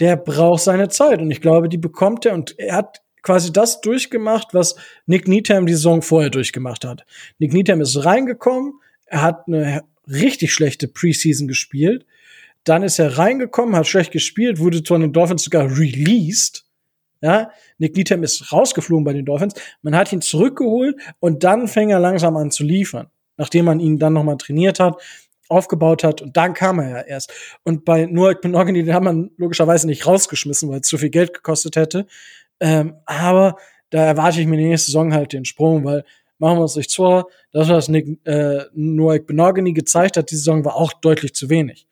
[0.00, 3.80] Der braucht seine Zeit und ich glaube, die bekommt er und er hat quasi das
[3.80, 4.76] durchgemacht, was
[5.06, 7.04] Nick Needham die Saison vorher durchgemacht hat.
[7.38, 8.74] Nick Needham ist reingekommen,
[9.06, 12.06] er hat eine richtig schlechte Preseason gespielt.
[12.64, 16.64] Dann ist er reingekommen, hat schlecht gespielt, wurde von den Dolphins sogar released.
[17.22, 19.54] Ja, Nick Needham ist rausgeflogen bei den Dolphins.
[19.82, 23.98] Man hat ihn zurückgeholt und dann fing er langsam an zu liefern, nachdem man ihn
[23.98, 25.00] dann nochmal trainiert hat,
[25.48, 27.32] aufgebaut hat und dann kam er ja erst.
[27.64, 31.34] Und bei Noah Benogany, den hat man logischerweise nicht rausgeschmissen, weil es zu viel Geld
[31.34, 32.06] gekostet hätte.
[32.60, 33.56] Ähm, aber
[33.90, 36.04] da erwarte ich mir in der nächsten Saison halt den Sprung, weil
[36.38, 40.64] machen wir uns nicht vor, das, was Nick, äh, Noak Benogany gezeigt hat, die Saison
[40.64, 41.86] war auch deutlich zu wenig.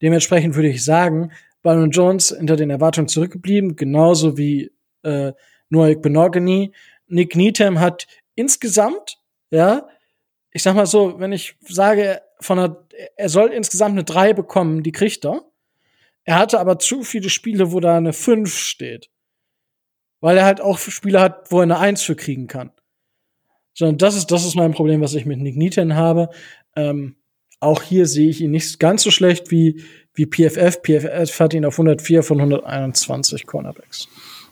[0.00, 4.70] Dementsprechend würde ich sagen, Byron Jones hinter den Erwartungen zurückgeblieben, genauso wie
[5.02, 5.32] äh,
[5.70, 6.72] Noah Benogany.
[7.06, 9.18] Nick Needham hat insgesamt,
[9.50, 9.88] ja,
[10.52, 14.82] ich sag mal so, wenn ich sage, von einer, er soll insgesamt eine 3 bekommen,
[14.82, 15.42] die kriegt er.
[16.24, 19.10] Er hatte aber zu viele Spiele, wo da eine 5 steht.
[20.24, 22.70] Weil er halt auch Spiele hat, wo er eine 1 für kriegen kann.
[23.74, 26.30] So, und das ist, das ist mein Problem, was ich mit Nick Neaton habe.
[26.74, 27.16] Ähm,
[27.60, 29.82] auch hier sehe ich ihn nicht ganz so schlecht wie,
[30.14, 30.80] wie PFF.
[30.80, 34.08] PFF hat ihn auf 104 von 121 Cornerbacks.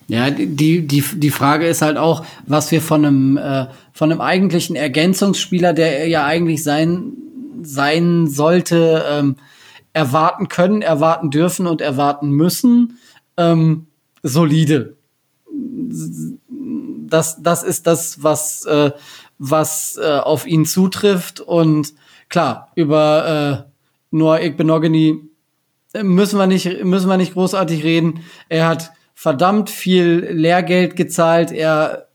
[0.08, 4.20] Ja, die, die, die Frage ist halt auch, was wir von einem, äh, von einem
[4.20, 7.14] eigentlichen Ergänzungsspieler, der ja eigentlich sein,
[7.62, 9.36] sein sollte, ähm,
[9.94, 12.98] erwarten können, erwarten dürfen und erwarten müssen.
[13.38, 13.86] Ähm,
[14.22, 14.98] solide.
[17.08, 18.92] Das, das ist das, was, äh,
[19.38, 21.40] was äh, auf ihn zutrifft.
[21.40, 21.94] Und
[22.28, 23.70] klar, über äh,
[24.10, 25.20] Noah Igbenogany
[26.02, 28.20] müssen wir nicht, müssen wir nicht großartig reden.
[28.48, 31.52] Er hat verdammt viel Lehrgeld gezahlt.
[31.52, 32.08] Er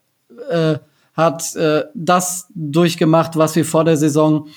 [0.50, 0.78] äh,
[1.14, 4.48] hat äh, das durchgemacht, was wir vor der Saison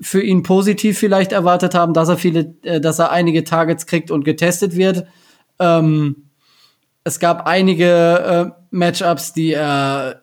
[0.00, 4.10] für ihn positiv vielleicht erwartet haben, dass er viele, äh, dass er einige Targets kriegt
[4.10, 5.06] und getestet wird.
[5.58, 6.28] Ähm,
[7.04, 10.20] es gab einige äh, Matchups, die er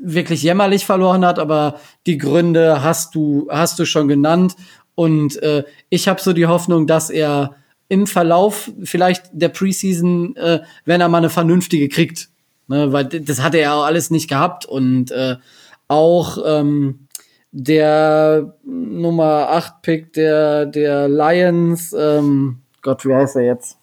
[0.00, 4.54] wirklich jämmerlich verloren hat, aber die Gründe hast du hast du schon genannt
[4.94, 7.56] und äh, ich habe so die Hoffnung, dass er
[7.88, 12.28] im Verlauf vielleicht der Preseason, äh, wenn er mal eine vernünftige kriegt,
[12.68, 15.36] ne, weil das hat er auch alles nicht gehabt und äh,
[15.88, 17.08] auch ähm,
[17.50, 23.78] der Nummer 8 Pick der der Lions, ähm, Gott, wie heißt er jetzt?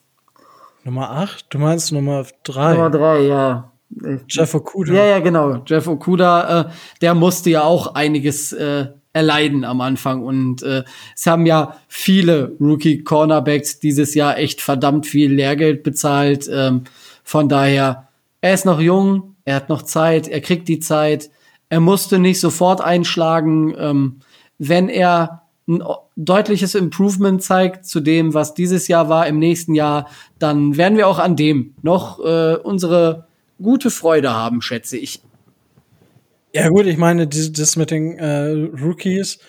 [0.84, 1.45] Nummer 8?
[1.49, 2.74] Du meinst Nummer 3?
[2.74, 3.72] Nummer 3, ja.
[4.28, 4.94] Jeff Okuda.
[4.94, 5.62] Ja, ja, genau.
[5.66, 6.66] Jeff Okuda, äh,
[7.02, 10.24] der musste ja auch einiges äh, erleiden am Anfang.
[10.24, 10.84] Und äh,
[11.16, 16.49] es haben ja viele Rookie-Cornerbacks dieses Jahr echt verdammt viel Lehrgeld bezahlt.
[16.52, 16.86] Ähm,
[17.24, 18.08] von daher,
[18.40, 21.30] er ist noch jung, er hat noch Zeit, er kriegt die Zeit.
[21.70, 23.76] Er musste nicht sofort einschlagen.
[23.78, 24.20] Ähm,
[24.58, 25.84] wenn er ein
[26.26, 31.07] deutliches Improvement zeigt zu dem, was dieses Jahr war, im nächsten Jahr, dann werden wir
[31.07, 33.27] auch an dem noch äh, unsere
[33.61, 35.22] gute Freude haben, schätze ich.
[36.53, 38.49] Ja, gut, ich meine, das, mit den äh,
[38.81, 39.39] Rookies,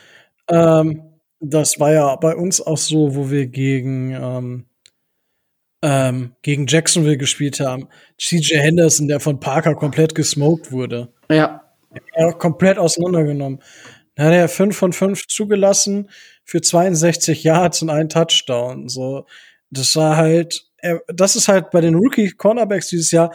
[0.49, 1.03] ähm,
[1.41, 4.65] das war ja bei uns auch so, wo wir gegen, ähm,
[5.83, 7.89] ähm, gegen Jacksonville gespielt haben.
[8.21, 11.13] CJ Henderson, der von Parker komplett gesmoked wurde.
[11.29, 11.63] Ja.
[12.17, 13.61] ja komplett auseinandergenommen.
[14.15, 16.09] Dann hat er 5 von 5 zugelassen
[16.45, 18.89] für 62 Yards und einen Touchdown.
[18.89, 19.27] So,
[19.71, 20.67] das war halt,
[21.09, 23.33] das ist halt bei den Rookie Cornerbacks dieses Jahr,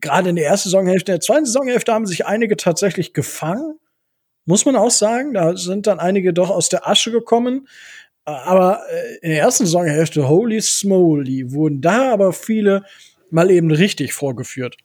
[0.00, 3.78] gerade in der ersten Saisonhälfte, in der zweiten Saisonhälfte haben sich einige tatsächlich gefangen.
[4.44, 5.34] Muss man auch sagen.
[5.34, 7.68] Da sind dann einige doch aus der Asche gekommen.
[8.24, 12.84] Aber äh, in der ersten Saisonhälfte, holy smoly, wurden da aber viele
[13.30, 14.76] mal eben richtig vorgeführt.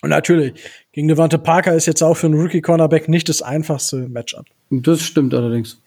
[0.00, 0.54] Und natürlich,
[0.92, 4.46] gegen Devante Parker ist jetzt auch für einen Rookie-Cornerback nicht das einfachste Matchup.
[4.70, 5.81] Das stimmt allerdings.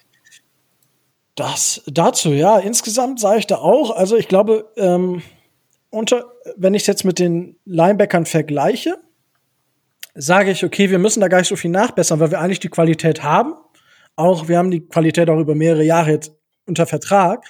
[1.36, 2.60] Das dazu, ja.
[2.60, 3.92] Insgesamt sage ich da auch.
[3.92, 5.22] Also ich glaube, ähm,
[5.90, 6.26] unter,
[6.56, 8.98] wenn ich es jetzt mit den Linebackern vergleiche,
[10.14, 12.70] sage ich, okay, wir müssen da gar nicht so viel nachbessern, weil wir eigentlich die
[12.70, 13.54] Qualität haben.
[14.16, 16.34] Auch, wir haben die Qualität auch über mehrere Jahre jetzt
[16.66, 17.46] unter Vertrag.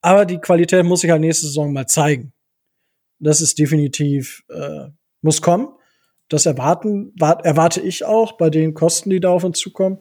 [0.00, 2.32] Aber die Qualität muss sich halt nächste Saison mal zeigen.
[3.20, 4.88] Das ist definitiv, äh,
[5.22, 5.68] muss kommen.
[6.28, 9.98] Das erwarten, wart, erwarte ich auch bei den Kosten, die da auf uns zukommen.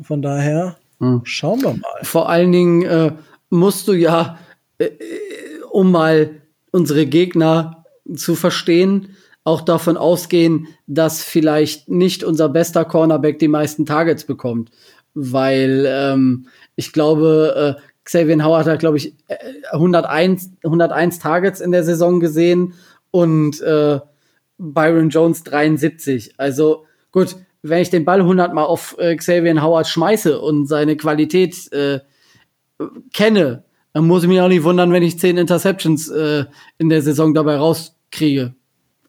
[0.00, 1.20] Von daher, hm.
[1.24, 2.00] schauen wir mal.
[2.02, 3.12] Vor allen Dingen äh,
[3.50, 4.38] musst du ja,
[4.78, 4.98] äh, äh
[5.70, 7.84] um mal unsere Gegner
[8.14, 14.70] zu verstehen, auch davon ausgehen, dass vielleicht nicht unser bester Cornerback die meisten Targets bekommt.
[15.14, 16.46] Weil ähm,
[16.76, 19.14] ich glaube, äh, Xavier Howard hat, glaube ich,
[19.72, 22.74] 101, äh, 101 Targets in der Saison gesehen
[23.10, 24.00] und äh,
[24.58, 26.34] Byron Jones 73.
[26.38, 30.96] Also gut, wenn ich den Ball 100 Mal auf äh, Xavier Howard schmeiße und seine
[30.96, 32.00] Qualität äh,
[33.12, 36.44] kenne, dann muss ich mich auch nicht wundern, wenn ich zehn Interceptions äh,
[36.78, 38.54] in der Saison dabei rauskriege.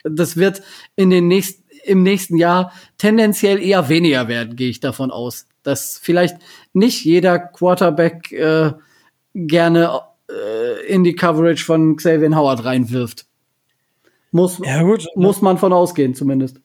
[0.03, 0.61] Das wird
[0.95, 5.47] in den nächsten, im nächsten Jahr tendenziell eher weniger werden, gehe ich davon aus.
[5.63, 6.37] Dass vielleicht
[6.73, 8.71] nicht jeder Quarterback äh,
[9.35, 13.25] gerne äh, in die Coverage von Xavier Howard reinwirft.
[14.31, 15.07] Muss, ja, gut.
[15.15, 16.61] muss man von ausgehen, zumindest.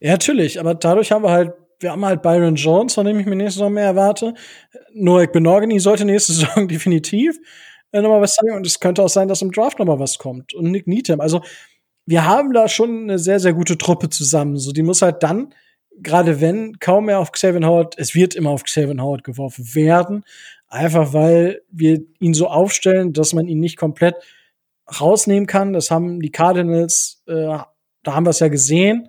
[0.00, 3.26] Ja, natürlich, aber dadurch haben wir halt wir haben halt Byron Jones, von dem ich
[3.26, 4.34] mir nächste Saison mehr erwarte.
[4.94, 7.38] Noek Benorgany sollte nächste Saison definitiv
[7.92, 8.56] äh, nochmal was zeigen.
[8.56, 10.54] Und es könnte auch sein, dass im Draft nochmal was kommt.
[10.54, 11.20] Und Nick Needham.
[11.20, 11.42] Also,
[12.06, 14.56] wir haben da schon eine sehr, sehr gute Truppe zusammen.
[14.56, 15.54] So, die muss halt dann,
[15.98, 20.24] gerade wenn, kaum mehr auf Xavier Howard, es wird immer auf Xavier Howard geworfen werden.
[20.68, 24.16] Einfach weil wir ihn so aufstellen, dass man ihn nicht komplett
[25.00, 25.72] rausnehmen kann.
[25.72, 27.58] Das haben die Cardinals äh,
[28.04, 29.08] da haben wir es ja gesehen.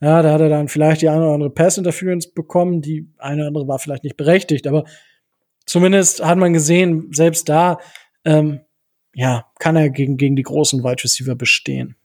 [0.00, 3.48] Ja, da hat er dann vielleicht die eine oder andere Pass-Interference bekommen, die eine oder
[3.48, 4.84] andere war vielleicht nicht berechtigt, aber
[5.64, 7.78] zumindest hat man gesehen, selbst da,
[8.24, 8.60] ähm,
[9.14, 11.96] ja, kann er gegen, gegen die großen Wide Receiver bestehen.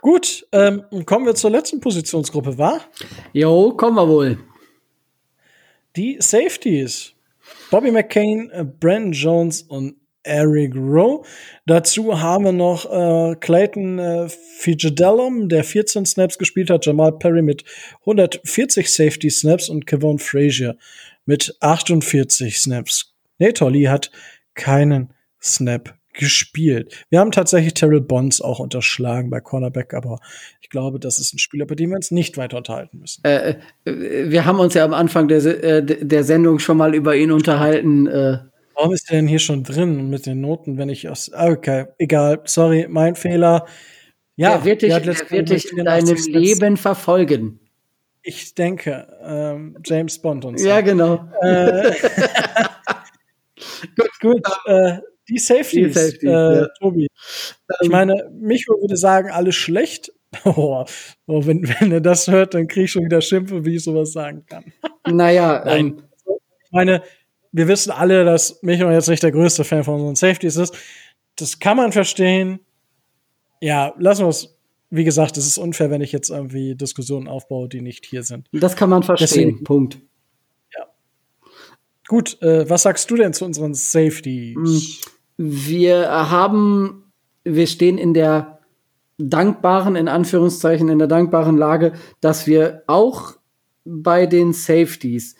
[0.00, 2.80] Gut, ähm, kommen wir zur letzten Positionsgruppe, wa?
[3.32, 4.38] Jo, kommen wir wohl.
[5.96, 7.12] Die Safeties.
[7.70, 9.96] Bobby McCain, äh, Brandon Jones und
[10.28, 11.24] Eric Rowe.
[11.66, 17.42] Dazu haben wir noch äh, Clayton äh, Fijadellum, der 14 Snaps gespielt hat, Jamal Perry
[17.42, 17.64] mit
[18.00, 20.76] 140 Safety Snaps und Kevon Frazier
[21.26, 23.14] mit 48 Snaps.
[23.38, 24.10] Nate Holly hat
[24.54, 27.06] keinen Snap gespielt.
[27.10, 30.18] Wir haben tatsächlich Terrell Bonds auch unterschlagen bei Cornerback, aber
[30.60, 33.24] ich glaube, das ist ein Spieler, bei dem wir uns nicht weiter unterhalten müssen.
[33.24, 37.14] Äh, äh wir haben uns ja am Anfang der, äh, der Sendung schon mal über
[37.16, 38.08] ihn unterhalten.
[38.08, 38.38] Äh,
[38.78, 41.32] Warum ist der denn hier schon drin mit den Noten, wenn ich aus.
[41.34, 43.66] Okay, egal, sorry, mein Fehler.
[44.36, 47.58] Ja, der wird dich, der wird dich in deinem Leben verfolgen.
[48.22, 50.68] Ich denke, ähm, James Bond und so.
[50.68, 51.28] Ja, genau.
[51.42, 51.90] Äh,
[53.96, 54.46] gut, gut.
[54.66, 54.98] Äh,
[55.28, 56.68] die Safeties, die Safety, äh, ja.
[56.78, 57.06] Tobi.
[57.06, 60.12] Ich ähm, meine, Micho würde sagen, alles schlecht.
[60.44, 60.84] Oh,
[61.26, 64.12] oh, wenn, wenn er das hört, dann kriege ich schon wieder Schimpfe, wie ich sowas
[64.12, 64.74] sagen kann.
[65.06, 65.86] Naja, Nein.
[65.86, 66.02] Ähm,
[66.64, 67.02] ich meine,
[67.52, 70.74] wir wissen alle, dass Michael jetzt nicht der größte Fan von unseren Safeties ist.
[71.36, 72.60] Das kann man verstehen.
[73.60, 74.54] Ja, lassen wir es.
[74.90, 78.48] Wie gesagt, es ist unfair, wenn ich jetzt irgendwie Diskussionen aufbaue, die nicht hier sind.
[78.52, 79.28] Das kann man verstehen.
[79.28, 79.98] Deswegen, Punkt.
[80.74, 80.86] Ja.
[82.06, 84.56] Gut, äh, was sagst du denn zu unseren Safeties?
[84.56, 87.12] Hm, wir haben,
[87.44, 88.60] wir stehen in der
[89.18, 93.36] dankbaren, in Anführungszeichen, in der dankbaren Lage, dass wir auch
[93.84, 95.36] bei den Safeties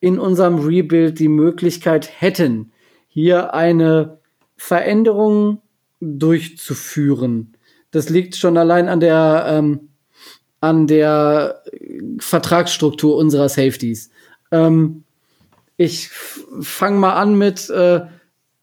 [0.00, 2.72] in unserem Rebuild die Möglichkeit hätten,
[3.08, 4.18] hier eine
[4.56, 5.62] Veränderung
[6.00, 7.56] durchzuführen.
[7.90, 9.90] Das liegt schon allein an der, ähm,
[10.60, 11.62] an der
[12.18, 14.10] Vertragsstruktur unserer Safeties.
[14.50, 15.04] Ähm,
[15.76, 18.02] ich fange mal an mit äh,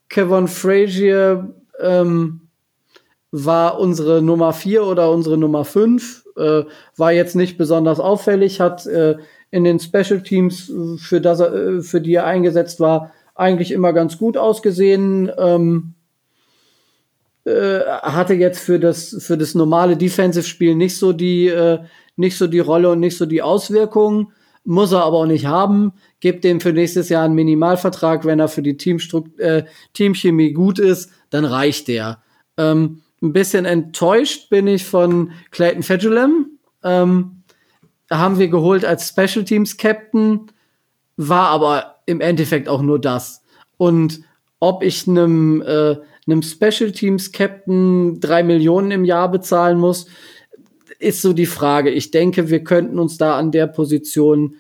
[0.10, 2.42] Kevin Frazier ähm,
[3.32, 6.64] war unsere Nummer 4 oder unsere Nummer 5, äh,
[6.96, 9.18] war jetzt nicht besonders auffällig, hat äh,
[9.52, 13.94] in den Special Teams, für, das er, äh, für die er eingesetzt war, eigentlich immer
[13.94, 15.32] ganz gut ausgesehen.
[15.38, 15.94] Ähm,
[17.46, 21.80] äh, hatte jetzt für das, für das normale Defensive-Spiel nicht so die, äh,
[22.18, 24.34] nicht so die Rolle und nicht so die Auswirkungen.
[24.66, 25.94] Muss er aber auch nicht haben.
[26.20, 28.26] Gebt dem für nächstes Jahr einen Minimalvertrag.
[28.26, 29.64] Wenn er für die Teamstrukt äh,
[29.94, 32.22] Teamchemie gut ist, dann reicht der.
[32.58, 36.60] Ähm, ein bisschen enttäuscht bin ich von Clayton Fedulem.
[36.84, 37.37] Ähm,
[38.10, 40.48] haben wir geholt als Special Teams Captain,
[41.18, 43.44] war aber im Endeffekt auch nur das.
[43.78, 44.22] Und
[44.60, 50.08] ob ich einem, äh, einem Special Teams Captain drei Millionen im Jahr bezahlen muss,
[51.00, 51.92] ist so die Frage.
[51.92, 54.56] Ich denke, wir könnten uns da an der Position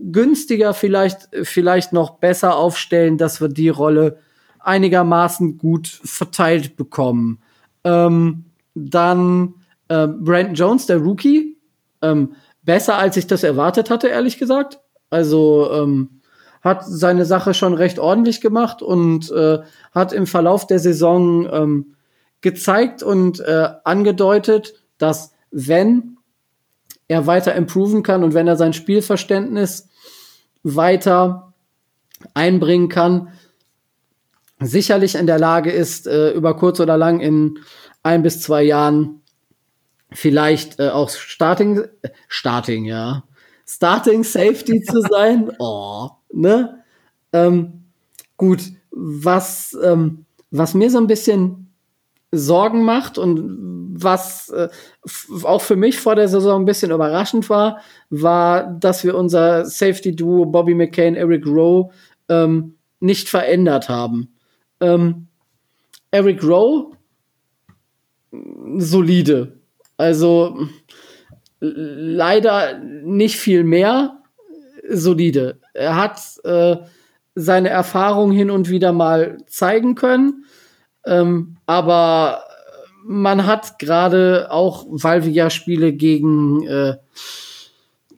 [0.00, 4.18] günstiger vielleicht, vielleicht noch besser aufstellen, dass wir die Rolle
[4.58, 7.40] einigermaßen gut verteilt bekommen.
[7.84, 8.44] Ähm,
[8.74, 9.54] dann
[9.88, 11.56] äh, Brandon Jones, der Rookie,
[12.00, 14.80] ähm, besser, als ich das erwartet hatte, ehrlich gesagt.
[15.10, 16.20] Also ähm,
[16.62, 19.58] hat seine Sache schon recht ordentlich gemacht und äh,
[19.92, 21.94] hat im Verlauf der Saison ähm,
[22.40, 26.16] gezeigt und äh, angedeutet, dass wenn
[27.08, 29.88] er weiter improven kann und wenn er sein Spielverständnis
[30.62, 31.52] weiter
[32.34, 33.28] einbringen kann,
[34.60, 37.58] sicherlich in der Lage ist, äh, über kurz oder lang in
[38.02, 39.21] ein bis zwei Jahren
[40.14, 41.82] vielleicht äh, auch Starting,
[42.28, 43.24] Starting, ja,
[43.66, 45.52] Starting Safety zu sein.
[45.58, 46.82] Oh, ne?
[47.32, 47.84] Ähm,
[48.36, 48.60] gut,
[48.90, 51.72] was, ähm, was mir so ein bisschen
[52.30, 54.68] Sorgen macht und was äh,
[55.42, 60.46] auch für mich vor der Saison ein bisschen überraschend war, war, dass wir unser Safety-Duo
[60.46, 61.90] Bobby McCain, Eric Rowe
[62.28, 64.34] ähm, nicht verändert haben.
[64.80, 65.28] Ähm,
[66.10, 66.96] Eric Rowe
[68.78, 69.60] solide,
[70.02, 70.58] also
[71.60, 74.18] leider nicht viel mehr
[74.88, 75.60] solide.
[75.74, 76.76] Er hat äh,
[77.36, 80.44] seine Erfahrung hin und wieder mal zeigen können,
[81.06, 82.42] ähm, aber
[83.04, 86.96] man hat gerade auch, weil wir ja Spiele gegen äh,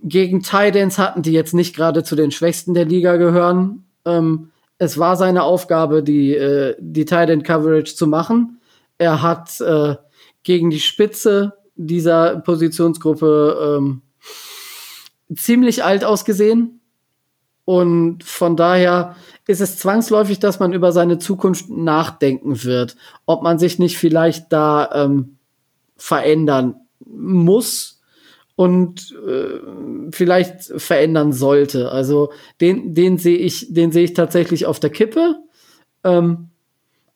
[0.02, 3.84] gegen Titans hatten, die jetzt nicht gerade zu den Schwächsten der Liga gehören.
[4.06, 8.60] Ähm, es war seine Aufgabe, die äh, die Titan Coverage zu machen.
[8.96, 9.96] Er hat äh,
[10.44, 14.02] gegen die Spitze dieser Positionsgruppe ähm,
[15.34, 16.80] ziemlich alt ausgesehen.
[17.64, 23.58] Und von daher ist es zwangsläufig, dass man über seine Zukunft nachdenken wird, ob man
[23.58, 25.38] sich nicht vielleicht da ähm,
[25.96, 26.74] verändern
[27.06, 28.02] muss
[28.56, 29.60] und äh,
[30.12, 31.90] vielleicht verändern sollte.
[31.90, 35.36] Also den, den sehe ich, den sehe ich tatsächlich auf der Kippe.
[36.04, 36.50] Ähm,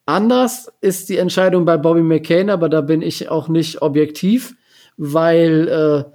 [0.08, 4.56] anders ist die Entscheidung bei Bobby McCain, aber da bin ich auch nicht objektiv,
[4.96, 6.08] weil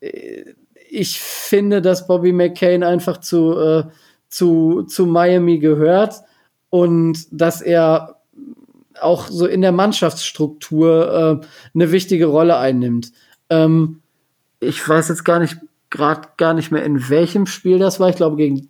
[0.00, 0.54] äh,
[0.90, 3.84] ich finde, dass Bobby McCain einfach zu, äh,
[4.28, 6.16] zu, zu Miami gehört
[6.68, 8.20] und dass er
[9.00, 13.12] auch so in der Mannschaftsstruktur äh, eine wichtige Rolle einnimmt.
[13.48, 14.02] Ähm,
[14.60, 15.56] ich weiß jetzt gar nicht,
[15.88, 18.10] gerade gar nicht mehr, in welchem Spiel das war.
[18.10, 18.68] Ich glaube, gegen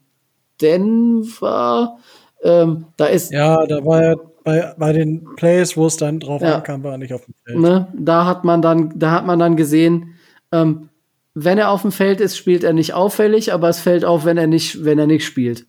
[0.60, 1.98] Denver.
[2.44, 3.32] Ähm, da ist.
[3.32, 6.92] Ja, da war er bei, bei den Plays, wo es dann drauf ja, ankam, war
[6.92, 7.58] er nicht auf dem Feld.
[7.58, 10.14] Ne, da hat man dann, da hat man dann gesehen,
[10.50, 10.88] ähm,
[11.34, 14.36] wenn er auf dem Feld ist, spielt er nicht auffällig, aber es fällt auf, wenn
[14.36, 15.66] er nicht, wenn er nicht spielt.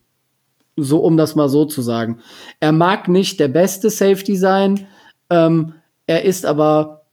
[0.75, 2.19] So, um das mal so zu sagen.
[2.59, 4.87] Er mag nicht der beste Safety sein,
[5.29, 5.75] ähm,
[6.05, 7.03] er ist aber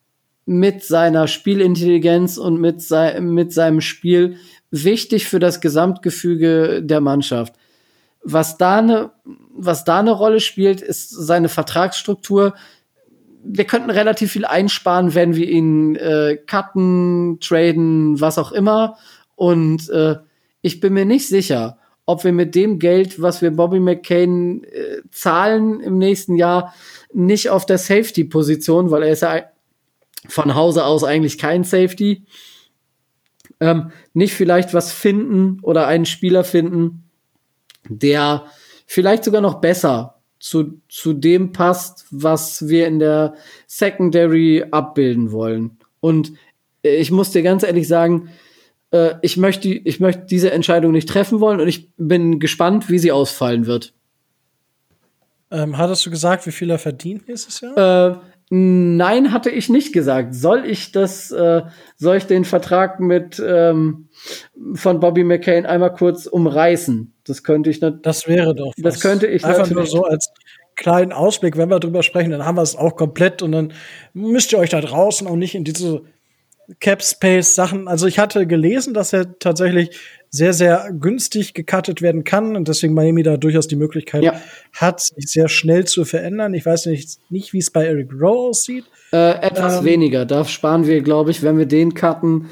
[0.46, 4.36] mit seiner Spielintelligenz und mit, sei, mit seinem Spiel
[4.70, 7.54] wichtig für das Gesamtgefüge der Mannschaft.
[8.22, 9.12] Was da eine,
[9.55, 12.55] was da eine Rolle spielt, ist seine Vertragsstruktur.
[13.42, 18.98] Wir könnten relativ viel einsparen, wenn wir ihn äh, cutten, traden, was auch immer.
[19.36, 20.16] Und äh,
[20.60, 25.02] ich bin mir nicht sicher, ob wir mit dem Geld, was wir Bobby McCain äh,
[25.10, 26.74] zahlen im nächsten Jahr,
[27.12, 29.44] nicht auf der Safety-Position, weil er ist ja
[30.28, 32.26] von Hause aus eigentlich kein Safety.
[33.60, 37.09] Ähm, nicht vielleicht was finden oder einen Spieler finden,
[37.89, 38.44] der
[38.86, 43.35] vielleicht sogar noch besser zu, zu dem passt, was wir in der
[43.66, 45.78] Secondary abbilden wollen.
[46.01, 46.32] Und
[46.82, 48.31] ich muss dir ganz ehrlich sagen,
[48.90, 52.98] äh, ich möchte, ich möchte diese Entscheidung nicht treffen wollen und ich bin gespannt, wie
[52.98, 53.93] sie ausfallen wird.
[55.51, 57.77] Ähm, hattest du gesagt, wie viel er verdient nächstes Jahr?
[57.77, 58.16] Äh,
[58.52, 60.35] Nein, hatte ich nicht gesagt.
[60.35, 61.62] Soll ich das, äh,
[61.97, 64.09] soll ich den Vertrag mit ähm,
[64.74, 67.14] von Bobby McCain einmal kurz umreißen?
[67.24, 67.98] Das könnte ich nicht.
[68.02, 68.72] Das wäre doch.
[68.77, 68.94] Was.
[68.94, 70.32] Das könnte ich einfach nur so als
[70.74, 73.72] kleinen Ausblick, wenn wir drüber sprechen, dann haben wir es auch komplett und dann
[74.14, 76.02] müsst ihr euch da draußen auch nicht in diese
[76.78, 77.88] Cap Space Sachen.
[77.88, 79.90] Also ich hatte gelesen, dass er tatsächlich
[80.30, 84.40] sehr, sehr günstig gecuttet werden kann und deswegen Miami da durchaus die Möglichkeit ja.
[84.72, 86.55] hat, sich sehr schnell zu verändern.
[86.55, 88.84] Ich weiß nicht, nicht wie es bei Eric Rowe aussieht.
[89.12, 90.24] Äh, etwas ähm, weniger.
[90.24, 92.48] Da sparen wir, glaube ich, wenn wir den cutten,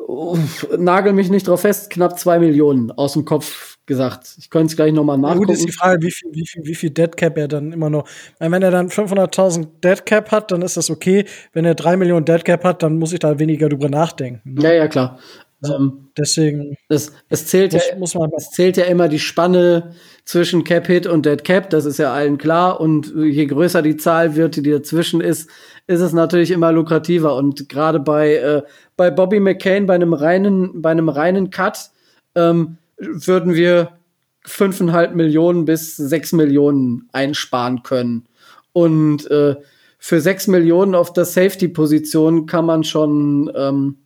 [0.00, 0.36] uh,
[0.76, 4.34] nagel mich nicht drauf fest, knapp zwei Millionen aus dem Kopf gesagt.
[4.38, 5.46] Ich könnte es gleich nochmal nachgucken.
[5.46, 8.08] Gut ist die Frage, wie viel, wie viel, wie viel Deadcap er dann immer noch.
[8.38, 11.24] Wenn er dann 500.000 Deadcap hat, dann ist das okay.
[11.52, 14.40] Wenn er drei Millionen Deadcap hat, dann muss ich da weniger drüber nachdenken.
[14.44, 14.62] Ne?
[14.62, 15.18] Ja, ja, klar.
[15.64, 16.76] Ähm, Deswegen.
[16.88, 19.94] Es, es, zählt muss, ja, muss man es zählt ja immer die Spanne
[20.24, 22.80] zwischen Cap Hit und Dead Cap, das ist ja allen klar.
[22.80, 25.48] Und je größer die Zahl wird, die dazwischen ist,
[25.86, 27.36] ist es natürlich immer lukrativer.
[27.36, 28.62] Und gerade bei, äh,
[28.96, 31.90] bei Bobby McCain, bei einem reinen, bei einem reinen Cut,
[32.34, 33.98] ähm, würden wir
[34.44, 38.28] fünfeinhalb Millionen bis sechs Millionen einsparen können.
[38.72, 39.56] Und äh,
[39.98, 43.98] für sechs Millionen auf der Safety-Position kann man schon ähm,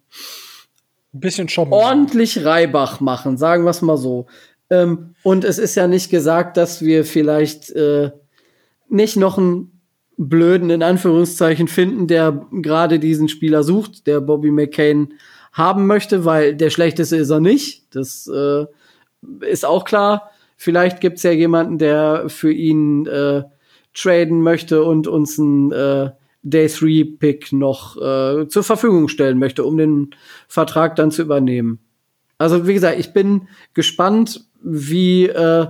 [1.13, 1.73] ein bisschen shoppen.
[1.73, 4.27] Ordentlich Reibach machen, sagen wir es mal so.
[4.71, 8.13] Ähm, und es ist ja nicht gesagt, dass wir vielleicht äh,
[8.89, 9.81] nicht noch einen
[10.17, 15.15] blöden, in Anführungszeichen, finden, der gerade diesen Spieler sucht, der Bobby McCain
[15.53, 17.95] haben möchte, weil der schlechteste ist er nicht.
[17.95, 18.67] Das äh,
[19.41, 20.31] ist auch klar.
[20.57, 23.45] Vielleicht gibt's ja jemanden, der für ihn äh,
[23.95, 26.11] traden möchte und uns ein äh,
[26.43, 30.11] Day 3 Pick noch äh, zur Verfügung stellen möchte, um den
[30.49, 31.81] Vertrag dann zu übernehmen.
[32.39, 35.67] Also wie gesagt, ich bin gespannt, wie äh,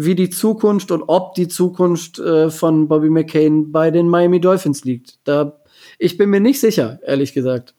[0.00, 4.84] wie die Zukunft und ob die Zukunft äh, von Bobby McCain bei den Miami Dolphins
[4.84, 5.18] liegt.
[5.24, 5.60] Da
[5.98, 7.74] ich bin mir nicht sicher, ehrlich gesagt.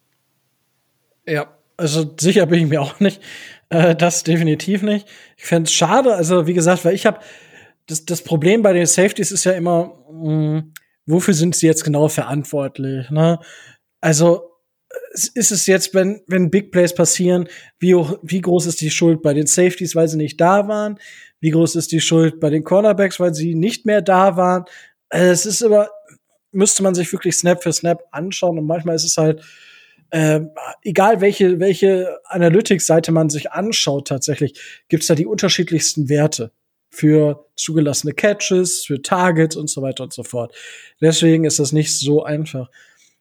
[1.26, 1.48] Ja,
[1.78, 3.22] also sicher bin ich mir auch nicht.
[3.70, 5.08] Äh, das definitiv nicht.
[5.38, 7.20] Ich fände es schade, also wie gesagt, weil ich habe
[7.86, 10.74] das, das Problem bei den Safeties ist ja immer, mh, mm,
[11.06, 13.10] wofür sind sie jetzt genau verantwortlich?
[13.10, 13.40] Ne?
[14.02, 14.50] Also
[15.14, 17.48] ist es jetzt, wenn, wenn Big Plays passieren,
[17.80, 21.00] wie, wie groß ist die Schuld bei den Safeties, weil sie nicht da waren?
[21.40, 24.66] Wie groß ist die Schuld bei den Cornerbacks, weil sie nicht mehr da waren?
[25.10, 25.90] Also es ist immer,
[26.52, 29.44] müsste man sich wirklich Snap für Snap anschauen und manchmal ist es halt,
[30.12, 30.42] äh,
[30.84, 36.52] egal welche, welche Analytics-Seite man sich anschaut tatsächlich, gibt's da die unterschiedlichsten Werte
[36.90, 40.56] für zugelassene Catches, für Targets und so weiter und so fort.
[41.02, 42.70] Deswegen ist das nicht so einfach.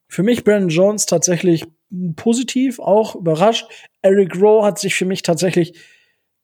[0.08, 1.66] Für mich Brandon Jones tatsächlich
[2.16, 3.66] positiv, auch überrascht.
[4.02, 5.74] Eric Rowe hat sich für mich tatsächlich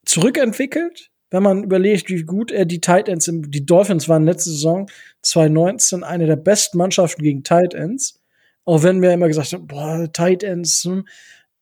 [0.05, 4.89] zurückentwickelt, wenn man überlegt, wie gut er die Tight Ends, die Dolphins waren letzte Saison
[5.23, 8.21] 2019 eine der besten Mannschaften gegen Tight Ends.
[8.65, 10.83] Auch wenn wir immer gesagt haben, boah, Tight Ends.
[10.83, 11.07] Hm.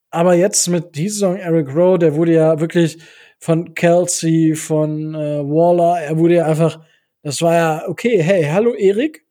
[0.09, 2.97] Aber jetzt mit dieser Saison Eric Rowe, der wurde ja wirklich
[3.39, 6.79] von Kelsey, von äh, Waller, er wurde ja einfach,
[7.23, 9.25] das war ja, okay, hey, hallo Erik,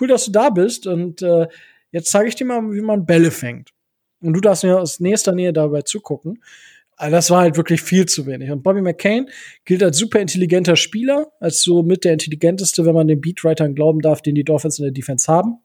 [0.00, 1.48] cool, dass du da bist und äh,
[1.90, 3.70] jetzt zeige ich dir mal, wie man Bälle fängt.
[4.20, 6.42] Und du darfst mir aus nächster Nähe dabei zugucken.
[6.96, 8.50] Also das war halt wirklich viel zu wenig.
[8.50, 9.30] Und Bobby McCain
[9.64, 14.00] gilt als super intelligenter Spieler, als so mit der intelligenteste, wenn man den Beatwritern glauben
[14.00, 15.58] darf, den die Dolphins in der Defense haben.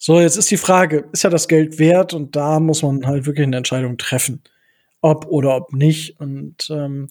[0.00, 2.14] So, jetzt ist die Frage, ist ja das Geld wert?
[2.14, 4.42] Und da muss man halt wirklich eine Entscheidung treffen.
[5.00, 6.20] Ob oder ob nicht.
[6.20, 7.08] Und ähm,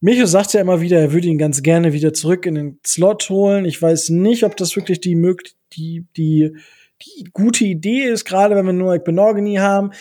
[0.00, 3.28] Micho sagt ja immer wieder, er würde ihn ganz gerne wieder zurück in den Slot
[3.30, 3.64] holen.
[3.64, 5.14] Ich weiß nicht, ob das wirklich die,
[5.72, 6.56] die, die,
[7.02, 9.92] die gute Idee ist, gerade wenn wir nur Benogany haben.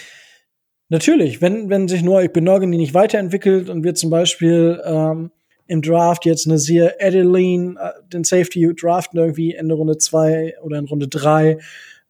[0.90, 5.32] Natürlich, wenn, wenn sich Noah Benogany nicht weiterentwickelt und wir zum Beispiel ähm,
[5.68, 10.86] im Draft jetzt Nasir Adeline, äh, den Safety draften irgendwie Ende Runde zwei oder in
[10.86, 11.60] Runde drei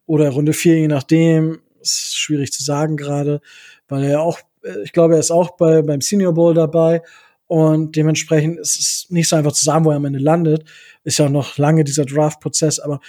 [0.08, 3.40] oder Runde vier, je nachdem, ist schwierig zu sagen gerade,
[3.88, 7.02] weil er auch, äh, ich glaube, er ist auch bei, beim Senior Bowl dabei
[7.46, 10.64] und dementsprechend ist es nicht so einfach zu sagen, wo er am Ende landet.
[11.04, 13.00] Ist ja auch noch lange dieser Draft-Prozess, aber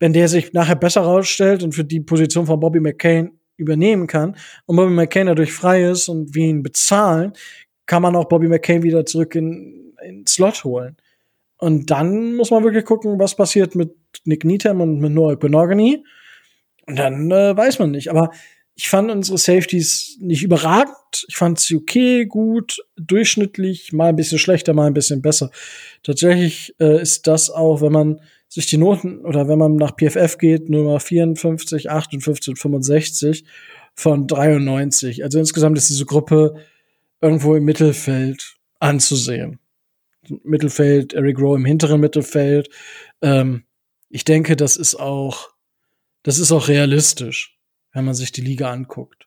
[0.00, 4.36] wenn der sich nachher besser rausstellt und für die Position von Bobby McCain übernehmen kann
[4.66, 7.32] und Bobby McCain dadurch frei ist und wir ihn bezahlen,
[7.86, 10.96] kann man auch Bobby McCain wieder zurück in, in Slot holen.
[11.58, 13.94] Und dann muss man wirklich gucken, was passiert mit
[14.24, 16.04] Nick Needham und mit Noah Benogany.
[16.88, 18.10] Und dann äh, weiß man nicht.
[18.10, 18.30] Aber
[18.74, 20.94] ich fand unsere Safeties nicht überragend.
[21.28, 25.50] Ich fand sie okay, gut, durchschnittlich, mal ein bisschen schlechter, mal ein bisschen besser.
[26.02, 30.38] Tatsächlich äh, ist das auch, wenn man sich die Noten oder wenn man nach PFF
[30.38, 33.44] geht, Nummer 54, 58 und 65
[33.94, 35.24] von 93.
[35.24, 36.54] Also insgesamt ist diese Gruppe
[37.20, 39.58] irgendwo im Mittelfeld anzusehen.
[40.44, 42.70] Mittelfeld, Eric Rowe im hinteren Mittelfeld.
[43.20, 43.64] Ähm,
[44.08, 45.50] ich denke, das ist auch,
[46.28, 47.58] das ist auch realistisch,
[47.94, 49.26] wenn man sich die Liga anguckt.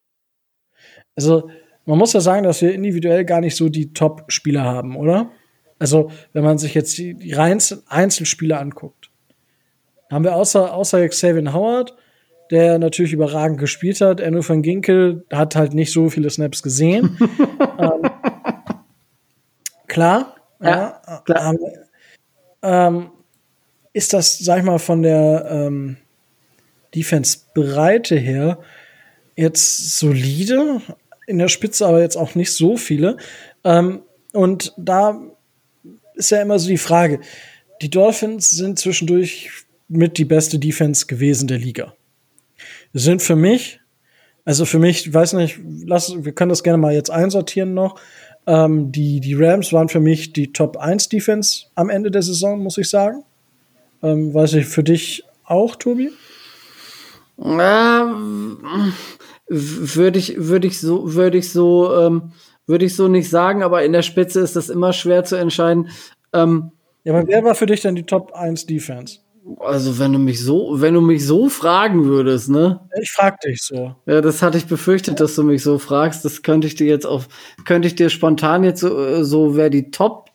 [1.16, 1.50] Also,
[1.86, 5.32] man muss ja sagen, dass wir individuell gar nicht so die Top-Spieler haben, oder?
[5.80, 9.10] Also, wenn man sich jetzt die, die Einzelspieler anguckt
[10.12, 11.96] haben wir außer, außer Xavier Howard,
[12.52, 14.20] der natürlich überragend gespielt hat.
[14.20, 17.18] Enno van Ginkel hat halt nicht so viele Snaps gesehen.
[17.80, 18.12] ähm,
[19.88, 21.54] klar, ja, ja klar.
[21.54, 21.60] Ähm,
[22.62, 23.10] ähm,
[23.94, 25.98] ist das, sag ich mal, von der ähm,
[26.96, 28.60] Defense-Breite her
[29.36, 30.82] jetzt solide,
[31.28, 33.18] in der Spitze aber jetzt auch nicht so viele.
[33.64, 34.02] Ähm,
[34.34, 35.22] und da
[36.16, 37.20] ist ja immer so die Frage,
[37.82, 39.50] die Dolphins sind zwischendurch
[39.88, 41.94] mit die beste Defense gewesen der Liga.
[42.94, 43.80] Sind für mich,
[44.46, 48.00] also für mich, weiß nicht, lass, wir können das gerne mal jetzt einsortieren noch.
[48.48, 52.62] Ähm, die, die Rams waren für mich die Top 1 Defense am Ende der Saison,
[52.62, 53.24] muss ich sagen.
[54.04, 56.12] Ähm, weiß ich, für dich auch, Tobi?
[57.38, 58.94] Ähm,
[59.48, 62.32] würde ich, würde ich so, würde ich so, ähm,
[62.68, 65.90] würde ich so nicht sagen, aber in der Spitze ist das immer schwer zu entscheiden.
[66.34, 66.72] Ähm,
[67.04, 69.20] ja, aber wer war für dich denn die Top 1 Defense?
[69.60, 72.80] Also, wenn du mich so, wenn du mich so fragen würdest, ne?
[73.02, 73.96] Ich frag dich so.
[74.06, 76.24] Ja, das hatte ich befürchtet, dass du mich so fragst.
[76.24, 77.28] Das könnte ich dir jetzt auf,
[77.66, 79.90] könnte ich dir spontan jetzt so, so wer die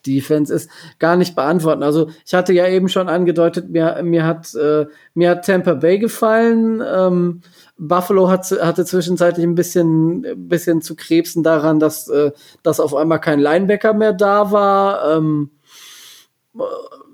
[0.07, 1.83] Top-Defense ist, gar nicht beantworten.
[1.83, 5.99] Also, ich hatte ja eben schon angedeutet, mir, mir hat, äh, mir hat Tampa Bay
[5.99, 6.83] gefallen.
[6.87, 7.43] Ähm,
[7.79, 13.21] Buffalo hat, hatte zwischenzeitlich ein bisschen, bisschen zu krebsen daran, dass, äh, dass auf einmal
[13.21, 15.17] kein Linebacker mehr da war.
[15.17, 15.51] Ähm,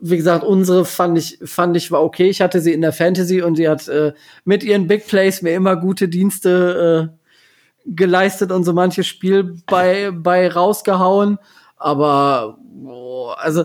[0.00, 2.28] wie gesagt, unsere fand ich, fand ich war okay.
[2.28, 4.12] Ich hatte sie in der Fantasy und sie hat äh,
[4.44, 7.22] mit ihren Big Plays mir immer gute Dienste äh,
[7.86, 11.38] geleistet und so manches Spiel bei, bei rausgehauen.
[11.82, 13.64] Aber, oh, also,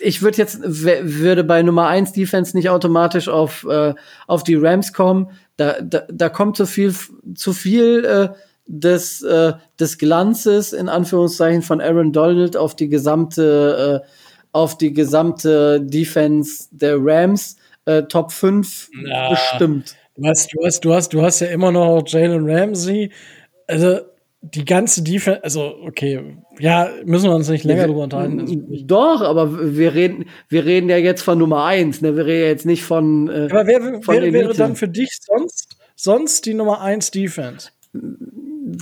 [0.00, 3.94] ich würde jetzt, würde bei Nummer eins Defense nicht automatisch auf, äh,
[4.26, 5.30] auf die Rams kommen.
[5.56, 6.94] Da, da, da kommt zu viel,
[7.34, 8.28] zu viel, äh,
[8.66, 14.08] des, äh, des Glanzes in Anführungszeichen von Aaron Donald auf die gesamte äh,
[14.52, 17.56] auf die gesamte Defense der Rams
[17.86, 19.96] äh, Top 5 Na, bestimmt.
[20.16, 23.10] Du hast, du, hast, du, hast, du hast ja immer noch Jalen Ramsey.
[23.66, 24.00] Also
[24.42, 28.86] die ganze Defense, also okay, ja, müssen wir uns nicht länger drüber unterhalten.
[28.86, 32.16] Doch, aber wir reden, wir reden ja jetzt von Nummer 1, ne?
[32.16, 33.28] Wir reden ja jetzt nicht von.
[33.28, 37.70] Äh, aber wer, von wer wäre dann für dich sonst, sonst die Nummer 1 Defense?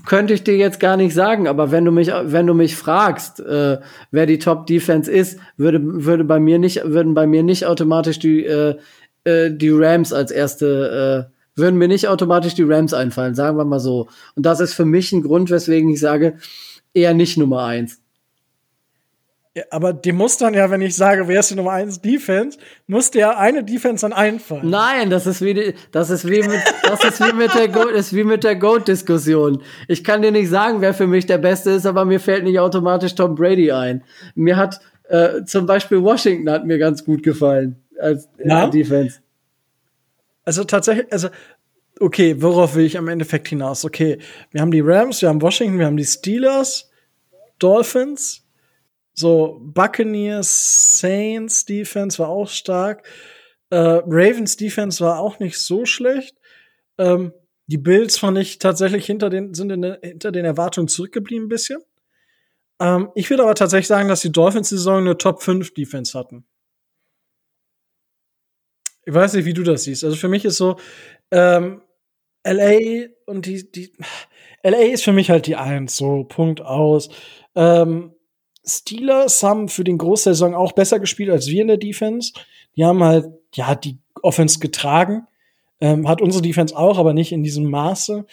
[0.07, 3.41] könnte ich dir jetzt gar nicht sagen, aber wenn du mich, wenn du mich fragst,
[3.41, 3.79] äh,
[4.11, 8.19] wer die Top Defense ist, würde, würde bei mir nicht, würden bei mir nicht automatisch
[8.19, 8.77] die, äh,
[9.25, 13.65] äh, die Rams als erste, äh, würden mir nicht automatisch die Rams einfallen, sagen wir
[13.65, 14.09] mal so.
[14.35, 16.39] Und das ist für mich ein Grund, weswegen ich sage,
[16.95, 18.01] eher nicht Nummer eins.
[19.55, 22.57] Ja, aber die muss dann ja, wenn ich sage, wer ist die Nummer 1 Defense,
[22.87, 24.71] muss der eine Defense dann einfallen.
[24.71, 27.91] Nein, das ist wie, die, das ist wie mit, das ist wie mit der Goat,
[27.91, 29.61] ist wie mit der Goat-Diskussion.
[29.89, 32.61] Ich kann dir nicht sagen, wer für mich der Beste ist, aber mir fällt nicht
[32.61, 34.05] automatisch Tom Brady ein.
[34.37, 38.69] Mir hat äh, zum Beispiel Washington hat mir ganz gut gefallen als Ja?
[38.69, 39.19] Defense.
[40.51, 41.29] Also tatsächlich, also
[42.01, 43.85] okay, worauf will ich am Endeffekt hinaus?
[43.85, 44.19] Okay,
[44.51, 46.91] wir haben die Rams, wir haben Washington, wir haben die Steelers,
[47.61, 48.45] Dolphins,
[49.15, 53.07] so Buccaneers, Saints Defense war auch stark,
[53.71, 56.35] äh, Ravens Defense war auch nicht so schlecht.
[56.99, 57.33] Ähm,
[57.69, 61.81] die Bills fand ich tatsächlich hinter den sind in, hinter den Erwartungen zurückgeblieben ein bisschen.
[62.81, 66.19] Ähm, ich würde aber tatsächlich sagen, dass die Dolphins die Saison eine Top 5 Defense
[66.19, 66.45] hatten.
[69.05, 70.05] Ich weiß nicht, wie du das siehst.
[70.05, 70.77] Also für mich ist so,
[71.31, 71.83] ähm,
[72.45, 73.93] LA und die, die,
[74.63, 77.11] LA ist für mich halt die Eins, so, Punkt aus.
[77.55, 78.15] Ähm,
[78.65, 82.33] Steelers haben für den Großteil der Saison auch besser gespielt als wir in der Defense.
[82.77, 85.27] Die haben halt, ja, die Offense getragen.
[85.81, 88.27] Ähm, hat unsere Defense auch, aber nicht in diesem Maße.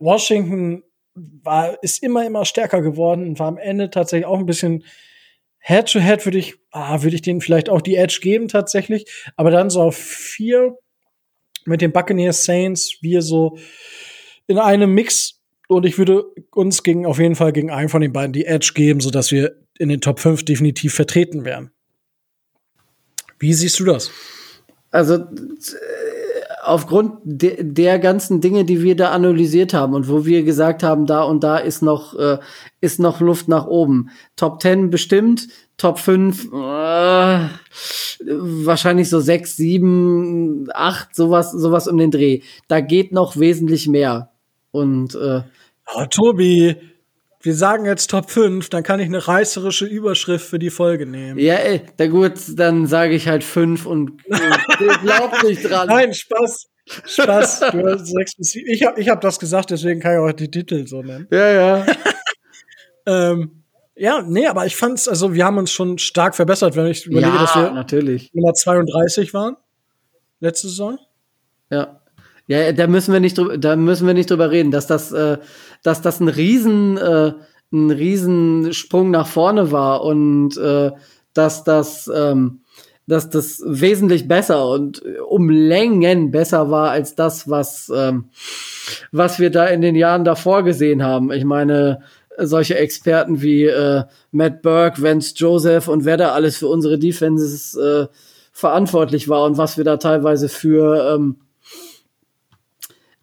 [0.00, 0.82] Washington
[1.14, 4.84] war, ist immer, immer stärker geworden und war am Ende tatsächlich auch ein bisschen
[5.60, 9.04] Head-to-Head würde ich, ah, würde ich denen vielleicht auch die Edge geben tatsächlich.
[9.36, 10.76] Aber dann so auf vier
[11.64, 13.58] mit den Buccaneers Saints, wir so
[14.46, 18.12] in einem Mix und ich würde uns gegen auf jeden Fall gegen einen von den
[18.12, 21.70] beiden die Edge geben, so dass wir in den Top 5 definitiv vertreten wären.
[23.38, 24.10] Wie siehst du das?
[24.90, 25.18] Also
[26.68, 31.06] aufgrund de der ganzen Dinge, die wir da analysiert haben und wo wir gesagt haben,
[31.06, 32.38] da und da ist noch äh,
[32.80, 34.10] ist noch Luft nach oben.
[34.36, 37.48] Top 10 bestimmt, Top 5 äh,
[38.20, 42.40] wahrscheinlich so 6, 7, 8, sowas sowas um den Dreh.
[42.68, 44.30] Da geht noch wesentlich mehr.
[44.70, 45.42] Und äh,
[45.94, 46.76] Oh, Tobi,
[47.40, 51.38] wir sagen jetzt Top 5, dann kann ich eine reißerische Überschrift für die Folge nehmen.
[51.38, 55.88] ja, ey, na gut, dann sage ich halt 5 und glaubt nicht dran.
[55.88, 56.66] Nein, Spaß.
[57.04, 57.60] Spaß.
[57.72, 58.70] Du hast sechs bis sieben.
[58.70, 61.26] Ich habe ich hab das gesagt, deswegen kann ich auch die Titel so nennen.
[61.30, 61.86] Ja, ja.
[63.08, 63.64] Ähm,
[63.96, 67.32] ja, nee, aber ich fand's, also wir haben uns schon stark verbessert, wenn ich überlege,
[67.38, 68.30] dass ja, wir natürlich.
[68.34, 69.56] Nummer 32 waren.
[70.40, 70.98] Letzte Saison.
[71.70, 71.97] Ja.
[72.48, 75.36] Ja, da müssen wir nicht drüber, da müssen wir nicht drüber reden, dass das, äh,
[75.82, 77.34] dass das ein riesen, äh,
[77.70, 80.90] ein riesen Sprung nach vorne war und äh,
[81.34, 82.62] dass das, ähm,
[83.06, 88.30] dass das wesentlich besser und um Längen besser war als das, was, ähm,
[89.12, 91.30] was wir da in den Jahren davor gesehen haben.
[91.30, 92.00] Ich meine,
[92.38, 97.74] solche Experten wie äh, Matt Burke, Vance Joseph und wer da alles für unsere Defenses
[97.74, 98.06] äh,
[98.52, 101.36] verantwortlich war und was wir da teilweise für ähm,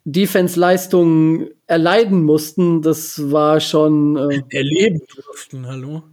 [0.06, 6.04] Defense-Leistungen erleiden mussten, das war schon äh, Erleben durften, hallo.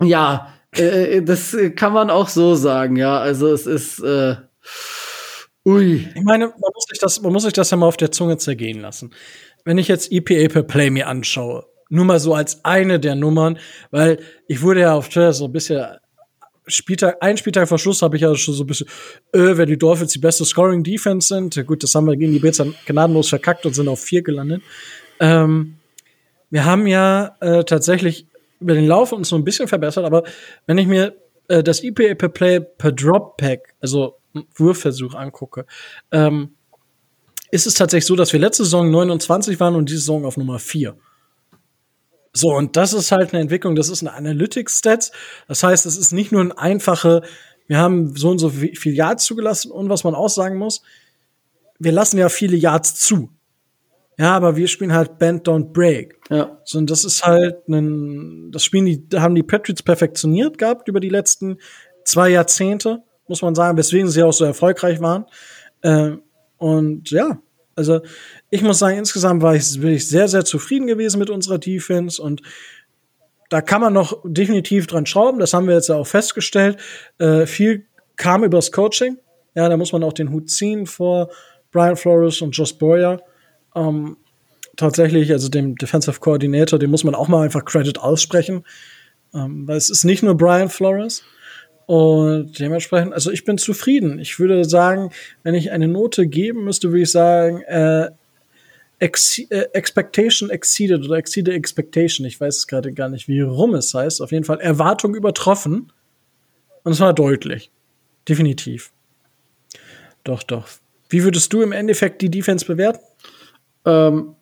[0.00, 3.18] ja, äh, das kann man auch so sagen, ja.
[3.18, 4.36] Also es ist äh,
[5.64, 6.08] ui.
[6.14, 8.36] Ich meine, man muss, sich das, man muss sich das ja mal auf der Zunge
[8.36, 9.12] zergehen lassen.
[9.64, 13.58] Wenn ich jetzt EPA per Play mir anschaue, nur mal so als eine der Nummern,
[13.90, 14.18] weil
[14.48, 15.84] ich wurde ja auf Twitter so ein bisschen
[16.66, 18.86] Spieltag, ein Spieltag vor Schluss habe ich ja schon so ein bisschen,
[19.32, 22.38] äh, wenn die Dolphins die beste Scoring Defense sind, gut, das haben wir gegen die
[22.38, 24.62] Bills dann gnadenlos verkackt und sind auf vier gelandet.
[25.18, 25.76] Ähm,
[26.50, 28.26] wir haben ja äh, tatsächlich
[28.60, 30.22] über den Lauf uns so ein bisschen verbessert, aber
[30.66, 31.16] wenn ich mir
[31.48, 34.16] äh, das EPA per Play per Drop Pack, also
[34.54, 35.66] Wurfversuch angucke,
[36.10, 36.54] ähm,
[37.50, 40.58] ist es tatsächlich so, dass wir letzte Saison 29 waren und diese Saison auf Nummer
[40.58, 40.96] 4.
[42.32, 45.12] So, und das ist halt eine Entwicklung, das ist eine Analytics-Stats.
[45.48, 47.22] Das heißt, es ist nicht nur ein einfache,
[47.66, 50.82] wir haben so und so viel Yards zugelassen und was man auch sagen muss,
[51.78, 53.30] wir lassen ja viele Yards zu.
[54.18, 56.20] Ja, aber wir spielen halt Bend Don't Break.
[56.30, 56.60] Ja.
[56.64, 60.88] So, und das ist halt ein, das Spielen, die da haben die Patriots perfektioniert gehabt
[60.88, 61.58] über die letzten
[62.04, 65.26] zwei Jahrzehnte, muss man sagen, weswegen sie auch so erfolgreich waren.
[65.82, 66.22] Ähm,
[66.58, 67.40] und ja,
[67.74, 68.00] also
[68.52, 72.20] ich muss sagen, insgesamt war ich, bin ich sehr, sehr zufrieden gewesen mit unserer Defense
[72.20, 72.42] und
[73.48, 75.38] da kann man noch definitiv dran schrauben.
[75.38, 76.76] Das haben wir jetzt ja auch festgestellt.
[77.18, 79.16] Äh, viel kam übers Coaching.
[79.54, 81.30] Ja, da muss man auch den Hut ziehen vor
[81.70, 83.22] Brian Flores und Josh Boyer.
[83.74, 84.18] Ähm,
[84.76, 88.66] tatsächlich, also dem Defensive Coordinator, dem muss man auch mal einfach Credit aussprechen.
[89.32, 91.24] Ähm, weil es ist nicht nur Brian Flores.
[91.86, 94.18] Und dementsprechend, also ich bin zufrieden.
[94.18, 95.10] Ich würde sagen,
[95.42, 98.10] wenn ich eine Note geben müsste, würde ich sagen, äh,
[99.02, 102.24] ex äh, Expectation exceeded oder exceeded Expectation.
[102.24, 104.22] Ich weiß es gerade gar nicht, wie rum es heißt.
[104.22, 105.92] Auf jeden Fall Erwartung übertroffen.
[106.84, 107.70] Und es war deutlich.
[108.28, 108.92] Definitiv.
[110.22, 110.68] Doch, doch.
[111.08, 113.04] Wie würdest du im Endeffekt die Defense bewerten?
[113.84, 114.36] Ähm,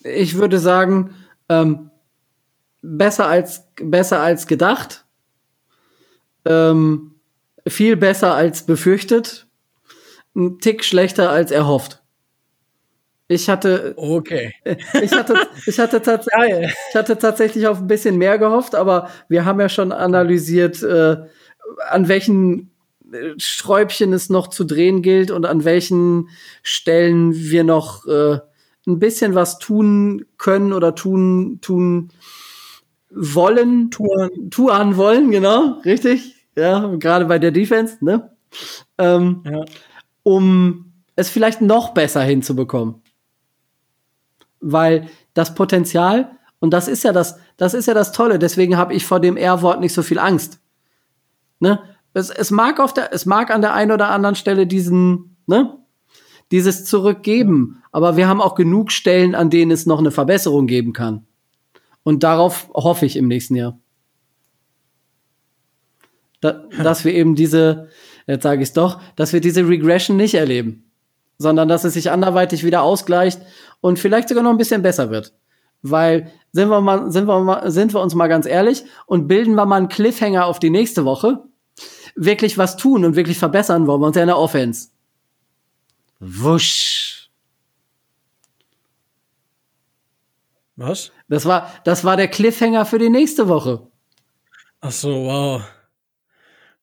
[0.00, 1.14] ich würde sagen,
[1.48, 1.90] ähm,
[2.82, 5.04] besser als, besser als gedacht.
[6.44, 7.14] Ähm,
[7.66, 9.46] viel besser als befürchtet.
[10.34, 11.99] Ein Tick schlechter als erhofft.
[13.32, 14.52] Ich hatte, Okay.
[15.02, 15.34] ich hatte,
[15.64, 19.68] ich hatte tatsächlich, ich hatte tatsächlich auf ein bisschen mehr gehofft, aber wir haben ja
[19.68, 21.16] schon analysiert, äh,
[21.90, 22.72] an welchen
[23.12, 26.28] äh, Sträubchen es noch zu drehen gilt und an welchen
[26.64, 28.40] Stellen wir noch äh,
[28.88, 32.08] ein bisschen was tun können oder tun, tun
[33.10, 34.50] wollen, Touren.
[34.50, 36.34] tun wollen, genau, richtig.
[36.56, 38.32] Ja, gerade bei der Defense, ne?
[38.98, 39.64] Ähm, Ja.
[40.24, 42.99] um es vielleicht noch besser hinzubekommen.
[44.60, 48.94] Weil das Potenzial, und das ist ja das, das ist ja das Tolle, deswegen habe
[48.94, 50.60] ich vor dem R-Wort nicht so viel Angst.
[51.58, 51.80] Ne?
[52.12, 55.76] Es, es mag auf der, es mag an der einen oder anderen Stelle diesen, ne?
[56.50, 60.92] Dieses Zurückgeben, aber wir haben auch genug Stellen, an denen es noch eine Verbesserung geben
[60.92, 61.26] kann.
[62.02, 63.78] Und darauf hoffe ich im nächsten Jahr.
[66.40, 67.88] Da, dass wir eben diese,
[68.26, 70.90] jetzt sage ich es doch, dass wir diese Regression nicht erleben,
[71.38, 73.42] sondern dass es sich anderweitig wieder ausgleicht
[73.80, 75.34] und vielleicht sogar noch ein bisschen besser wird.
[75.82, 79.54] Weil, sind wir, mal, sind, wir mal, sind wir uns mal ganz ehrlich und bilden
[79.54, 81.44] wir mal einen Cliffhanger auf die nächste Woche,
[82.14, 84.88] wirklich was tun und wirklich verbessern wollen wir uns ja in der Offense.
[86.18, 87.30] Wusch.
[90.76, 91.12] Was?
[91.28, 93.86] Das war, das war der Cliffhanger für die nächste Woche.
[94.80, 95.62] Ach so, wow.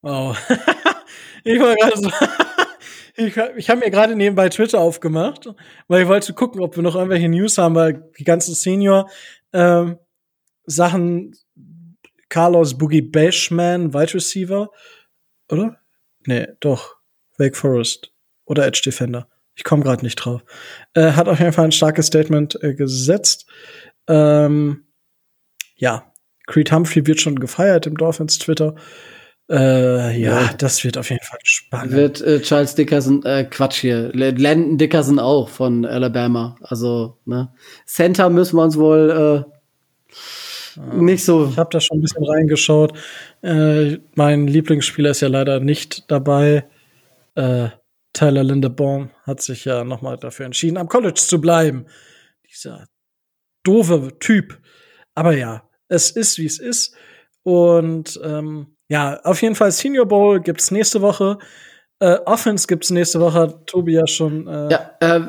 [0.01, 0.37] Wow.
[1.43, 2.09] ich war gerade so.
[3.17, 5.49] Ich ich habe mir gerade nebenbei Twitter aufgemacht,
[5.87, 9.09] weil ich wollte gucken, ob wir noch irgendwelche News haben, weil die ganzen Senior
[9.53, 9.97] ähm,
[10.65, 11.35] Sachen
[12.29, 14.69] Carlos Boogie Bashman, Wide Receiver,
[15.49, 15.79] oder?
[16.25, 16.97] Nee, doch.
[17.37, 18.11] Wake Forest
[18.45, 19.27] oder Edge Defender.
[19.55, 20.43] Ich komme gerade nicht drauf.
[20.93, 23.47] Äh, hat auf jeden Fall ein starkes Statement äh, gesetzt.
[24.07, 24.87] Ähm,
[25.75, 26.11] ja,
[26.47, 28.75] Creed Humphrey wird schon gefeiert im Dolphins Twitter.
[29.49, 30.53] Äh, ja, Ja.
[30.57, 31.93] das wird auf jeden Fall spannend.
[31.93, 36.57] Wird äh, Charles Dickerson, äh, Quatsch hier, Landon Dickerson auch von Alabama.
[36.61, 37.51] Also, ne.
[37.85, 39.45] Center müssen wir uns wohl
[40.75, 41.47] äh, nicht so.
[41.49, 42.93] Ich habe da schon ein bisschen reingeschaut.
[43.41, 46.65] Äh, mein Lieblingsspieler ist ja leider nicht dabei.
[47.35, 47.69] Äh,
[48.13, 51.85] Tyler Lindebaum hat sich ja noch mal dafür entschieden, am College zu bleiben.
[52.49, 52.87] Dieser
[53.63, 54.59] doofe Typ.
[55.15, 56.95] Aber ja, es ist, wie es ist.
[57.43, 61.37] Und ähm, ja, auf jeden Fall Senior Bowl gibt's nächste Woche.
[61.99, 64.47] Äh, Offense gibt's nächste Woche, hat Tobi ja schon.
[64.47, 65.21] Äh, Ja, äh,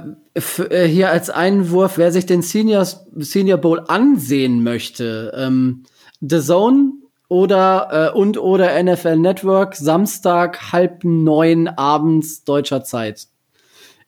[0.70, 5.85] äh, hier als Einwurf, wer sich den Seniors, Senior Bowl ansehen möchte, ähm,
[6.20, 6.93] The Zone
[7.28, 13.28] oder äh, und oder NFL Network, Samstag halb neun abends deutscher Zeit.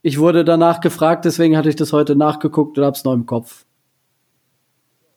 [0.03, 3.65] Ich wurde danach gefragt, deswegen hatte ich das heute nachgeguckt und hab's noch im Kopf.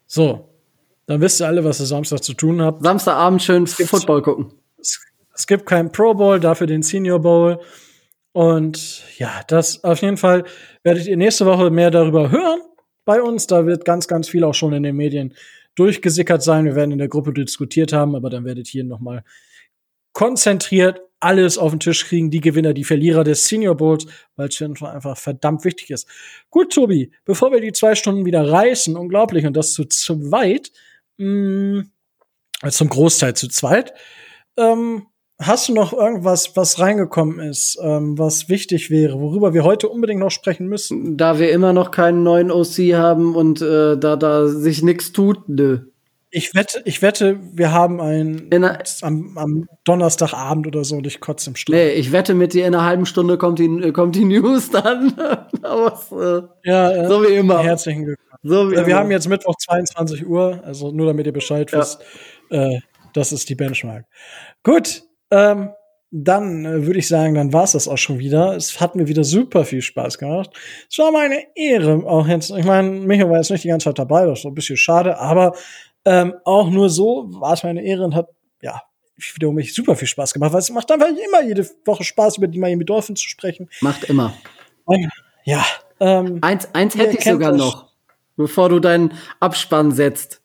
[0.08, 0.50] So,
[1.06, 2.84] dann wisst ihr alle, was ihr Samstag zu tun habt.
[2.84, 4.54] Samstagabend schön Football gucken.
[4.80, 7.60] es, gibt keinen Pro Bowl, dafür den Senior Bowl.
[8.32, 10.44] Und ja, das auf jeden Fall
[10.84, 12.62] werdet ihr nächste Woche mehr darüber hören
[13.06, 13.48] bei uns.
[13.48, 15.34] Da wird ganz, ganz viel auch schon in den Medien
[15.76, 16.66] durchgesickert sein.
[16.66, 19.24] Wir werden in der Gruppe diskutiert haben, aber dann werdet ihr noch mal
[20.14, 24.06] konzentriert alles auf den Tisch kriegen, die Gewinner, die Verlierer des Senior Bowls,
[24.36, 26.08] weil es einfach verdammt wichtig ist.
[26.50, 30.72] Gut, Tobi, bevor wir die zwei Stunden wieder reißen, unglaublich, und das zu zweit,
[31.24, 33.94] mh, zum Großteil zu zweit,
[34.58, 35.08] ähm,
[35.40, 40.20] hast du noch irgendwas, was reingekommen ist, ähm, was wichtig wäre, worüber wir heute unbedingt
[40.20, 41.18] noch sprechen müssen?
[41.18, 45.50] Da wir immer noch keinen neuen OC haben und äh, da da sich nichts tut,
[45.50, 45.80] nö.
[46.36, 48.50] Ich wette, ich wette, wir haben einen
[49.04, 51.78] am, am Donnerstagabend oder so und ich kotze im Schlaf.
[51.80, 54.72] Nee, ich wette mit dir, in einer halben Stunde kommt die, äh, kommt die News
[54.72, 55.14] dann.
[55.62, 57.08] Aber äh, Ja, ja.
[57.08, 57.60] so wie immer.
[57.60, 58.33] Herzlichen Glückwunsch.
[58.44, 58.96] So Äh, Wir immer.
[58.96, 61.80] haben jetzt Mittwoch 22 Uhr, also nur damit ihr Bescheid Ja.
[61.80, 62.00] wisst.
[62.50, 62.80] Äh,
[63.14, 64.06] das ist die Benchmark.
[64.64, 65.72] Gut, ähm,
[66.12, 68.56] dann äh, würde ich sagen, dann war es das auch schon wieder.
[68.56, 70.52] Es hat mir wieder super viel Spaß gemacht.
[70.90, 73.98] Es war meine Ehre, auch jetzt, ich meine, Michael war jetzt nicht die ganze Zeit
[74.00, 75.56] dabei, das ist so ein bisschen schade, aber
[76.06, 78.28] ähm, auch nur so war es meine Ehre und hat,
[78.62, 78.82] ja,
[79.18, 82.38] ich wiederhole mich super viel Spaß gemacht, weil es macht einfach immer jede Woche Spaß,
[82.38, 83.70] über die Miami Dolphins zu sprechen.
[83.82, 84.34] Macht immer.
[84.86, 85.10] Und,
[85.46, 85.64] ja,
[86.00, 87.88] ähm, Eins, eins hätte ich sogar noch,
[88.36, 90.42] bevor du deinen Abspann setzt.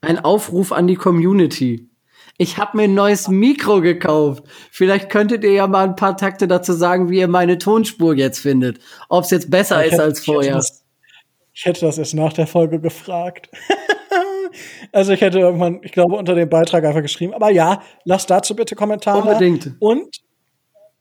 [0.00, 1.88] Ein Aufruf an die Community.
[2.36, 4.44] Ich habe mir ein neues Mikro gekauft.
[4.70, 8.40] Vielleicht könntet ihr ja mal ein paar Takte dazu sagen, wie ihr meine Tonspur jetzt
[8.40, 8.80] findet.
[9.08, 10.54] Ob es jetzt besser Ich ist hätte- als ich hätte vorher.
[10.54, 10.84] das-
[11.52, 13.48] Ich hätte das erst nach der Folge gefragt.
[14.92, 17.34] also ich hätte irgendwann, ich glaube, unter dem Beitrag einfach geschrieben.
[17.34, 19.20] Aber ja, lasst dazu bitte Kommentare.
[19.22, 19.72] Unbedingt.
[19.78, 20.16] Und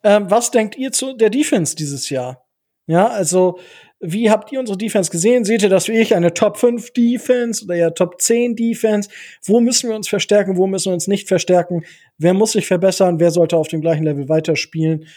[0.04, 2.45] ähm, was denkt ihr zu der Defense dieses Jahr?
[2.86, 3.60] Ja, also
[4.06, 5.46] Wie habt ihr unsere Defense gesehen?
[5.46, 9.10] Seht ihr das wie ich, eine Top 5 Defense oder ja Top 10 Defense?
[9.46, 10.58] Wo müssen wir uns verstärken?
[10.58, 11.86] Wo müssen wir uns nicht verstärken?
[12.18, 13.20] Wer muss sich verbessern?
[13.20, 15.08] Wer sollte auf dem gleichen Level weiterspielen?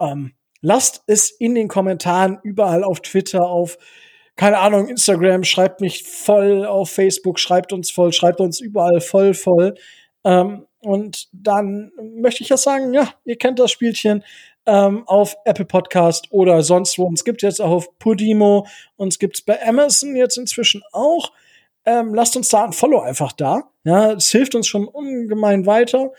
[0.00, 3.78] Ähm, lasst es in den Kommentaren überall auf Twitter, auf
[4.34, 9.34] keine Ahnung, Instagram, schreibt mich voll auf Facebook, schreibt uns voll, schreibt uns überall voll,
[9.34, 9.74] voll.
[10.24, 14.24] Ähm, und dann möchte ich ja sagen, ja, ihr kennt das Spielchen
[14.66, 17.04] ähm, auf Apple Podcast oder sonst wo.
[17.04, 18.66] Uns gibt jetzt auch auf Podimo,
[18.96, 21.32] uns gibt's bei Amazon jetzt inzwischen auch.
[21.84, 23.64] Ähm, lasst uns da ein Follow einfach da.
[23.84, 26.12] Ja, es hilft uns schon ungemein weiter.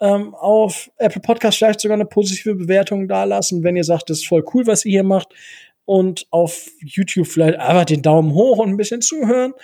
[0.00, 4.18] Ähm, auf Apple Podcast vielleicht sogar eine positive Bewertung da lassen, wenn ihr sagt, das
[4.18, 5.28] ist voll cool, was ihr hier macht.
[5.84, 9.54] Und auf YouTube vielleicht einfach den Daumen hoch und ein bisschen zuhören,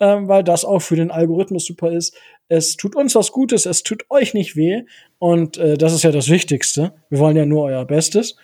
[0.00, 2.16] ähm, weil das auch für den Algorithmus super ist.
[2.48, 4.82] Es tut uns was Gutes, es tut euch nicht weh.
[5.18, 6.92] Und äh, das ist ja das Wichtigste.
[7.08, 8.36] Wir wollen ja nur euer Bestes.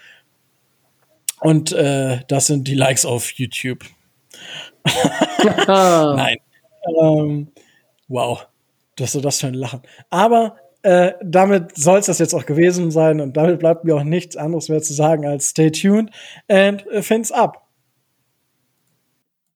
[1.41, 3.85] Und äh, das sind die Likes auf YouTube.
[5.67, 6.39] Nein.
[7.01, 7.49] Ähm,
[8.09, 8.47] wow.
[8.97, 9.83] Das ist das für ein Lachen.
[10.11, 14.03] Aber äh, damit soll es das jetzt auch gewesen sein und damit bleibt mir auch
[14.03, 16.11] nichts anderes mehr zu sagen als stay tuned
[16.49, 17.60] and uh, fins up.